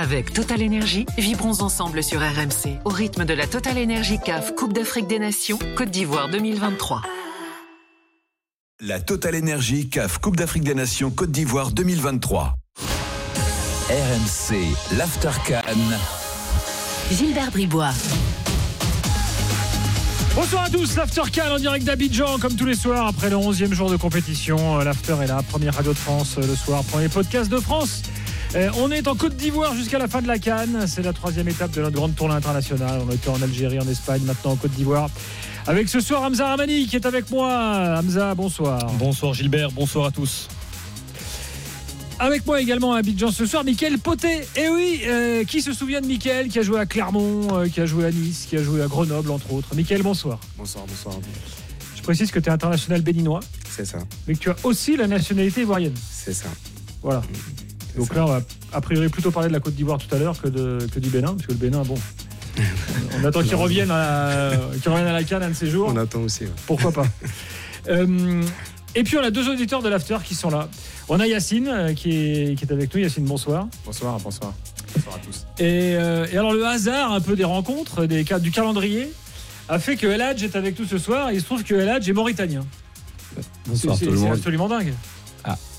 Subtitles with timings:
[0.00, 4.72] Avec Total Énergie, vibrons ensemble sur RMC au rythme de la Total Énergie CAF Coupe
[4.72, 7.02] d'Afrique des Nations Côte d'Ivoire 2023.
[8.80, 12.54] La Total Énergie CAF Coupe d'Afrique des Nations Côte d'Ivoire 2023.
[13.90, 15.30] RMC, l'After
[17.10, 17.90] Gilbert Bribois.
[20.36, 23.90] Bonsoir à tous, l'After en direct d'Abidjan, comme tous les soirs, après le 11e jour
[23.90, 24.78] de compétition.
[24.78, 28.02] L'After est là, première radio de France le soir, premier podcast de France.
[28.54, 30.86] Euh, on est en Côte d'Ivoire jusqu'à la fin de la Cannes.
[30.86, 33.02] C'est la troisième étape de notre grande tournée internationale.
[33.06, 35.10] On a été en Algérie, en Espagne, maintenant en Côte d'Ivoire.
[35.66, 37.98] Avec ce soir Hamza Ramani qui est avec moi.
[37.98, 38.90] Hamza, bonsoir.
[38.94, 40.48] Bonsoir Gilbert, bonsoir à tous.
[42.18, 43.94] Avec moi également à Abidjan ce soir, Mickaël.
[43.94, 47.68] Et eh oui, euh, qui se souvient de Mickaël qui a joué à Clermont, euh,
[47.68, 49.74] qui a joué à Nice, qui a joué à Grenoble, entre autres.
[49.74, 50.40] Mickaël, bonsoir.
[50.56, 51.14] Bonsoir, bonsoir.
[51.94, 53.40] Je précise que tu es international béninois.
[53.70, 53.98] C'est ça.
[54.26, 55.94] Mais que tu as aussi la nationalité ivoirienne.
[56.10, 56.48] C'est ça.
[57.02, 57.22] Voilà.
[57.96, 58.40] Donc là, on va
[58.72, 61.34] a priori plutôt parler de la Côte d'Ivoire tout à l'heure que, que du Bénin,
[61.34, 61.96] parce que le Bénin, bon.
[63.20, 65.90] On attend qu'il revienne, à, à la canne un de ces jours.
[65.92, 66.44] On attend aussi.
[66.66, 67.06] Pourquoi pas.
[67.88, 68.42] Euh,
[68.94, 70.68] et puis on a deux auditeurs de l'After qui sont là.
[71.08, 73.00] On a Yacine euh, qui est, qui est avec nous.
[73.00, 73.66] Yacine, bonsoir.
[73.86, 74.52] Bonsoir, bonsoir.
[74.94, 75.46] Bonsoir à tous.
[75.58, 79.10] Et, euh, alors le hasard un peu des rencontres, des, du calendrier,
[79.70, 81.32] a fait que El Hadj est avec nous ce soir.
[81.32, 82.66] Il se trouve que El Hadj est mauritanien.
[83.66, 84.24] Bonsoir tout le monde.
[84.24, 84.92] C'est absolument dingue.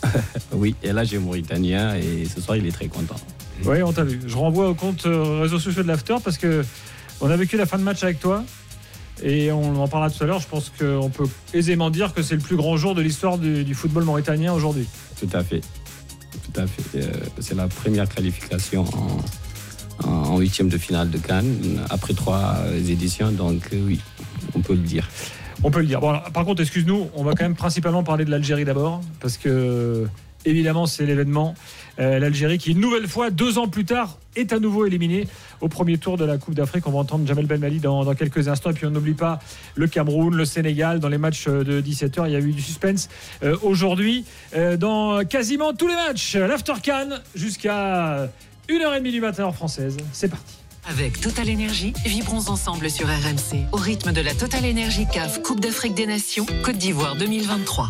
[0.54, 3.16] Oui, et là j'ai Mauritanien et ce soir il est très content.
[3.66, 4.20] Oui, on t'a vu.
[4.26, 6.64] Je renvoie au compte euh, réseaux sociaux de l'After parce que
[7.22, 8.44] on a vécu la fin de match avec toi
[9.22, 10.40] et on en parlera tout à l'heure.
[10.40, 13.74] Je pense qu'on peut aisément dire que c'est le plus grand jour de l'histoire du,
[13.76, 14.88] football mauritanien aujourd'hui.
[15.20, 15.62] Tout à fait.
[16.32, 17.00] Tout à fait.
[17.00, 18.86] Euh, c'est la première qualification
[20.04, 22.56] en huitième de finale de Cannes après trois
[22.88, 24.00] éditions, donc euh, oui,
[24.56, 25.08] on peut le dire.
[25.64, 26.00] On peut le dire.
[26.00, 30.08] Par contre, excuse-nous, on va quand même principalement parler de l'Algérie d'abord, parce que
[30.46, 31.54] évidemment, c'est l'événement.
[32.00, 35.28] Euh, L'Algérie qui, une nouvelle fois, deux ans plus tard, est à nouveau éliminée
[35.60, 36.88] au premier tour de la Coupe d'Afrique.
[36.88, 38.70] On va entendre Jamel Belmali dans, dans quelques instants.
[38.70, 39.40] Et puis on n'oublie pas
[39.76, 41.00] le Cameroun, le Sénégal.
[41.00, 43.10] Dans les matchs de 17h, il y a eu du suspense
[43.44, 44.24] euh, aujourd'hui.
[44.56, 46.74] Euh, dans quasiment tous les matchs, l'After
[47.36, 48.30] jusqu'à
[48.70, 49.98] 1h30 du matin en française.
[50.14, 50.59] C'est parti.
[50.90, 55.60] Avec Total Énergie, vibrons ensemble sur RMC au rythme de la Total Énergie CAF Coupe
[55.60, 57.90] d'Afrique des Nations Côte d'Ivoire 2023.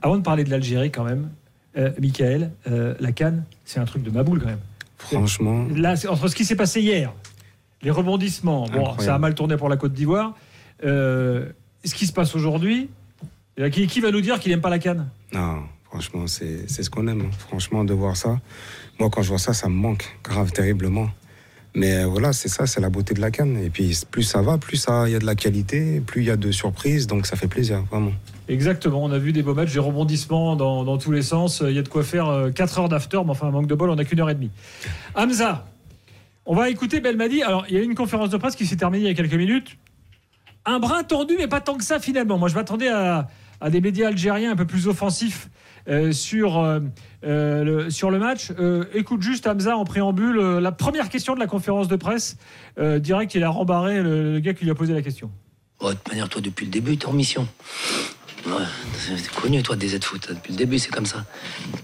[0.00, 1.30] Avant de parler de l'Algérie quand même,
[1.76, 4.60] euh, Michael, euh, la Cannes, c'est un truc de maboule quand même.
[4.98, 5.66] Franchement.
[5.74, 7.12] Là, entre ce qui s'est passé hier,
[7.82, 10.36] les rebondissements, bon, ça a mal tourné pour la Côte d'Ivoire.
[10.84, 11.48] Euh,
[11.84, 12.88] ce qui se passe aujourd'hui,
[13.72, 15.08] qui, qui, va nous dire qu'il n'aime pas la Cannes?
[15.32, 17.22] Non, franchement, c'est ce qu'on aime.
[17.22, 17.36] Hein.
[17.36, 18.38] Franchement, de voir ça.
[19.00, 21.10] Moi, quand je vois ça, ça me manque grave, terriblement.
[21.74, 23.56] Mais voilà, c'est ça, c'est la beauté de la canne.
[23.62, 26.30] Et puis plus ça va, plus il y a de la qualité, plus il y
[26.30, 28.12] a de surprises, donc ça fait plaisir, vraiment.
[28.48, 31.62] Exactement, on a vu des beaux matchs, des rebondissements dans, tous les sens.
[31.66, 33.90] Il y a de quoi faire 4 euh, heures d'after, mais enfin, manque de bol,
[33.90, 34.50] on n'a qu'une heure et demie.
[35.14, 35.66] Hamza,
[36.46, 37.42] on va écouter Belmadi.
[37.42, 39.14] Alors, il y a eu une conférence de presse qui s'est terminée il y a
[39.14, 39.76] quelques minutes.
[40.64, 42.38] Un brin tendu, mais pas tant que ça finalement.
[42.38, 43.26] Moi, je m'attendais à
[43.70, 45.48] des médias algériens un peu plus offensifs
[45.88, 46.80] euh, sur, euh,
[47.24, 48.52] euh, le, sur le match.
[48.92, 52.36] écoute juste Hamza en préambule, la première question de la conférence de presse,
[52.78, 55.30] direct il a rembarré le, gars qui lui a posé la question.
[55.80, 57.48] de toute manière, toi, depuis le début, tu es en mission.
[58.46, 58.52] Ouais,
[58.96, 60.28] c'est connu, toi, des Z-Foot.
[60.30, 61.24] Depuis le début, c'est comme ça.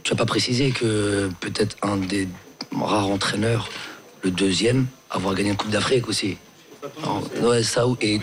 [0.02, 2.28] Tu n'as pas précisé que peut-être un des
[2.72, 3.68] rares entraîneurs,
[4.22, 6.36] le deuxième, avoir gagné une Coupe d'Afrique aussi.
[7.42, 8.20] ouais, ça, et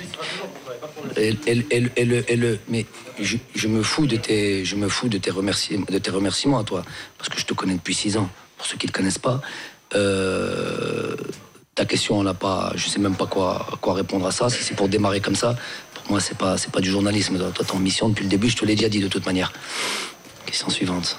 [1.18, 2.86] et, le, mais
[3.20, 6.84] je, me fous de tes, je me fous de tes, remerciements, tes à toi,
[7.18, 8.30] parce que je te connais depuis six ans.
[8.58, 9.42] Pour ceux qui ne te connaissent pas,
[9.96, 11.16] euh,
[11.76, 14.50] ta question, on n'a pas, je sais même pas quoi, quoi répondre à ça.
[14.50, 15.56] Si c'est pour démarrer comme ça,
[15.94, 17.38] pour moi, c'est pas, c'est pas du journalisme.
[17.38, 19.26] Toi, tu es en mission depuis le début, je te l'ai déjà dit de toute
[19.26, 19.52] manière.
[20.46, 21.18] Question suivante.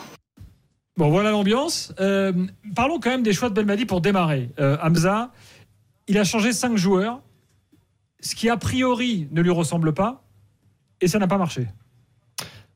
[0.97, 1.93] Bon, voilà l'ambiance.
[2.01, 2.33] Euh,
[2.77, 4.51] parlons quand même des choix de Belmadi pour démarrer.
[4.61, 5.31] Euh, Hamza,
[6.07, 7.21] il a changé cinq joueurs
[8.23, 10.25] ce qui a priori ne lui ressemble pas,
[11.01, 11.69] et ça n'a pas marché.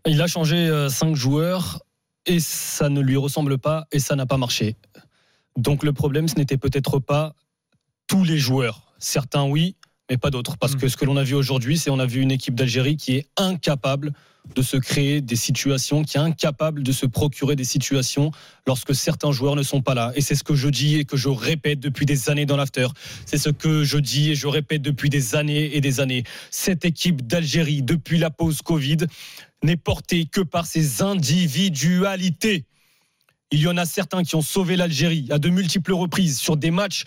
[0.06, 1.80] Il a changé euh, cinq joueurs
[2.26, 4.76] et ça ne lui ressemble pas et ça n'a pas marché.
[5.56, 7.34] Donc le problème, ce n'était peut-être pas
[8.06, 8.94] tous les joueurs.
[8.98, 9.76] Certains oui,
[10.10, 10.56] mais pas d'autres.
[10.58, 10.78] Parce hmm.
[10.78, 13.16] que ce que l'on a vu aujourd'hui, c'est on a vu une équipe d'Algérie qui
[13.16, 14.12] est incapable
[14.54, 18.30] de se créer des situations, qui est incapable de se procurer des situations
[18.66, 20.12] lorsque certains joueurs ne sont pas là.
[20.14, 22.88] Et c'est ce que je dis et que je répète depuis des années dans l'after.
[23.24, 26.24] C'est ce que je dis et je répète depuis des années et des années.
[26.50, 28.98] Cette équipe d'Algérie, depuis la pause Covid,
[29.62, 32.64] n'est portée que par ses individualités.
[33.50, 36.70] Il y en a certains qui ont sauvé l'Algérie à de multiples reprises sur des
[36.70, 37.04] matchs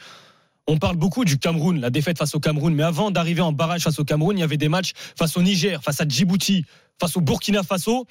[0.70, 3.82] on parle beaucoup du Cameroun, la défaite face au Cameroun, mais avant d'arriver en barrage
[3.82, 6.64] face au Cameroun, il y avait des matchs face au Niger, face à Djibouti,
[7.00, 8.06] face au Burkina Faso.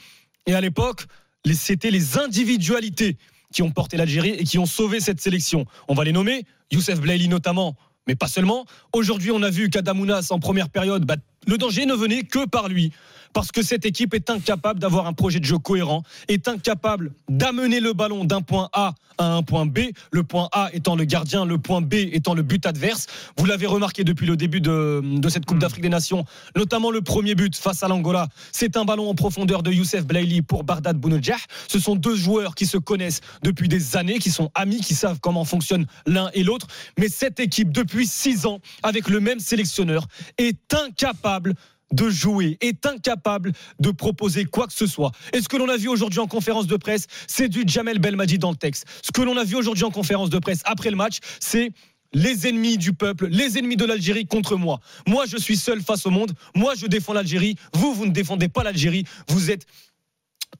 [0.46, 1.06] Et à l'époque,
[1.52, 3.16] c'était les individualités
[3.52, 5.64] qui ont porté l'Algérie et qui ont sauvé cette sélection.
[5.88, 7.76] On va les nommer, Youssef Blaili notamment,
[8.06, 8.66] mais pas seulement.
[8.92, 12.68] Aujourd'hui, on a vu qu'Adamounas en première période, bah, le danger ne venait que par
[12.68, 12.92] lui
[13.32, 17.80] parce que cette équipe est incapable d'avoir un projet de jeu cohérent, est incapable d'amener
[17.80, 19.80] le ballon d'un point A à un point B,
[20.12, 23.06] le point A étant le gardien, le point B étant le but adverse.
[23.36, 26.24] Vous l'avez remarqué depuis le début de, cette Coupe d'Afrique des Nations,
[26.56, 30.42] notamment le premier but face à l'Angola, c'est un ballon en profondeur de Youssef Blaili
[30.42, 31.36] pour Bardad Bounedjah.
[31.66, 35.18] Ce sont deux joueurs qui se connaissent depuis des années, qui sont amis, qui savent
[35.20, 36.66] comment fonctionne l'un et l'autre.
[36.98, 40.06] Mais cette équipe, depuis six ans, avec le même sélectionneur,
[40.38, 41.54] est incapable
[41.92, 45.12] de jouer, est incapable de proposer quoi que ce soit.
[45.32, 48.38] Et ce que l'on a vu aujourd'hui en conférence de presse, c'est du Jamel Belmadi
[48.38, 48.86] dans le texte.
[49.02, 51.72] Ce que l'on a vu aujourd'hui en conférence de presse après le match, c'est
[52.14, 54.80] les ennemis du peuple, les ennemis de l'Algérie contre moi.
[55.06, 56.32] Moi, je suis seul face au monde.
[56.54, 57.56] Moi, je défends l'Algérie.
[57.74, 59.04] Vous, vous ne défendez pas l'Algérie.
[59.28, 59.66] Vous êtes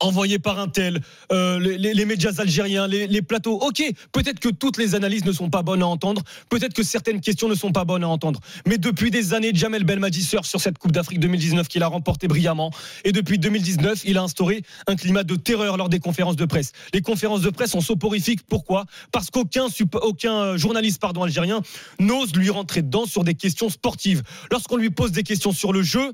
[0.01, 1.01] envoyé par un tel,
[1.33, 3.59] euh, les, médias algériens, les, plateaux.
[3.61, 3.83] Ok,
[4.13, 7.49] peut-être que toutes les analyses ne sont pas bonnes à entendre, peut-être que certaines questions
[7.49, 8.41] ne sont pas bonnes à entendre.
[8.67, 12.71] Mais depuis des années, Jamel Belmadi sur cette Coupe d'Afrique 2019 qu'il a remportée brillamment.
[13.05, 16.73] Et depuis 2019, il a instauré un climat de terreur lors des conférences de presse.
[16.95, 18.41] Les conférences de presse sont soporifiques.
[18.49, 18.85] Pourquoi?
[19.13, 19.67] Parce qu'aucun
[20.03, 21.63] aucun euh, journaliste pardon, algérien
[21.99, 24.23] n'ose lui rentrer dedans sur des questions sportives.
[24.51, 26.13] Lorsqu'on lui pose des questions sur le jeu,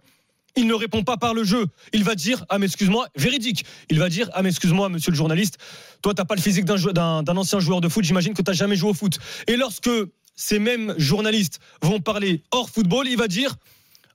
[0.56, 1.66] il ne répond pas par le jeu.
[1.92, 3.64] Il va dire Ah, mais excuse-moi, véridique.
[3.90, 5.58] Il va dire Ah, mais excuse-moi, monsieur le journaliste,
[6.02, 8.76] toi, t'as pas le physique d'un ancien joueur de foot, j'imagine que tu n'as jamais
[8.76, 9.18] joué au foot.
[9.46, 9.90] Et lorsque
[10.36, 13.56] ces mêmes journalistes vont parler hors football, il va dire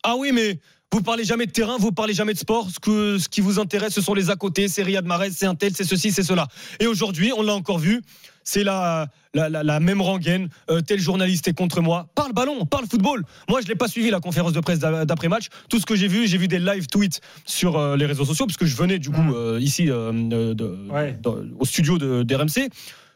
[0.03, 0.59] Ah oui, mais
[0.91, 2.69] vous parlez jamais de terrain, vous parlez jamais de sport.
[2.69, 5.45] Ce, que, ce qui vous intéresse, ce sont les à côté, c'est Riyad Mahrez, c'est
[5.45, 6.47] un tel, c'est ceci, c'est cela.
[6.79, 8.01] Et aujourd'hui, on l'a encore vu,
[8.43, 10.49] c'est la, la, même rengaine.
[10.69, 12.07] Euh, tel journaliste est contre moi.
[12.15, 13.23] Parle ballon, parle football.
[13.47, 15.47] Moi, je l'ai pas suivi la conférence de presse d'après-match.
[15.69, 18.45] Tout ce que j'ai vu, j'ai vu des live tweets sur euh, les réseaux sociaux,
[18.45, 19.33] puisque je venais du coup mm.
[19.33, 22.69] euh, ici au studio de, d'RMC.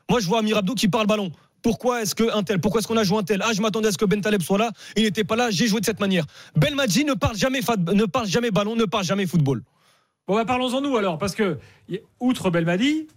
[0.10, 1.32] Moi, je vois Amir Abdou qui parle ballon.
[1.62, 3.42] Pourquoi est-ce que un tel Pourquoi est-ce qu'on a joué un tel?
[3.44, 4.72] Ah, je m'attendais à ce que Ben Taleb soit là.
[4.98, 5.50] Il n'était pas là.
[5.50, 6.26] J'ai joué de cette manière.
[6.58, 7.62] Belmadi ne parle jamais,
[7.94, 9.64] ne parle jamais ballon, ne parle jamais football.
[10.28, 11.58] Bon, bah, parlons-en nous alors, parce que
[12.20, 13.08] outre Belmadi,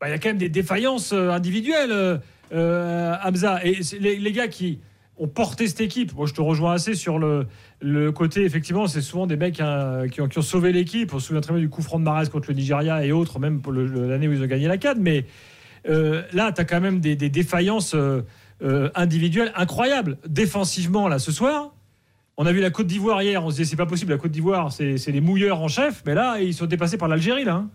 [0.00, 2.20] bah, il y a quand même des défaillances individuelles,
[2.52, 3.58] euh, euh.
[3.64, 4.80] Et les, gars qui
[5.16, 7.46] ont porté cette équipe, moi je te rejoins assez sur le,
[8.12, 11.12] côté, effectivement, c'est souvent des mecs hein, qui, ont, sauvé l'équipe.
[11.14, 13.38] On se souvient très bien du coup franc de Marais contre le Nigeria et autres,
[13.38, 14.98] même pour l'année où ils ont gagné la CAD.
[15.00, 15.24] Mais
[15.84, 17.94] là, tu as quand même des, défaillances
[18.94, 20.18] individuelles incroyables.
[20.26, 21.72] Défensivement, là, ce soir,
[22.40, 24.30] on a vu la Côte d'Ivoire hier, on se disait c'est pas possible, la Côte
[24.30, 27.54] d'Ivoire, c'est les mouilleurs en chef, mais là, ils sont dépassés par l'Algérie, là.
[27.54, 27.70] Hein.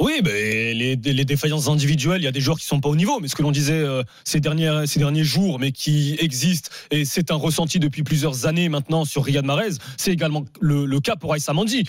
[0.00, 3.18] Oui, mais les, défaillances individuelles, il y a des joueurs qui sont pas au niveau.
[3.20, 7.34] Mais ce que l'on disait euh, ces, derniers, jours, mais qui existent, et c'est un
[7.34, 11.84] ressenti depuis plusieurs années maintenant sur Riyad Mahrez, c'est également le, cas pour Aïssa Mandi.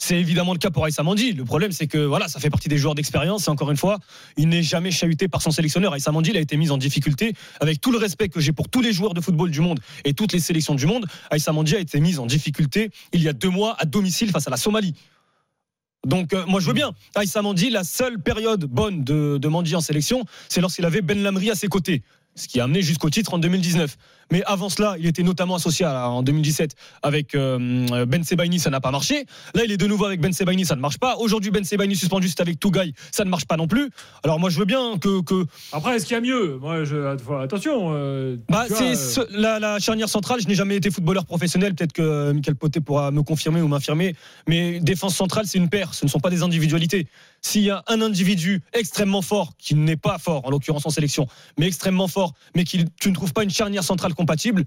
[0.00, 1.32] C'est évidemment le cas pour Aïssa Mandi.
[1.32, 3.48] Le problème, c'est que voilà, ça fait partie des joueurs d'expérience.
[3.48, 3.98] Et encore une fois,
[4.36, 5.92] il n'est jamais chahuté par son sélectionneur.
[5.92, 7.32] Aïssa Mandi, il a été mis en difficulté.
[7.58, 10.14] Avec tout le respect que j'ai pour tous les joueurs de football du monde et
[10.14, 13.32] toutes les sélections du monde, Aïssa Mandi a été mise en difficulté il y a
[13.32, 14.94] deux mois à domicile face à la Somalie.
[16.06, 16.92] Donc euh, moi je veux bien.
[17.14, 21.22] Aïssa Mandi, la seule période bonne de, de Mandi en sélection, c'est lorsqu'il avait Ben
[21.22, 22.02] Lamri à ses côtés
[22.38, 23.96] ce qui a amené jusqu'au titre en 2019.
[24.30, 28.80] Mais avant cela, il était notamment associé en 2017 avec euh, Ben Sebaini, ça n'a
[28.80, 29.24] pas marché.
[29.54, 31.16] Là, il est de nouveau avec Ben Sebaini, ça ne marche pas.
[31.16, 33.90] Aujourd'hui, Ben Sebaini suspendu, c'est avec Tougaï, ça ne marche pas non plus.
[34.24, 35.18] Alors moi, je veux bien que.
[35.72, 36.58] Après, est-ce qu'il y a mieux?
[36.58, 36.96] Moi, je...
[37.42, 37.92] attention.
[37.94, 40.40] Euh, bah, c'est euh, la, charnière centrale.
[40.40, 41.74] Je n'ai jamais été footballeur professionnel.
[41.74, 44.14] Peut-être que Michael Poté pourra me confirmer ou m'infirmer.
[44.46, 45.94] Mais défense centrale, c'est une paire.
[45.94, 47.06] Ce ne sont pas des individualités.
[47.40, 51.26] S'il y a un individu extrêmement fort, qui n'est pas fort, en l'occurrence en sélection,
[51.56, 54.64] mais extrêmement fort, mais qui tu ne trouves pas une charnière centrale compatible,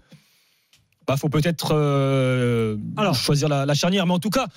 [1.08, 2.78] bah faut peut-être euh,
[3.14, 4.06] choisir la, charnière.
[4.06, 4.48] Mais en tout cas,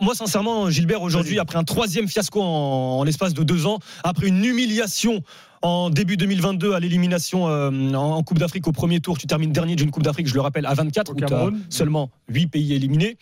[0.00, 4.44] moi sincèrement, Gilbert, aujourd'hui, après un troisième fiasco en, l'espace de deux ans, après une
[4.44, 5.22] humiliation
[5.62, 9.74] en début 2022 à l'élimination euh, en Coupe d'Afrique au premier tour, tu termines dernier
[9.74, 13.16] d'une Coupe d'Afrique, je le rappelle, à 24, où as seulement 8 pays éliminés.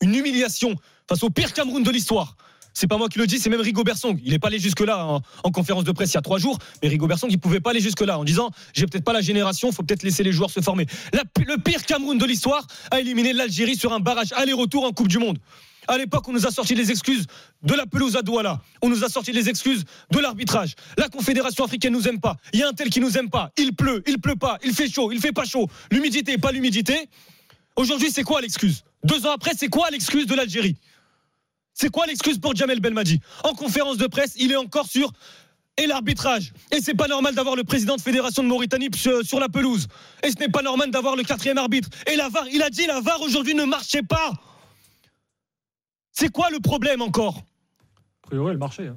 [0.00, 0.74] Une humiliation
[1.08, 2.36] face au pire Cameroun de l'histoire.
[2.78, 4.20] C'est pas moi qui le dis, c'est même Rigo Bersong.
[4.24, 5.04] Il n'est pas allé jusque-là
[5.42, 7.70] en, conférence de presse il y a trois jours, mais Rigo Bersong, il pouvait pas
[7.70, 10.60] aller jusque-là en disant j'ai peut-être pas la génération, faut peut-être laisser les joueurs se
[10.60, 10.86] former.
[11.12, 15.18] le pire Cameroun de l'histoire a éliminé l'Algérie sur un barrage aller-retour en Coupe du
[15.18, 15.40] Monde.
[15.88, 17.26] À l'époque, on nous a sorti les excuses
[17.64, 18.60] de la pelouse à Douala.
[18.80, 19.82] On nous a sorti les excuses
[20.12, 20.76] de l'arbitrage.
[20.96, 22.36] La Confédération africaine nous aime pas.
[22.52, 23.50] Il y a un tel qui nous aime pas.
[23.56, 25.68] Il pleut, il pleut pas, il fait chaud, il fait pas chaud.
[25.90, 27.08] L'humidité, pas l'humidité.
[27.74, 28.84] Aujourd'hui, c'est quoi l'excuse?
[29.02, 30.76] Deux ans après, c'est quoi l'excuse de l'Algérie?
[31.80, 35.12] C'est quoi l'excuse pour Jamel Belmadi En conférence de presse, il est encore sur
[35.76, 36.52] et l'arbitrage.
[36.72, 38.90] Et c'est pas normal d'avoir le président de fédération de Mauritanie
[39.22, 39.86] sur la pelouse.
[40.24, 41.88] Et ce n'est pas normal d'avoir le quatrième arbitre.
[42.10, 44.32] Et la VAR, il a dit la VAR aujourd'hui ne marchait pas.
[46.10, 47.44] C'est quoi le problème encore
[48.24, 48.88] A priori, elle marchait.
[48.88, 48.96] Hein.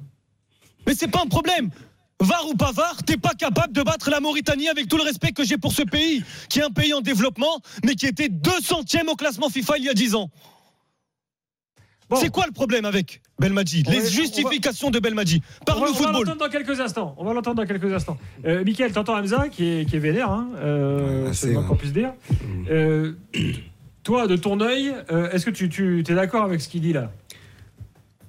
[0.84, 1.70] Mais c'est pas un problème.
[2.18, 5.30] VAR ou pas VAR, t'es pas capable de battre la Mauritanie avec tout le respect
[5.30, 9.08] que j'ai pour ce pays, qui est un pays en développement, mais qui était 200e
[9.08, 10.30] au classement FIFA il y a 10 ans.
[12.12, 12.20] Bon.
[12.20, 15.42] C'est quoi le problème avec Belmadi va- Les va- justifications de Belmadi.
[15.42, 16.26] On va, Parle-nous on va football.
[16.26, 17.14] l'entendre dans quelques instants.
[17.18, 18.18] On va l'entendre dans quelques instants.
[18.44, 21.74] Euh, Michael, t'entends Hamza qui est, qui est vénère, hein, euh, Ouais, c'est le qu'on
[21.76, 22.12] puisse dire.
[22.70, 23.12] Euh,
[24.04, 26.92] toi, de ton œil, euh, est-ce que tu, tu es d'accord avec ce qu'il dit
[26.92, 27.10] là?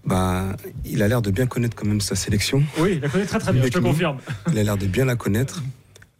[0.05, 2.61] Bah, il a l'air de bien connaître quand même sa sélection.
[2.77, 4.17] Oui, il la connaît très très bien, je te confirme.
[4.51, 5.63] Il a l'air de bien la connaître.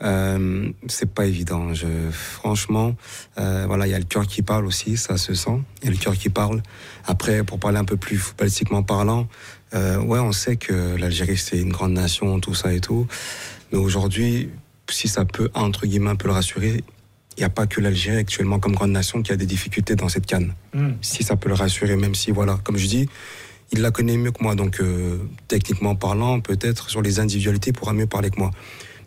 [0.04, 1.74] Euh, c'est pas évident.
[1.74, 2.96] Je, franchement,
[3.38, 5.62] euh, voilà, il y a le cœur qui parle aussi, ça se sent.
[5.82, 6.62] Il y a le cœur qui parle.
[7.06, 9.28] Après, pour parler un peu plus footballistiquement parlant,
[9.74, 13.08] euh, ouais, on sait que l'Algérie c'est une grande nation, tout ça et tout.
[13.72, 14.50] Mais aujourd'hui,
[14.90, 16.84] si ça peut entre guillemets un peu le rassurer,
[17.36, 20.10] il n'y a pas que l'Algérie actuellement comme grande nation qui a des difficultés dans
[20.10, 20.94] cette canne Hmm.
[21.02, 23.08] si ça peut le rassurer, même si, voilà, comme je dis,
[23.72, 24.56] il la connaît mieux que moi.
[24.56, 25.18] Donc, euh,
[25.48, 28.52] techniquement parlant, peut-être sur les individualités, il pourra mieux parler que moi.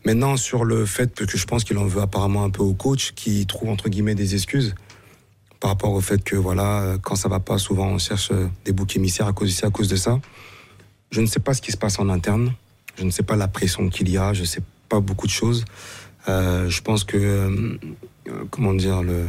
[0.07, 3.11] Maintenant, sur le fait que je pense qu'il en veut apparemment un peu au coach,
[3.17, 4.77] qui trouve entre guillemets des excuses
[5.59, 8.71] par rapport au fait que, voilà, quand ça va pas, souvent on cherche euh, des
[8.71, 10.21] boucs émissaires à cause de ça, à cause de ça.
[11.11, 12.53] Je ne sais pas ce qui se passe en interne.
[12.97, 14.33] Je ne sais pas la pression qu'il y a.
[14.33, 15.65] Je ne sais pas beaucoup de choses.
[16.29, 17.77] Euh, je pense que, euh,
[18.53, 19.25] comment dire, le,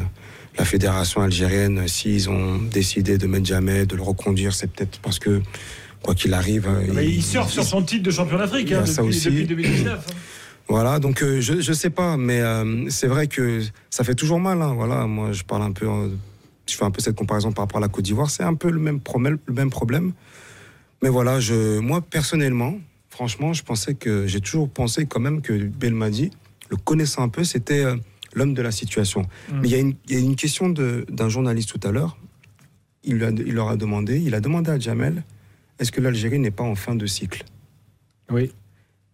[0.60, 5.18] la fédération algérienne, s'ils ont décidé de mettre Jamel, de le reconduire, c'est peut-être parce
[5.18, 5.42] que,
[6.04, 6.68] quoi qu'il arrive.
[6.68, 10.06] euh, Mais il surfe sur son titre de champion d'Afrique Il hein, depuis 2019.
[10.70, 14.40] Voilà, donc euh, je je sais pas, mais euh, c'est vrai que ça fait toujours
[14.40, 14.62] mal.
[14.62, 16.10] hein, voilà, moi je parle un peu, euh,
[16.70, 18.70] je fais un peu cette comparaison par rapport à la Côte d'Ivoire, c'est un peu
[18.70, 20.12] le même problème, le même problème.
[21.02, 22.78] Mais voilà, je, moi personnellement,
[23.10, 26.32] franchement, je pensais que j'ai toujours pensé quand même que Belmadi,
[26.70, 27.86] le connaissant un peu, c'était
[28.34, 29.22] l'homme de la situation.
[29.22, 29.60] Mm.
[29.62, 32.18] Mais il y, a une- il y a une question d'un journaliste tout à l'heure.
[33.06, 35.24] Il, il leur a demandé, il a demandé à Jamel,
[35.80, 37.46] est-ce que l'Algérie n'est pas en fin de cycle?
[38.30, 38.52] Oui.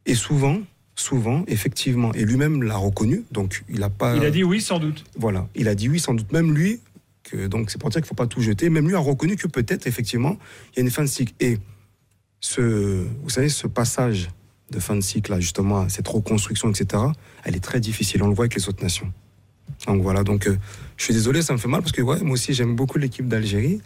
[0.08, 0.58] et souvent,
[0.96, 4.16] souvent, effectivement, et lui-même l'a reconnu, donc il a pas.
[4.16, 5.04] Il a dit oui, sans doute.
[5.18, 6.32] Voilà, il a dit oui, sans doute.
[6.32, 6.80] Même lui,
[7.24, 9.36] que, donc c'est pour dire qu'il ne faut pas tout jeter, même lui a reconnu
[9.36, 10.38] que peut-être, effectivement,
[10.74, 11.34] il y a une fin de cycle.
[11.40, 11.58] Et
[12.40, 14.30] ce, vous savez, ce passage
[14.72, 17.04] de fin de cycle, là, justement, cette reconstruction, etc.,
[17.44, 18.22] elle est très difficile.
[18.24, 19.12] On le voit avec les autres nations.
[19.88, 20.58] Donc voilà, donc euh,
[20.98, 23.28] je suis désolé, ça me fait mal parce que ouais, moi aussi j'aime beaucoup l'équipe
[23.28, 23.82] d'Algérie,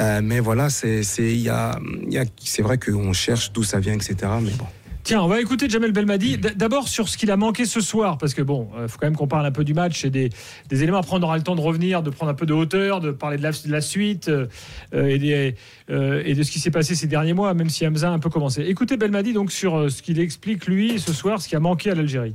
[0.00, 1.78] Euh, mais voilà, c'est y a,
[2.08, 4.14] y a- c'est vrai qu'on cherche d'où ça vient, etc.
[4.42, 4.66] Mais bon.
[5.04, 6.38] Tiens, on va écouter Jamel Belmadi.
[6.38, 9.16] D'abord sur ce qu'il a manqué ce soir, parce que bon, il faut quand même
[9.16, 10.30] qu'on parle un peu du match et des,
[10.70, 10.98] éléments.
[10.98, 13.36] Après, on aura le temps de revenir, de prendre un peu de hauteur, de parler
[13.36, 14.46] de la, suite euh,
[14.94, 18.20] euh, et de ce qui s'est passé ces derniers mois, même si Hamza a un
[18.20, 18.62] peu commencé.
[18.62, 21.90] Écoutez Belmadi donc sur euh, ce qu'il explique lui ce soir, ce qui a manqué
[21.90, 22.34] à l'Algérie.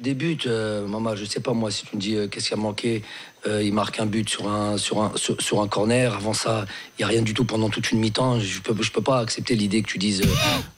[0.00, 0.16] Des
[0.46, 3.02] euh, maman, je sais pas moi, si tu me dis euh, qu'est-ce qui a manqué,
[3.46, 6.14] euh, il marque un but sur un, sur un, sur, un corner.
[6.14, 6.66] Avant ça,
[6.98, 8.40] il n'y a rien du tout pendant toute une mi-temps.
[8.40, 10.22] Je je peux pas accepter l'idée que tu dises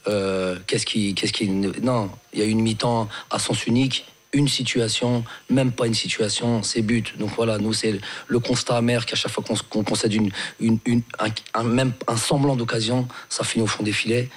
[0.07, 1.13] euh, qu'est-ce qui.
[1.13, 4.05] Qui non, il y a une mi-temps à sens unique.
[4.35, 7.17] Une situation, même pas une situation, c'est but.
[7.19, 10.79] Donc voilà, nous, c'est le constat amer qu'à chaque fois qu'on concède une, une,
[11.53, 14.29] un, même un semblant d'occasion, ça finit au fond des filets.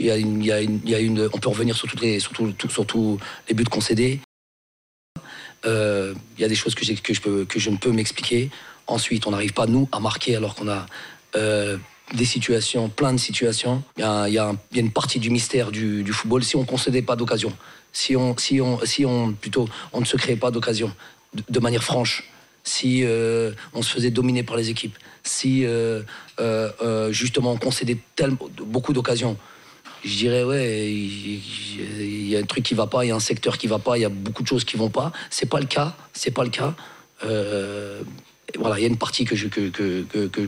[0.00, 0.58] Il y a
[0.98, 4.20] une, on peut revenir sur, toutes les, sur tous les buts concédés.
[5.66, 8.50] Euh, y a des choses que, je, ne peux m'expliquer.
[8.86, 10.86] Ensuite, on n'arrive pas, nous, à marquer alors qu'on a
[11.36, 11.78] euh,
[12.14, 13.82] des situations, plein de situations.
[13.96, 16.44] Il y a, une partie du mystère du, football.
[16.44, 17.52] Si on ne concédait pas d'occasion,
[17.92, 20.92] si on, si, on, si on, plutôt, on ne se créait pas d'occasion
[21.48, 22.30] de, manière franche,
[22.62, 26.02] si euh, on se faisait dominer par les équipes, si euh,
[27.10, 29.38] justement on concédait tellement, beaucoup d'occasions,
[30.04, 33.20] je dirais ouais, il y a un truc qui va pas, il y a un
[33.20, 35.12] secteur qui va pas, il y a beaucoup de choses qui vont pas.
[35.30, 36.74] C'est pas le cas, c'est pas le cas.
[37.24, 38.02] Euh,
[38.58, 40.40] voilà, il y a une partie que je que que que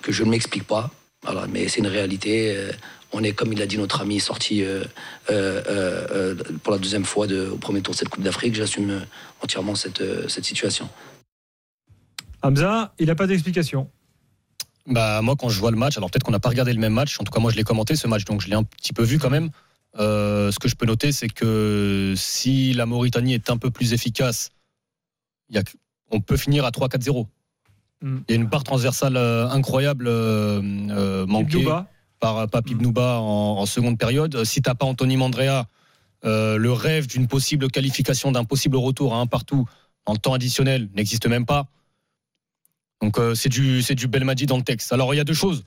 [0.00, 0.90] que, je ne m'explique pas.
[1.22, 2.54] Voilà, mais c'est une réalité.
[2.56, 2.72] Euh,
[3.14, 4.84] On est, comme il a dit notre ami, sorti euh,
[6.62, 8.54] pour la deuxième fois au premier tour de cette Coupe d'Afrique.
[8.54, 9.04] J'assume
[9.42, 10.88] entièrement cette, cette situation.
[12.42, 13.90] Hamza, il n'a pas d'explication.
[14.86, 16.92] Bah moi quand je vois le match, alors peut-être qu'on n'a pas regardé le même
[16.92, 18.92] match, en tout cas moi je l'ai commenté ce match, donc je l'ai un petit
[18.92, 19.50] peu vu quand même.
[19.98, 23.92] Euh, ce que je peux noter, c'est que si la Mauritanie est un peu plus
[23.92, 24.50] efficace,
[25.50, 25.62] il y a,
[26.10, 27.26] on peut finir à 3-4-0.
[28.00, 28.16] Mm.
[28.28, 31.88] Il y a une part transversale euh, incroyable euh, manquée Ibnouba,
[32.20, 34.44] par Papi Bnouba en, en seconde période.
[34.44, 35.66] Si t'as pas Anthony Mandrea,
[36.24, 39.66] le rêve d'une possible qualification, d'un possible retour à un partout
[40.06, 41.66] en temps additionnel n'existe même pas.
[43.02, 44.92] Donc euh, c'est du c'est du Belmadi dans le texte.
[44.92, 45.64] Alors il y a deux choses.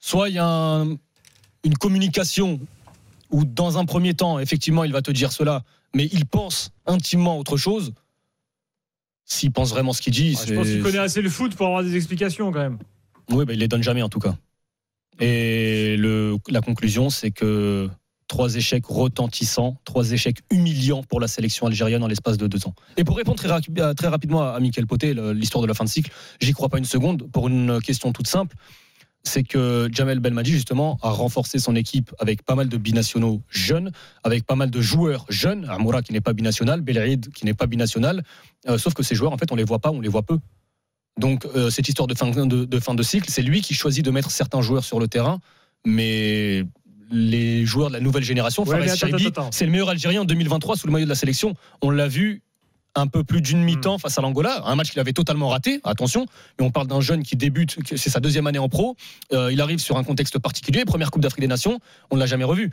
[0.00, 0.96] Soit il y a un-
[1.64, 2.60] une communication
[3.30, 5.62] où dans un premier temps effectivement il va te dire cela,
[5.94, 7.92] mais il pense intimement autre chose.
[9.24, 11.66] S'il pense vraiment ce qu'il dit, Ah, je pense qu'il connaît assez le foot pour
[11.66, 12.78] avoir des explications quand même.
[13.30, 14.36] oui, bah, il les donne jamais en tout cas.
[15.20, 17.88] Et le, la conclusion, c'est que
[18.28, 22.74] trois échecs retentissants, trois échecs humiliants pour la sélection algérienne en l'espace de deux ans.
[22.96, 26.10] Et pour répondre très, très rapidement à Michael Poté, l'histoire de la fin de cycle,
[26.40, 28.56] j'y crois pas une seconde pour une question toute simple.
[29.26, 33.90] C'est que Jamel Belmadi, justement, a renforcé son équipe avec pas mal de binationaux jeunes,
[34.22, 35.64] avec pas mal de joueurs jeunes.
[35.70, 38.22] Amoura qui n'est pas binational, Belhaïd qui n'est pas binational.
[38.68, 40.38] Euh, sauf que ces joueurs, en fait, on les voit pas, on les voit peu.
[41.18, 44.60] Donc, euh, cette histoire de fin de cycle, c'est lui qui choisit de mettre certains
[44.60, 45.38] joueurs sur le terrain,
[45.86, 46.64] mais
[47.10, 48.80] les joueurs de la nouvelle génération, Ouais,
[49.50, 51.54] c'est le meilleur Algérien en 2023 sous le maillot de la sélection.
[51.82, 52.42] On l'a vu
[52.96, 53.64] un peu plus d'une Hmm.
[53.64, 56.26] mi-temps face à l'Angola, un match qu'il avait totalement raté, attention,
[56.58, 58.96] mais on parle d'un jeune qui débute, c'est sa deuxième année en pro,
[59.32, 61.80] Euh, il arrive sur un contexte particulier, première Coupe d'Afrique des Nations,
[62.10, 62.70] on ne l'a jamais revu.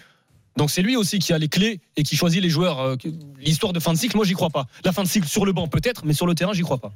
[0.57, 2.79] Donc c'est lui aussi qui a les clés et qui choisit les joueurs.
[2.81, 2.95] euh,
[3.39, 4.67] L'histoire de fin de cycle, moi j'y crois pas.
[4.83, 6.91] La fin de cycle sur le banc peut-être, mais sur le terrain j'y crois pas.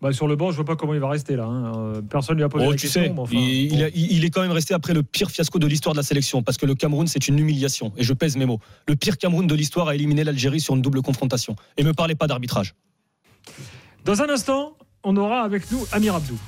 [0.00, 1.44] Bah, sur le banc, je vois pas comment il va rester là.
[1.44, 1.72] hein.
[1.96, 3.02] Euh, Personne lui a posé Oh, la tu question.
[3.02, 3.84] sais, mais enfin, il, il bon.
[3.84, 6.04] a- il- il est quand même resté après le pire fiasco de l'histoire de la
[6.04, 7.92] sélection, parce que le Cameroun, c'est une humiliation.
[7.96, 8.60] Et je pèse mes mots.
[8.86, 11.56] Le pire Cameroun de l'histoire a éliminé l'Algérie sur une double confrontation.
[11.76, 12.74] Et me parlez pas d'arbitrage.
[14.04, 16.38] Dans un instant, on aura avec nous Amir Abdou.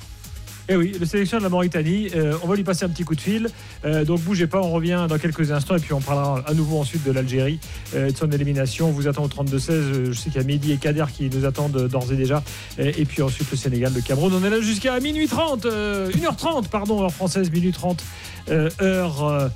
[0.69, 2.09] Eh oui, le sélectionneur de la Mauritanie.
[2.15, 3.49] Euh, on va lui passer un petit coup de fil.
[3.83, 6.79] Euh, donc bougez pas, on revient dans quelques instants et puis on parlera à nouveau
[6.79, 7.59] ensuite de l'Algérie,
[7.95, 8.87] euh, et de son élimination.
[8.89, 9.69] On vous attend au 32-16.
[9.71, 12.15] Euh, Je sais qu'il y a Mehdi et Kader qui nous attendent euh, d'ores et
[12.15, 12.43] déjà.
[12.77, 14.33] Et puis ensuite le Sénégal, le Cameroun.
[14.33, 18.03] On est là jusqu'à minuit 30, euh, 1h30, pardon, heure française, minuit 30,
[18.49, 19.49] euh, heure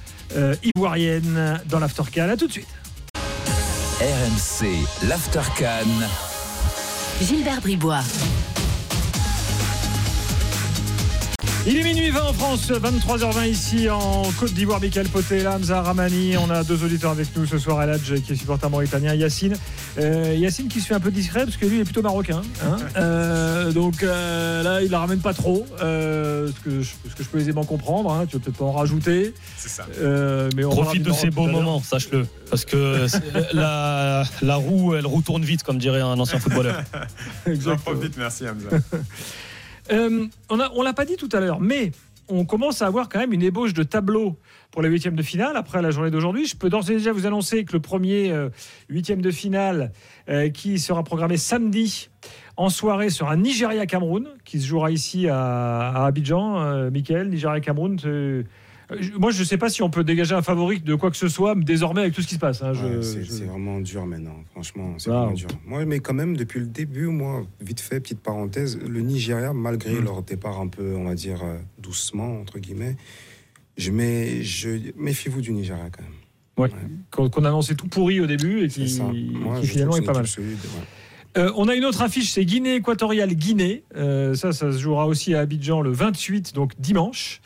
[0.76, 2.30] ivoirienne dans l'Aftercan.
[2.30, 2.68] À tout de suite.
[4.02, 4.68] RMC,
[5.08, 5.88] l'Aftercan.
[7.22, 8.02] Gilbert Bribois.
[11.68, 14.80] Il est minuit 20 en France, 23h20 ici en Côte d'Ivoire.
[14.80, 16.38] Michael Poté, Hamza Ramani.
[16.38, 17.82] On a deux auditeurs avec nous ce soir.
[17.82, 19.16] Eladj qui est supporter mauritanien.
[19.16, 19.56] Yacine.
[19.98, 22.44] Euh, Yacine qui se fait un peu discret parce que lui il est plutôt marocain.
[22.64, 22.78] hein.
[22.98, 25.66] Euh, donc euh, là, il la ramène pas trop.
[25.82, 28.12] euh, ce, que je, ce que je peux aisément comprendre.
[28.12, 28.26] hein.
[28.30, 29.34] Tu vas peut-être pas en rajouter.
[29.58, 29.88] C'est ça.
[30.00, 32.28] Euh, mais on Profite de ces beaux moments, sache-le.
[32.52, 33.08] Parce que
[33.54, 36.84] la, la roue, elle retourne vite, comme dirait un ancien footballeur.
[37.48, 38.78] J'en profite, merci Hamza.
[39.92, 41.92] Euh, on on l'a pas dit tout à l'heure, mais
[42.28, 44.38] on commence à avoir quand même une ébauche de tableau
[44.72, 46.46] pour les huitièmes de finale après la journée d'aujourd'hui.
[46.46, 48.50] Je peux d'ores et déjà vous annoncer que le premier euh,
[48.90, 49.92] huitième de finale
[50.30, 52.10] euh, qui sera programmé samedi
[52.58, 56.62] en soirée sera Nigeria-Cameroun, qui se jouera ici à, Abidjan.
[56.62, 57.98] Euh, Nigeria-Cameroun.
[58.92, 61.18] Euh, Moi, je ne sais pas si on peut dégager un favori de quoi que
[61.18, 62.62] ce soit désormais avec tout ce qui se passe.
[62.62, 62.74] hein.
[62.74, 65.20] Ouais, c'est je- vraiment dur maintenant, franchement, c'est Ah.
[65.22, 65.48] vraiment dur.
[65.66, 69.94] Moi, mais quand même, depuis le début, moi, vite fait, petite parenthèse, le Nigeria, malgré
[70.00, 70.04] Mm.
[70.04, 72.96] leur départ un peu, on va dire, euh, doucement, entre guillemets,
[73.78, 76.12] je mets, je, méfiez-vous du Nigeria quand même.
[76.58, 76.70] Ouais.
[77.12, 79.02] Qu'on qu'on annonçait tout pourri au début et qui.
[79.34, 80.26] Moi, qui finalement est pas mal.
[80.26, 81.42] solide, ouais.
[81.42, 83.84] Euh, on a une autre affiche, c'est Guinée équatoriale Guinée.
[83.98, 87.42] Euh, ça, ça se jouera aussi à Abidjan le 28, donc dimanche.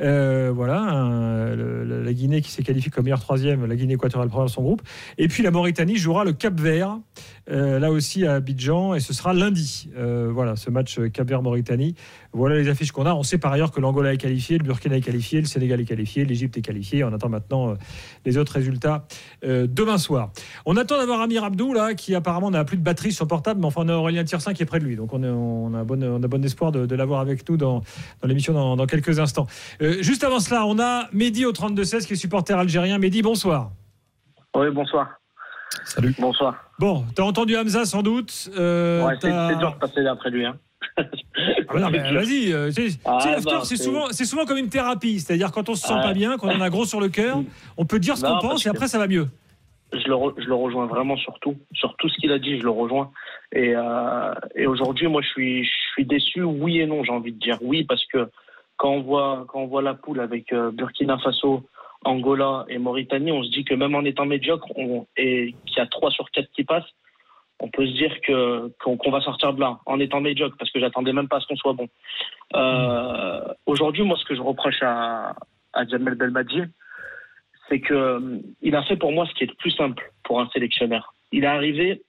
[0.00, 4.50] Euh, voilà, la Guinée qui s'est qualifiée comme meilleure troisième, la Guinée équatoriale première de
[4.50, 4.82] son groupe.
[5.18, 6.98] Et puis la Mauritanie jouera le Cap Vert,
[7.46, 9.90] là aussi à Abidjan, et ce sera lundi.
[9.96, 11.94] Euh, voilà, ce match Cap Vert-Mauritanie.
[12.32, 13.14] Voilà les affiches qu'on a.
[13.14, 15.84] On sait par ailleurs que l'Angola est qualifié, le Burkina est qualifié, le Sénégal est
[15.84, 17.04] qualifié, l'Égypte est qualifié.
[17.04, 17.74] On attend maintenant euh,
[18.24, 19.06] les autres résultats
[19.44, 20.32] euh, demain soir.
[20.66, 23.66] On attend d'avoir Amir Abdou là, qui apparemment n'a plus de batterie sur portable, mais
[23.66, 25.22] enfin on a Aurélien Tiersin qui est près de lui, donc on,
[25.74, 27.82] a bon, on a bon espoir de, l'avoir avec nous dans,
[28.24, 29.46] l'émission dans, quelques instants.
[29.80, 32.98] Euh, juste avant cela, on a Mehdi au 32-16 qui est supporter algérien.
[32.98, 33.70] Mehdi, bonsoir.
[34.56, 35.20] Oui, bonsoir.
[35.84, 36.14] Salut.
[36.18, 36.56] Bonsoir.
[36.78, 38.50] Bon, t'as entendu Hamza sans doute.
[38.58, 40.44] euh, ouais, c'est dur de passer après lui.
[40.44, 40.56] Hein.
[40.96, 41.02] Ah
[41.90, 42.70] bah vas-y, euh,
[43.04, 46.02] Ah, bah, c'est souvent, c'est souvent comme une thérapie, c'est-à-dire quand on se sent Ouais.
[46.02, 47.38] pas bien, quand on a gros sur le cœur,
[47.76, 49.26] on peut dire ce qu'on pense et après ça va mieux.
[49.92, 51.56] Je le, re- je le rejoins vraiment sur tout.
[51.72, 53.12] Sur tout ce qu'il a dit, je le rejoins.
[53.52, 57.32] Et, euh, et aujourd'hui, moi, je suis, je suis déçu, oui et non, j'ai envie
[57.32, 57.58] de dire.
[57.62, 58.28] Oui, parce que
[58.76, 61.62] quand on voit, quand on voit la poule avec euh, Burkina Faso,
[62.04, 64.68] Angola et Mauritanie, on se dit que même en étant médiocre
[65.16, 66.90] et qu'il y a 3 sur 4 qui passent,
[67.60, 70.80] on peut se dire que qu'on va sortir de là en étant médiocre parce que
[70.80, 71.88] j'attendais même pas à ce qu'on soit bon.
[72.54, 75.34] Euh, Aujourd'hui, moi, ce que je reproche à,
[75.72, 76.62] à Jamel Belmadi,
[77.68, 80.40] c'est que euh, il a fait pour moi ce qui est le plus simple pour
[80.40, 81.14] un sélectionneur.
[81.32, 82.02] Il est arrivé,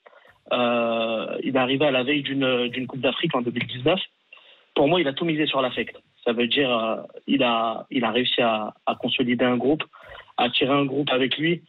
[0.52, 4.00] euh, il est arrivé à la veille d'une Coupe d'Afrique en 2019.
[4.76, 5.96] Pour moi, il a tout misé sur l'affect.
[6.26, 9.84] Ça veut dire, euh, il a il a réussi à, consolider un groupe,
[10.38, 11.62] à tirer un groupe avec lui.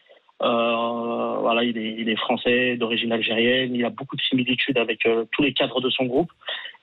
[0.42, 3.74] Euh, voilà, il est, français, d'origine algérienne.
[3.74, 6.30] Il a beaucoup de similitudes avec euh, tous les cadres de son groupe,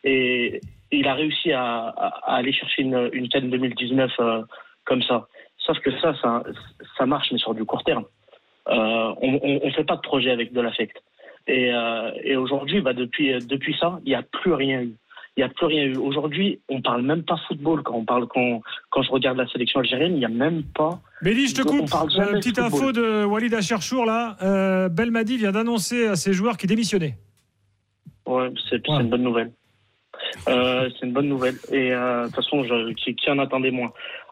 [0.04, 1.88] et, il a réussi à,
[2.28, 4.44] aller chercher une, une canne 2019 euh,
[4.86, 5.28] comme ça.
[5.58, 6.14] Sauf que ça,
[6.98, 8.06] ça, marche, mais sur du court terme.
[8.68, 11.02] On ne fait pas de projet avec de l'affect.
[11.48, 11.72] Et,
[12.24, 14.96] et aujourd'hui, bah, depuis, depuis ça, il n'y a plus rien eu.
[15.36, 15.98] Il n'y a plus rien eu.
[15.98, 19.80] Aujourd'hui, on parle même pas football quand on parle quand, quand je regarde la sélection
[19.80, 20.14] algérienne.
[20.14, 21.02] Il n'y a même pas.
[21.24, 21.90] Mehdi, je te coupe.
[21.92, 22.66] Euh, petite football.
[22.66, 24.38] info de Walid Acharchour là.
[24.44, 27.18] Euh, Belmadi vient d'annoncer à ses joueurs qu'il démissionnait.
[28.28, 29.52] Ouais, c'est une bonne nouvelle.
[30.48, 31.56] Euh, c'est une bonne nouvelle.
[31.72, 33.92] Et euh, de toute façon, je, qui, qui en attendait moins?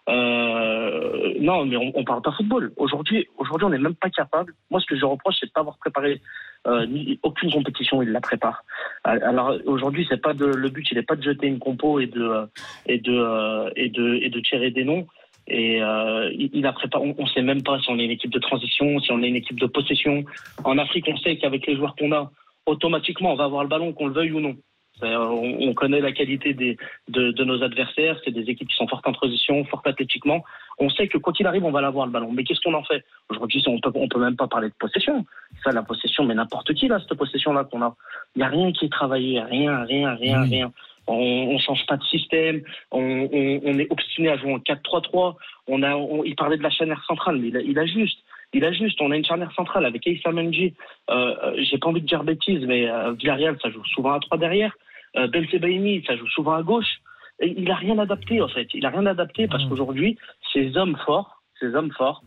[0.09, 2.71] Euh, Non, mais on, parle pas football.
[2.77, 4.53] Aujourd'hui, aujourd'hui, on n'est même pas capable.
[4.69, 6.21] Moi, ce que je reproche, c'est de pas avoir préparé
[6.67, 8.01] euh, ni, aucune compétition.
[8.01, 8.63] Il la prépare.
[9.03, 12.07] Alors aujourd'hui, c'est pas de, le but, il n'est pas de jeter une compo et
[12.07, 12.47] de
[12.87, 15.07] euh, tirer des noms.
[15.47, 16.71] Et il.
[16.93, 19.27] On, on sait même pas si on est une équipe de transition, si on est
[19.27, 20.23] une équipe de possession.
[20.63, 22.31] En Afrique, on sait qu'avec les joueurs qu'on a,
[22.65, 24.55] automatiquement, on va avoir le ballon, qu'on le veuille ou non.
[25.03, 26.77] On, on connaît la qualité des,
[27.07, 28.19] de, de nos adversaires.
[28.23, 30.43] C'est des équipes qui sont fortes en transition, fortes athlétiquement.
[30.77, 32.31] On sait que quoi qu'il arrive, on va l'avoir le ballon.
[32.31, 33.03] Mais qu'est-ce qu'on en fait?
[33.29, 35.25] Aujourd'hui, on peut, on peut même pas parler de possession.
[35.63, 37.95] Ça, la possession, mais n'importe qui là, cette possession-là qu'on a.
[38.35, 40.71] Il n'y a rien qui est travaillé, rien, rien, rien, rien.
[41.07, 42.61] On, on change pas de système.
[42.91, 45.35] On, on, on est obstiné à jouer en 4-3-3.
[45.67, 48.19] On a, il parlait de la charnière centrale, mais il a, il a juste.
[48.53, 50.73] Il a juste, on a une charnière centrale avec Aïssa Menji.
[51.09, 54.19] Euh, euh, J'ai pas envie de dire bêtises, mais euh, Villarreal, ça joue souvent à
[54.19, 54.75] 3 derrière.
[55.15, 56.99] Euh, Belsebaini, ça joue souvent à gauche.
[57.39, 58.67] Et il a rien adapté, en fait.
[58.73, 60.17] Il a rien adapté parce qu'aujourd'hui,
[60.53, 62.23] ces hommes forts, ces hommes forts,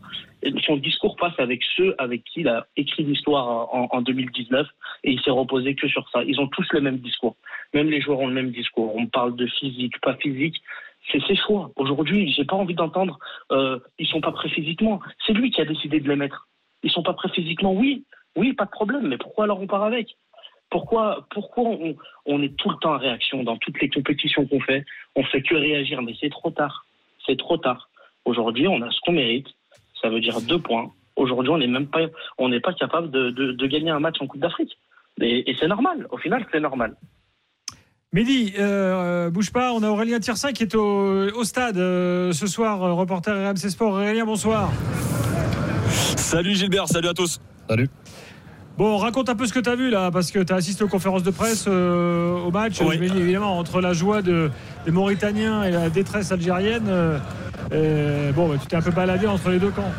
[0.65, 4.67] son discours passe avec ceux avec qui il a écrit l'histoire en, en 2019
[5.03, 6.23] et il s'est reposé que sur ça.
[6.23, 7.35] Ils ont tous le même discours.
[7.73, 8.95] Même les joueurs ont le même discours.
[8.95, 10.61] On parle de physique, pas physique.
[11.11, 11.71] C'est ses choix.
[11.75, 13.19] Aujourd'hui, j'ai pas envie d'entendre
[13.51, 14.99] euh, ils sont pas prêts physiquement.
[15.25, 16.47] C'est lui qui a décidé de les mettre.
[16.83, 19.07] Ils sont pas prêts physiquement, oui, oui, pas de problème.
[19.07, 20.17] Mais pourquoi alors on part avec?
[20.69, 21.77] Pourquoi, pourquoi
[22.25, 24.83] on, est tout le temps en réaction dans toutes les compétitions qu'on fait?
[25.15, 26.85] On fait que réagir, mais c'est trop tard.
[27.25, 27.89] C'est trop tard.
[28.25, 29.47] Aujourd'hui, on a ce qu'on mérite.
[30.01, 30.91] Ça veut dire deux points.
[31.15, 34.77] Aujourd'hui, on n'est même pas, on pas capable de, gagner un match en Coupe d'Afrique.
[35.21, 36.07] Et c'est normal.
[36.09, 36.95] Au final, c'est normal.
[38.15, 42.47] Mehdi, euh, bouge pas, on a Aurélien Tirsin qui est au, au stade euh, ce
[42.47, 43.91] soir, euh, reporter RMC Sport.
[43.91, 44.71] Aurélien, bonsoir.
[46.15, 47.41] Salut Gilbert, salut à tous.
[47.69, 47.89] Salut.
[48.77, 50.85] Bon, raconte un peu ce que tu as vu là, parce que tu as assisté
[50.85, 52.79] aux conférences de presse euh, au match.
[52.79, 52.95] Oui.
[52.95, 54.49] Je me dis, évidemment, entre la joie de-
[54.85, 57.17] des Mauritaniens et la détresse algérienne, euh,
[57.73, 59.91] euh, bon, bah, tu t'es un peu baladé entre les deux camps.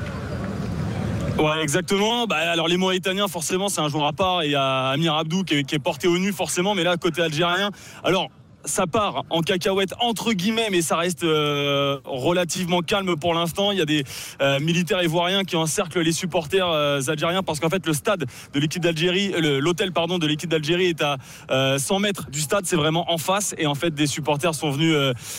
[1.38, 2.26] Ouais, exactement.
[2.26, 4.42] Bah, alors les Mauritaniens, forcément, c'est un joueur à part.
[4.42, 6.74] Et il y a Amir Abdou qui est, porté au nu, forcément.
[6.74, 7.70] Mais là, côté algérien,
[8.02, 8.30] alors
[8.66, 13.72] ça part en cacahuète entre guillemets, mais ça reste euh, relativement calme pour l'instant.
[13.72, 14.04] Il y a des
[14.40, 18.60] euh, militaires ivoiriens qui encerclent les supporters euh, algériens parce qu'en fait le stade de
[18.60, 21.16] l'équipe d'Algérie, l'hôtel pardon de l'équipe d'Algérie est à
[21.50, 23.54] euh, 100 mètres du stade, c'est vraiment en face.
[23.58, 24.96] Et en fait des supporters sont venus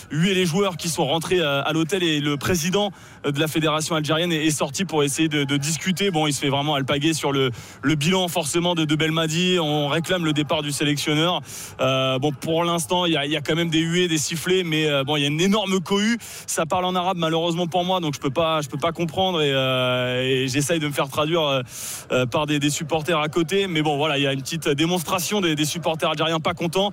[0.10, 2.92] huer les joueurs qui sont rentrés à l'hôtel et le président
[3.32, 6.12] de la fédération algérienne est, est sorti pour essayer de, discuter.
[6.12, 9.58] Bon, il se fait vraiment alpaguer sur le, le bilan forcément de, de Belmadi.
[9.60, 11.42] On réclame le départ du sélectionneur.
[11.82, 15.04] Euh, bon, pour l'instant, il y a, quand même des huées, des sifflets, mais euh,
[15.04, 16.18] bon, il y a une énorme cohue.
[16.46, 19.42] Ça parle en arabe malheureusement pour moi, donc je peux pas, je peux pas comprendre
[19.42, 21.62] et, euh, j'essaye de me faire traduire
[22.32, 23.68] par des, supporters à côté.
[23.68, 26.92] Mais bon, voilà, il y a une petite démonstration des, supporters algériens pas contents.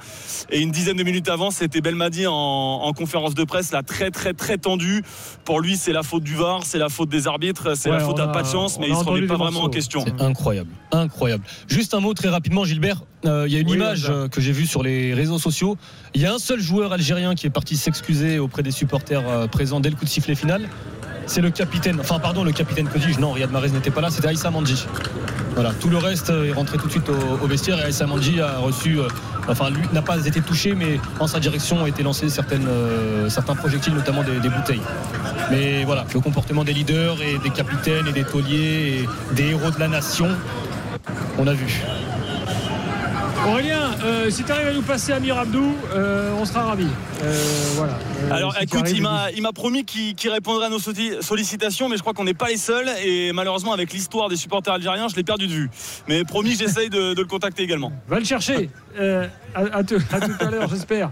[0.51, 4.11] Et une dizaine de minutes avant, c'était Belmadi en, en conférence de presse, là, très
[4.11, 5.03] très très tendu.
[5.44, 8.05] Pour lui, c'est la faute du VAR, c'est la faute des arbitres, c'est Ouais, la
[8.05, 10.05] faute à chance, mais il se remet pas vraiment en question.
[10.05, 11.45] C'est incroyable, incroyable.
[11.69, 13.03] Juste un mot très rapidement, Gilbert.
[13.27, 15.77] Euh, Il y a une Oui, image euh, que j'ai vue sur les réseaux sociaux.
[16.15, 19.47] Il y a un seul joueur algérien qui est parti s'excuser auprès des supporters euh,
[19.47, 20.69] présents dès le coup de sifflet final.
[21.27, 24.11] C'est le capitaine, enfin pardon, le capitaine que dis-je, non, Riyad Mahrez n'était pas là,
[24.11, 24.87] c'était Aïssa Mandji.
[25.55, 28.59] Voilà, tout le reste est rentré tout de suite au, vestiaire et Aïssa Mandji a
[28.59, 29.09] reçu, euh,
[29.49, 33.55] enfin lui n'a pas été touché, mais en sa direction ont été lancés euh, certains
[33.55, 34.83] projectiles, notamment des, des bouteilles.
[35.51, 39.71] Mais voilà, le comportement des leaders et des capitaines et des tauliers et des héros
[39.71, 40.29] de la nation,
[41.39, 41.83] on a vu.
[43.47, 46.87] Aurélien, euh, si tu arrives à nous passer Amir Abdou, euh, on sera ravis.
[47.23, 47.35] Euh,
[47.75, 47.99] voilà.
[48.31, 51.91] Alors si écoute, il m'a, il m'a promis qu'il, qu'il répondrait à nos solli- sollicitations,
[51.91, 52.89] mais je crois qu'on n'est pas les seuls.
[53.05, 55.71] Et malheureusement, avec l'histoire des supporters algériens, je l'ai perdu de vue.
[56.09, 57.93] Mais promis, j'essaye de, de le contacter également.
[58.09, 58.71] Va le chercher.
[58.99, 61.11] À, à te- à tout à l'heure, j'espère.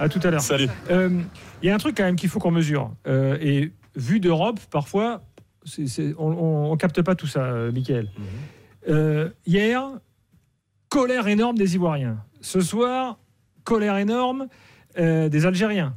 [0.00, 0.40] À tout à l'heure.
[0.40, 0.68] Salut.
[0.90, 2.90] Il y a un truc quand même qu'il faut qu'on mesure.
[3.06, 5.20] Et vu d'Europe, parfois,
[5.66, 8.08] c'est- c'est- on ne capte pas tout ça, Michael.
[8.88, 9.82] Euh, hier,
[10.88, 12.18] colère énorme des Ivoiriens.
[12.40, 13.18] Ce soir,
[13.64, 14.48] colère énorme
[14.98, 15.94] euh, des Algériens.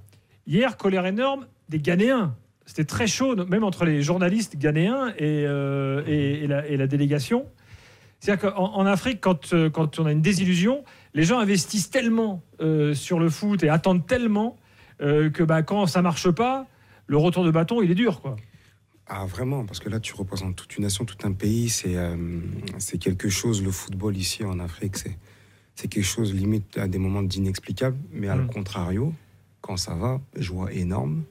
[0.47, 2.36] Hier, colère énorme des Ghanéens.
[2.65, 7.47] C'était très chaud, même entre les journalistes ghanéens et, euh, et- la, délégation.
[8.19, 12.43] C'est-à-dire qu'en en Afrique, quand, euh, quand on a une désillusion, les gens investissent tellement
[12.93, 14.58] sur le foot et attendent tellement
[14.99, 16.67] que bah, quand ça marche pas,
[17.08, 18.21] le retour de bâton, il est dur.
[18.21, 18.36] Quoi.
[19.12, 22.15] Ah vraiment, parce que là tu représentes toute une nation, tout un pays, c'est euh,
[22.78, 25.17] c'est quelque chose, le football ici en Afrique, c'est
[25.76, 28.48] c'est quelque chose limite à des moments d'inexplicable, mais à le Mm.
[28.48, 29.13] contrario,
[29.62, 31.24] quand ça va, joie énorme,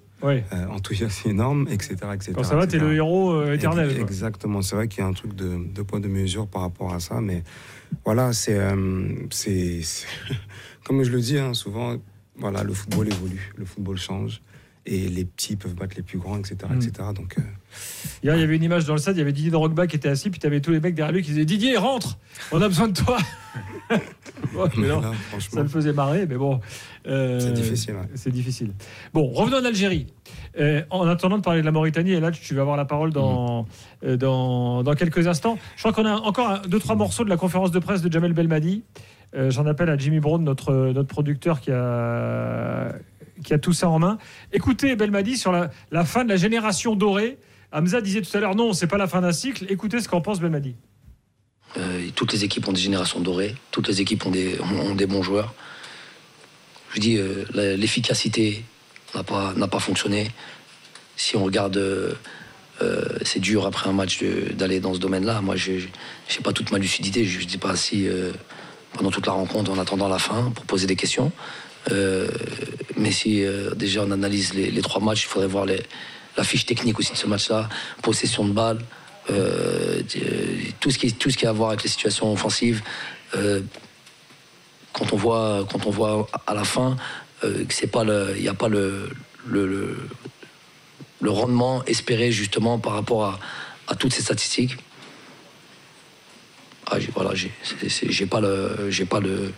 [0.53, 1.97] euh, enthousiasme énorme, etc.
[2.15, 2.33] etc.
[2.35, 3.97] Quand ça va, t'es le héros euh, éternel.
[4.01, 6.93] Exactement, c'est vrai qu'il y a un truc de, de poids de mesure par rapport
[6.93, 7.45] à ça, mais
[8.05, 8.59] voilà, c'est,
[9.31, 10.07] c'est, c'est-
[10.85, 11.97] comme je le dis hein, souvent,
[12.37, 14.41] voilà, le football évolue, le football change,
[14.91, 16.77] et les petits peuvent battre les plus grands, etc., Mm.
[16.77, 16.91] etc.
[17.15, 17.43] Donc, euh,
[18.23, 19.97] Hier, il y avait une image dans le stade, il y avait Didier Drogba qui
[19.97, 22.19] était assis, puis tu avais tous les mecs derrière lui qui disaient Didier, rentre
[22.53, 23.19] On a besoin de toi
[23.91, 25.13] Ouais, mais non, là,
[25.51, 26.61] Ça le faisait marrer, mais bon.
[27.07, 27.95] euh, c'est difficile.
[27.95, 28.09] ouais.
[28.15, 28.73] C'est difficile.
[29.13, 30.07] Bon, revenons en Algérie.
[30.59, 33.13] Euh, en attendant de parler de la Mauritanie, et là, tu vas avoir la parole
[33.13, 33.67] dans,
[34.05, 35.59] euh, dans, dans quelques instants.
[35.77, 38.11] Je crois qu'on a encore un- deux, trois morceaux de la conférence de presse de
[38.11, 38.83] Jamel Belmadi.
[39.51, 42.95] J'en appelle à Jimmy Brown, notre, notre producteur qui a,
[43.43, 44.19] qui a tout ça en main.
[44.53, 47.39] Écoutez Belmadi sur la, fin de la génération dorée.
[47.73, 49.67] Hamza disait tout à l'heure, non, c'est pas la fin d'un cycle.
[49.69, 50.75] Écoutez ce qu'en pense Belmadi.
[51.77, 55.07] Euh, toutes les équipes ont des générations dorées, toutes les équipes ont des, ont, des
[55.07, 55.55] bons joueurs.
[56.95, 57.45] Je dis, euh,
[57.77, 58.65] l'efficacité
[59.15, 60.31] n'a pas, pas fonctionné.
[61.17, 62.15] Si on regarde, euh,
[63.23, 64.23] c'est dur après un match
[64.55, 65.43] d'aller dans ce domaine-là.
[65.43, 67.27] Moi, je n'ai pas toute ma lucidité.
[67.27, 68.09] Je ne dis pas si
[68.95, 71.33] pendant toute la rencontre, en attendant la fin, pour poser des questions.
[71.91, 72.29] Euh,
[72.97, 76.99] mais si euh, déjà on analyse les, trois matchs, il faudrait voir la fiche technique
[76.99, 77.69] aussi de ce match-là,
[78.03, 78.79] possession de balle,
[79.31, 80.03] euh,
[80.81, 82.83] tout, ce qui, a à voir avec les situations offensives.
[84.93, 86.97] quand on voit, quand on voit à la fin
[87.69, 89.11] c'est il n'y a pas le,
[91.25, 93.39] rendement espéré justement par rapport
[93.87, 94.77] à, toutes ces statistiques.
[96.91, 99.53] Ah, voilà, j'ai pas le, j'ai pas le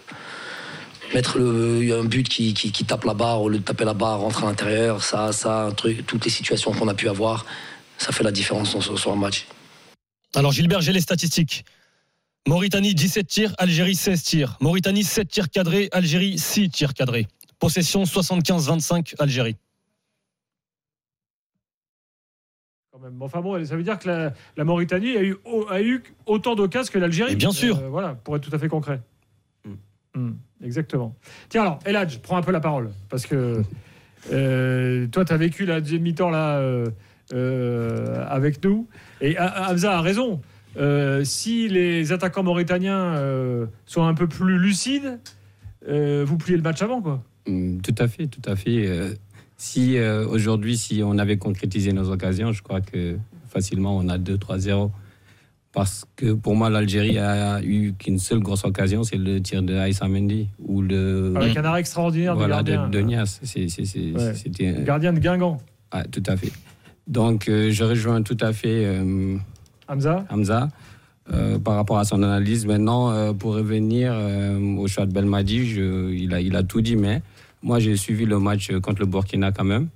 [1.15, 3.59] mettre le, il y a un but qui, qui, qui tape la barre au lieu
[3.59, 6.89] de taper la barre, rentrer à l'intérieur, ça, ça, un truc, toutes les situations qu'on
[6.89, 7.47] a pu avoir,
[7.99, 9.47] ça fait la différence sur, sur un match.
[10.35, 11.65] Alors Gilbert, j'ai les statistiques.
[12.47, 14.57] Mauritanie 17 tirs, Algérie 16 tirs.
[14.61, 17.27] Mauritanie 7 tirs cadrés, Algérie 6 tirs cadrés.
[17.59, 19.57] Possession 75-25 Algérie.
[23.21, 25.37] Enfin bon, ça veut dire que la, la Mauritanie a eu,
[25.71, 27.35] a eu autant d'occasions que l'Algérie.
[27.35, 27.79] Bien sûr.
[27.79, 29.01] Euh, voilà, pour être tout à fait concret.
[30.15, 30.33] Hmm,
[30.65, 31.15] exactement.
[31.49, 32.91] Tiens alors, Eladj, prends un peu la parole.
[33.09, 33.63] Parce que
[34.33, 36.87] euh, toi, tu as vécu la deuxième mi-temps là euh,
[37.33, 38.89] euh, avec nous.
[39.21, 40.41] Et Ha- Hamza a raison.
[41.25, 43.17] Si les attaquants mauritaniens
[43.87, 45.19] sont un peu plus lucides,
[45.89, 47.23] vous pliez le match avant, quoi.
[47.47, 49.17] Mm, Tout à fait, tout à fait.
[49.57, 53.17] Si aujourd'hui, si on avait concrétisé nos occasions, je crois que
[53.49, 54.91] facilement on a 2-3-0.
[55.73, 59.75] Parce que pour moi, l'Algérie a eu qu'une seule grosse occasion, c'est le tir de
[59.77, 62.89] Aïssa Mendy ou le Avec un arrêt extraordinaire voilà, de, gardien.
[63.01, 63.41] de Nias.
[63.57, 64.35] Ouais.
[64.35, 65.59] C'était gardien de Guingamp.
[65.93, 66.51] ah, tout à fait.
[67.07, 69.37] Donc, euh, je rejoins tout à fait euh,
[69.89, 70.69] Hamza Hamza
[71.33, 72.67] euh, par rapport à son analyse.
[72.67, 76.81] Maintenant, euh, pour revenir euh, au choix de Belmadi, je- il, a, il a tout
[76.81, 77.23] dit, mais
[77.63, 79.89] moi, j'ai suivi le match contre le Burkina quand même.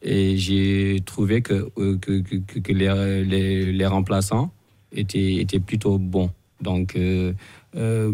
[0.00, 4.50] Et j'ai trouvé que, que, que, que- que les, les, les remplaçants
[4.92, 6.30] étaient plutôt bons.
[6.60, 7.32] Donc, euh,
[7.76, 8.12] euh,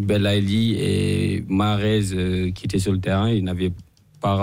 [0.77, 3.73] et Marez euh, qui étaient sur le terrain, ils n'avaient
[4.21, 4.41] pas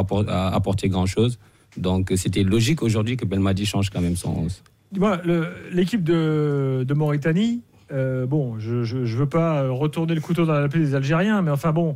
[0.54, 1.40] apporté grand-chose.
[1.78, 4.64] Donc, c'était logique aujourd'hui que Belmadi change quand même son 11.
[4.92, 10.54] Dis-moi, le- l'équipe de, Mauritanie, euh, bon, je ne veux pas retourner le couteau dans
[10.60, 11.96] la plaie des Algériens, mais enfin bon,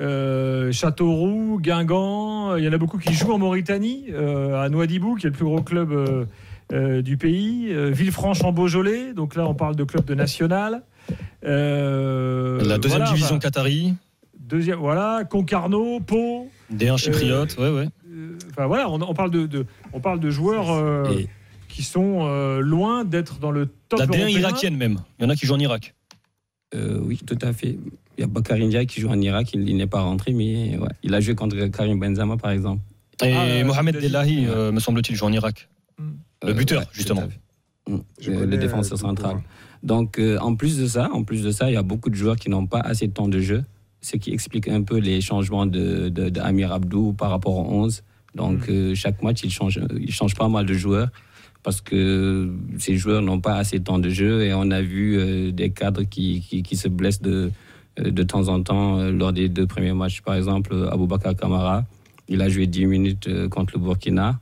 [0.00, 5.16] euh, Châteauroux, Guingamp, il y en a beaucoup qui jouent en Mauritanie, euh, à Nouadhibou,
[5.16, 6.24] qui est le plus gros club euh, euh,
[6.70, 10.82] du pays, euh, Villefranche en Beaujolais, donc là on parle de club de national.
[11.44, 13.94] Euh, La deuxième voilà, division enfin, qatari,
[14.38, 16.48] deuxième, voilà, Concarneau, Pau.
[16.72, 17.88] D1 chypriote, ouais, ouais.
[18.12, 21.28] euh, Enfin voilà, on, on parle de, de- on parle de joueurs euh, Et-
[21.68, 24.38] qui sont euh, loin d'être dans le top La D1 européen.
[24.40, 24.98] irakienne même.
[25.18, 25.94] Il y en a qui jouent en Irak.
[26.74, 27.78] Euh, oui, tout à fait.
[28.18, 30.76] Il y a Bakary Ndiaye qui joue en Irak, il, il n'est pas rentré, mais
[30.76, 32.82] ouais, il a joué contre Karim Benzema, par exemple.
[33.24, 33.96] Et Ah, euh, Mohamed.
[34.00, 35.68] Delahi, euh, me semble-t-il, joue en Irak.
[36.42, 37.22] Le Euh, buteur, ouais, justement.
[37.88, 37.98] Mm.
[38.26, 39.36] Le défenseur central.
[39.82, 42.14] Donc, euh, en plus de ça, en plus de ça, il y a beaucoup de
[42.14, 43.64] joueurs qui n'ont pas assez de temps de jeu,
[44.00, 47.64] ce qui explique un peu les changements de, de, de Amir Abdou par rapport au
[47.84, 48.02] 11.
[48.34, 51.08] Donc, euh, chaque match, il change, il change pas mal de joueurs
[51.62, 55.18] parce que ces joueurs n'ont pas assez de temps de jeu et on a vu
[55.18, 57.50] euh, des cadres qui, qui, qui se blessent de,
[57.98, 60.20] de temps en temps euh, lors des deux premiers matchs.
[60.22, 61.84] Par exemple, Aboubakar Kamara,
[62.28, 64.38] il a joué 10 minutes euh, contre le Burkina.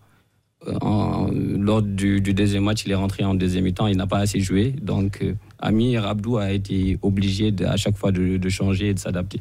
[0.81, 4.19] En- lors du, du deuxième match, il est rentré en deuxième mi-temps, il n'a pas
[4.19, 4.71] assez joué.
[4.71, 8.95] Donc, euh, Amir Abdou a été obligé de- à chaque fois de, de changer et
[8.95, 9.41] de s'adapter.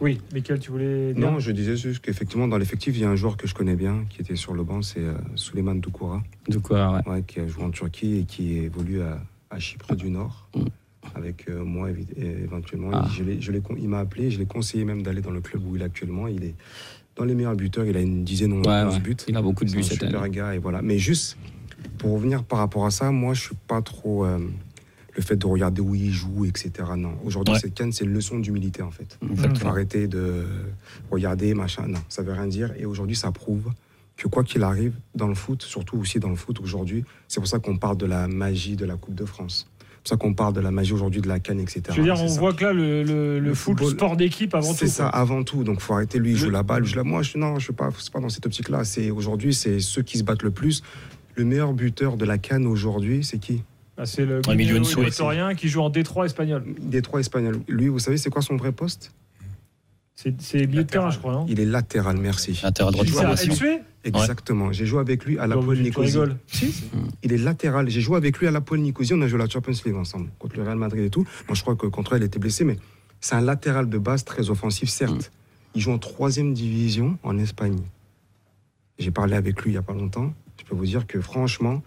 [0.00, 3.10] Oui, Michael, tu voulais dire Non, je disais juste qu'effectivement, dans l'effectif, il y a
[3.10, 6.22] un joueur que je connais bien qui était sur le banc, c'est euh, Souleymane Doukoura,
[6.48, 7.12] ouais.
[7.12, 9.20] ouais, qui a joué en Turquie et qui évolue à,
[9.50, 10.48] à Chypre du Nord.
[10.54, 10.60] Mm.
[11.16, 12.90] avec euh, moi éventuellement.
[12.92, 13.08] Ah.
[13.10, 15.84] Je il m'a appelé, je l'ai conseillé même d'aller dans le club où il est
[15.84, 16.28] actuellement.
[16.28, 16.54] Il est
[17.16, 19.00] dans les meilleurs buteurs, il a une dizaine ou Ouais, 11 ouais.
[19.00, 19.16] buts.
[19.28, 20.34] Il a beaucoup de buts cette super année.
[20.36, 20.80] gars et voilà.
[20.82, 21.36] Mais juste
[21.98, 24.38] pour revenir par rapport à ça, moi je suis pas trop euh,
[25.14, 26.70] le fait de regarder où il joue, etc.
[26.96, 27.60] Non, aujourd'hui Ouais.
[27.60, 29.18] cette canne c'est une leçon d'humilité en fait.
[29.22, 29.70] Il faut Exactement.
[29.70, 30.44] arrêter de
[31.10, 31.86] regarder machin.
[31.86, 32.72] Non, ça veut rien dire.
[32.78, 33.70] Et aujourd'hui ça prouve
[34.16, 37.48] que quoi qu'il arrive dans le foot, surtout aussi dans le foot aujourd'hui, c'est pour
[37.48, 39.68] ça qu'on parle de la magie de la Coupe de France.
[40.04, 41.82] C'est pour ça qu'on parle de la magie aujourd'hui de la canne, etc.
[41.90, 42.40] Je veux dire, on ça.
[42.40, 44.76] voit que là, le, le, le Le foot, football, sport d'équipe avant tout.
[44.78, 45.20] C'est ça, quoi.
[45.20, 45.62] avant tout.
[45.62, 46.18] Donc, faut arrêter.
[46.18, 46.84] Lui, il Le- joue la balle.
[46.84, 48.82] Je, moi, je, non, je suis pas, c'est pas dans cette optique-là.
[48.82, 50.82] C'est aujourd'hui, c'est ceux qui se battent le plus.
[51.36, 53.62] Le meilleur buteur de la canne aujourd'hui, c'est qui?
[53.96, 54.80] Ah, c'est le milieu
[55.56, 56.64] qui joue en Détroit espagnol.
[56.80, 57.60] Détroit espagnol.
[57.68, 59.12] Lui, vous savez, c'est quoi son vrai poste?
[60.14, 62.60] C'est milieu de terrain, je crois, non Il est latéral, merci.
[62.62, 63.04] Latéral droit
[64.04, 64.72] Exactement.
[64.72, 66.12] J'ai joué avec lui à la Pôle tu Nicosie.
[66.12, 66.36] rigoles.
[67.22, 67.88] Il est latéral.
[67.88, 69.14] J'ai joué avec lui à la Pôle Nicosie.
[69.14, 71.24] On a joué la Champions League ensemble contre le Real Madrid et tout.
[71.48, 72.78] Moi, je crois que contre elle, il était blessé, mais
[73.20, 75.30] c'est un latéral de base très offensif, certes.
[75.74, 77.78] Il joue en troisième division en Espagne.
[78.98, 80.34] J'ai parlé avec lui il y a pas longtemps.
[80.60, 81.82] Je peux vous dire que franchement,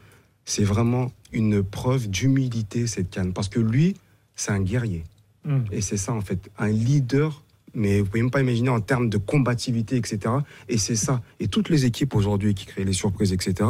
[0.45, 3.95] c'est vraiment une preuve d'humilité cette canne, parce que lui,
[4.35, 5.03] c'est un guerrier.
[5.43, 5.61] Hmm.
[5.71, 7.43] Et c'est ça, en fait, un leader,
[7.75, 10.33] mais vous pouvez même pas imaginer en termes de combativité, etc.
[10.69, 11.21] Et c'est ça.
[11.39, 13.69] Et toutes les équipes aujourd'hui qui créent les surprises, etc.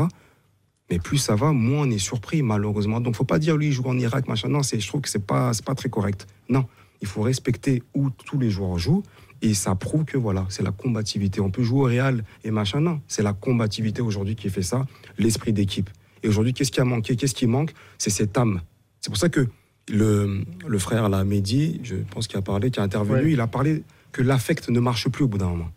[0.91, 3.01] Mais plus ça va, moins on est surpris, malheureusement.
[3.01, 4.49] Donc, faut pas dire lui, il joue en Irak, machin.
[4.49, 6.27] Non, je trouve que c'est pas, c'est pas très correct.
[6.47, 6.65] Non,
[7.01, 9.03] il faut respecter où tous les joueurs jouent.
[9.41, 11.41] Et ça prouve que voilà, c'est la combativité.
[11.41, 12.79] On peut jouer au Real et machin.
[12.81, 14.85] Non, c'est la combativité aujourd'hui qui fait ça,
[15.17, 15.89] l'esprit d'équipe.
[16.23, 17.15] Et aujourd'hui, qu'est-ce qui a manqué?
[17.15, 17.73] Qu'est-ce qui manque?
[17.97, 18.61] C'est cette âme.
[19.01, 19.47] C'est pour ça que
[19.89, 23.31] le, le frère, là, Mehdi, je pense qu'il a parlé, qui a intervenu, Ouais.
[23.33, 23.83] il a parlé
[24.15, 25.69] que l'affect ne marche plus au bout d'un moment.